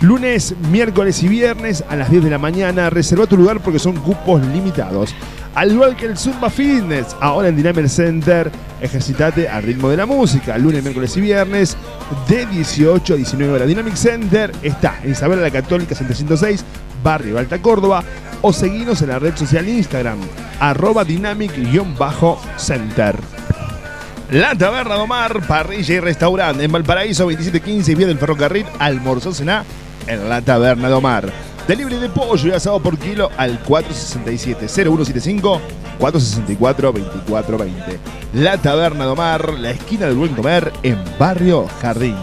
Lunes, 0.00 0.54
miércoles 0.70 1.22
y 1.22 1.28
viernes 1.28 1.84
a 1.86 1.96
las 1.96 2.10
10 2.10 2.24
de 2.24 2.30
la 2.30 2.38
mañana. 2.38 2.88
Reserva 2.88 3.26
tu 3.26 3.36
lugar 3.36 3.60
porque 3.60 3.78
son 3.78 3.96
cupos 3.96 4.40
limitados. 4.46 5.14
Al 5.54 5.70
igual 5.70 5.94
que 5.94 6.06
el 6.06 6.16
Zumba 6.16 6.48
Fitness, 6.48 7.14
ahora 7.20 7.48
en 7.48 7.56
Dynamic 7.56 7.88
Center, 7.88 8.50
ejercitate 8.80 9.50
al 9.50 9.64
ritmo 9.64 9.90
de 9.90 9.98
la 9.98 10.06
música. 10.06 10.56
Lunes, 10.56 10.82
miércoles 10.82 11.14
y 11.18 11.20
viernes 11.20 11.76
de 12.26 12.46
18 12.46 13.12
a 13.12 13.16
19 13.18 13.52
horas. 13.52 13.68
Dynamic 13.68 13.96
Center 13.96 14.50
está 14.62 14.98
en 15.04 15.10
Isabel 15.10 15.42
la 15.42 15.50
Católica 15.50 15.94
706, 15.94 16.64
Barrio 17.04 17.38
Alta 17.38 17.60
Córdoba. 17.60 18.02
O 18.42 18.52
seguinos 18.52 19.00
en 19.02 19.08
la 19.08 19.18
red 19.18 19.34
social 19.36 19.68
Instagram, 19.68 20.18
arroba 20.60 21.04
dynamic-center. 21.04 23.16
La 24.30 24.54
Taberna 24.56 24.96
Domar, 24.96 25.46
parrilla 25.46 25.94
y 25.94 26.00
restaurante 26.00 26.64
en 26.64 26.72
Valparaíso 26.72 27.22
2715 27.24 27.94
vía 27.94 28.08
del 28.08 28.18
ferrocarril, 28.18 28.66
almorzó 28.78 29.32
cená 29.32 29.64
en 30.06 30.28
la 30.28 30.42
Taberna 30.42 30.88
Domar. 30.88 31.32
Delivery 31.68 31.96
de 31.96 32.08
pollo 32.08 32.48
y 32.48 32.52
asado 32.52 32.80
por 32.80 32.98
kilo 32.98 33.30
al 33.36 33.62
467-0175 33.64 35.60
464-2420. 36.02 37.70
La 38.34 38.58
Taberna 38.58 39.04
Domar, 39.04 39.58
la 39.58 39.70
esquina 39.70 40.06
del 40.06 40.16
buen 40.16 40.34
comer 40.34 40.72
en 40.82 40.98
Barrio 41.18 41.66
Jardín. 41.80 42.16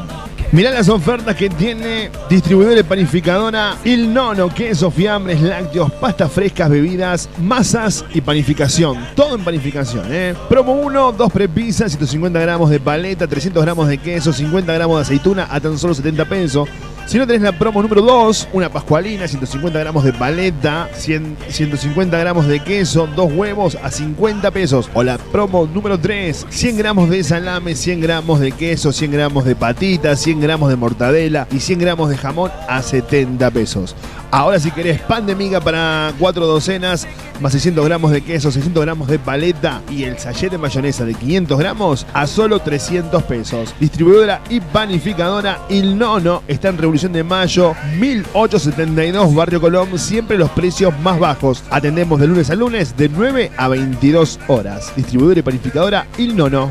Mirá 0.52 0.72
las 0.72 0.90
ofertas 0.90 1.36
que 1.36 1.48
tiene 1.48 2.10
distribuidor 2.28 2.84
panificadora 2.84 3.78
Il 3.84 4.12
Nono, 4.12 4.50
queso, 4.50 4.90
fiambres, 4.90 5.40
lácteos, 5.42 5.92
pastas 5.92 6.32
frescas, 6.32 6.72
bebidas, 6.72 7.30
masas 7.38 8.04
y 8.16 8.22
panificación. 8.22 8.98
Todo 9.16 9.36
en 9.36 9.44
panificación, 9.44 10.06
¿eh? 10.10 10.34
Promo 10.50 10.74
1, 10.74 11.12
2 11.12 11.32
prepisas, 11.32 11.92
150 11.92 12.40
gramos 12.40 12.72
de 12.72 12.80
paleta, 12.80 13.28
300 13.28 13.64
gramos 13.64 13.88
de 13.88 14.00
queso, 14.00 14.34
50 14.34 14.74
gramos 14.74 14.98
de 14.98 15.02
aceituna 15.04 15.48
a 15.52 15.60
tan 15.60 15.78
solo 15.78 15.94
70 15.94 16.26
pesos. 16.26 16.68
Si 17.10 17.18
no 17.18 17.26
tenés 17.26 17.42
la 17.42 17.58
promo 17.58 17.82
número 17.82 18.04
2, 18.04 18.50
una 18.54 18.70
pascualina, 18.70 19.28
150 19.28 19.80
gramos 19.80 20.04
de 20.04 20.14
paleta, 20.14 20.88
100 20.94 21.38
150 21.50 22.16
gramos 22.20 22.46
de 22.46 22.60
queso, 22.60 23.10
dos 23.16 23.34
huevos 23.34 23.80
a 23.82 23.90
50 23.90 24.52
pesos. 24.52 24.92
O 24.94 25.02
la 25.02 25.18
promo 25.18 25.66
número 25.66 26.00
3, 26.00 26.46
100 26.52 26.78
gramos 26.78 27.10
de 27.10 27.24
salame, 27.24 27.74
100 27.74 28.02
gramos 28.02 28.40
de 28.40 28.52
queso, 28.52 28.92
100 28.92 29.12
gramos 29.12 29.44
de 29.46 29.56
patitas, 29.56 30.20
100 30.20 30.40
gramos 30.40 30.70
de 30.70 30.76
mortadela 30.76 31.48
y 31.52 31.62
100 31.62 31.80
gramos 31.80 32.12
de 32.12 32.18
jamón 32.18 32.52
a 32.68 32.84
70 32.84 33.50
pesos. 33.50 33.96
Ahora 34.32 34.60
si 34.60 34.70
querés 34.70 35.02
pan 35.02 35.26
de 35.26 35.34
miga 35.34 35.60
para 35.60 36.14
cuatro 36.20 36.46
docenas, 36.46 37.08
más 37.42 37.52
600 37.54 37.84
gramos 37.84 38.12
de 38.12 38.22
queso, 38.22 38.52
600 38.52 38.86
gramos 38.86 39.08
de 39.08 39.18
paleta 39.18 39.82
y 39.90 40.04
el 40.04 40.20
sachet 40.20 40.52
de 40.52 40.60
mayonesa 40.60 41.04
de 41.04 41.16
500 41.16 41.58
gramos 41.58 42.06
a 42.14 42.28
solo 42.28 42.60
300 42.60 43.24
pesos. 43.24 43.74
Distribuidora 43.80 44.42
y 44.50 44.60
panificadora 44.60 45.66
Il 45.70 45.98
Nono 45.98 46.44
está 46.48 46.70
en 46.70 46.78
de 47.08 47.24
Mayo 47.24 47.76
1872 47.98 49.34
Barrio 49.34 49.62
Colón, 49.62 49.98
siempre 49.98 50.38
los 50.38 50.50
precios 50.50 50.94
más 51.00 51.18
bajos. 51.18 51.64
Atendemos 51.70 52.20
de 52.20 52.28
lunes 52.28 52.50
a 52.50 52.56
lunes 52.56 52.98
de 52.98 53.08
9 53.08 53.52
a 53.56 53.70
22 53.70 54.38
horas. 54.48 54.92
Distribuidora 54.98 55.40
y 55.40 55.44
panificadora 55.44 56.08
Il 56.18 56.36
Nono. 56.36 56.70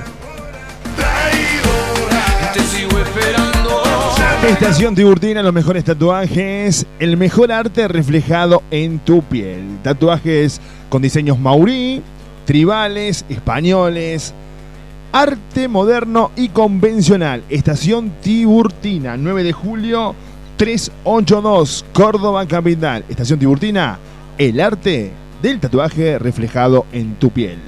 Estación 4.47 4.95
Tiburtina, 4.95 5.43
los 5.43 5.55
mejores 5.55 5.85
tatuajes, 5.85 6.87
el 6.99 7.17
mejor 7.17 7.51
arte 7.51 7.89
reflejado 7.89 8.63
en 8.71 8.99
tu 8.99 9.23
piel. 9.23 9.79
Tatuajes 9.83 10.61
con 10.91 11.01
diseños 11.01 11.39
maurí, 11.39 12.03
tribales, 12.45 13.25
españoles, 13.31 14.35
arte 15.13 15.69
moderno 15.69 16.31
y 16.37 16.49
convencional. 16.51 17.43
Estación 17.49 18.13
Tiburtina, 18.21 19.17
9 19.17 19.43
de 19.43 19.53
julio 19.53 20.15
382, 20.57 21.85
Córdoba 21.93 22.47
Capital. 22.47 23.05
Estación 23.09 23.39
Tiburtina, 23.39 23.99
el 24.37 24.61
arte 24.61 25.11
del 25.43 25.61
tatuaje 25.61 26.19
reflejado 26.19 26.87
en 26.93 27.15
tu 27.15 27.31
piel. 27.31 27.59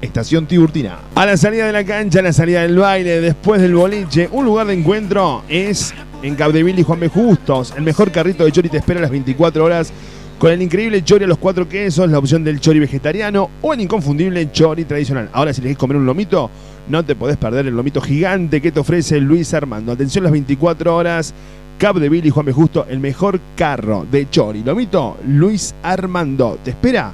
Estación 0.00 0.46
Tiburtina. 0.46 0.98
A 1.14 1.26
la 1.26 1.36
salida 1.36 1.66
de 1.66 1.72
la 1.72 1.84
cancha, 1.84 2.20
a 2.20 2.22
la 2.22 2.32
salida 2.32 2.62
del 2.62 2.76
baile, 2.76 3.20
después 3.20 3.60
del 3.60 3.74
boliche, 3.74 4.28
un 4.30 4.44
lugar 4.44 4.66
de 4.66 4.74
encuentro 4.74 5.42
es 5.48 5.94
en 6.22 6.34
Capdeville 6.34 6.80
y 6.80 6.84
Juan 6.84 7.00
B. 7.00 7.08
Justos. 7.08 7.72
El 7.76 7.82
mejor 7.82 8.10
carrito 8.12 8.44
de 8.44 8.52
chori 8.52 8.68
te 8.68 8.78
espera 8.78 9.00
a 9.00 9.02
las 9.02 9.10
24 9.10 9.64
horas 9.64 9.92
con 10.38 10.50
el 10.50 10.60
increíble 10.60 11.02
chori 11.02 11.24
a 11.24 11.26
los 11.26 11.38
cuatro 11.38 11.68
quesos, 11.68 12.10
la 12.10 12.18
opción 12.18 12.44
del 12.44 12.60
chori 12.60 12.78
vegetariano 12.80 13.50
o 13.62 13.72
el 13.72 13.80
inconfundible 13.80 14.50
chori 14.52 14.84
tradicional. 14.84 15.30
Ahora, 15.32 15.54
si 15.54 15.60
elegís 15.60 15.78
comer 15.78 15.96
un 15.96 16.04
lomito, 16.04 16.50
no 16.88 17.02
te 17.04 17.14
podés 17.14 17.36
perder 17.36 17.66
el 17.66 17.76
lomito 17.76 18.00
gigante 18.00 18.60
que 18.60 18.72
te 18.72 18.80
ofrece 18.80 19.20
Luis 19.20 19.54
Armando. 19.54 19.92
Atención 19.92 20.24
las 20.24 20.32
24 20.32 20.94
horas. 20.94 21.34
Capdeville 21.78 22.26
y 22.26 22.30
Juan 22.30 22.46
B. 22.46 22.52
Justo, 22.52 22.86
el 22.88 23.00
mejor 23.00 23.40
carro 23.56 24.06
de 24.10 24.28
chori. 24.30 24.62
Lomito, 24.62 25.16
Luis 25.26 25.74
Armando. 25.82 26.58
Te 26.62 26.70
espera 26.70 27.12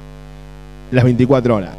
las 0.91 1.03
24 1.03 1.55
horas. 1.55 1.69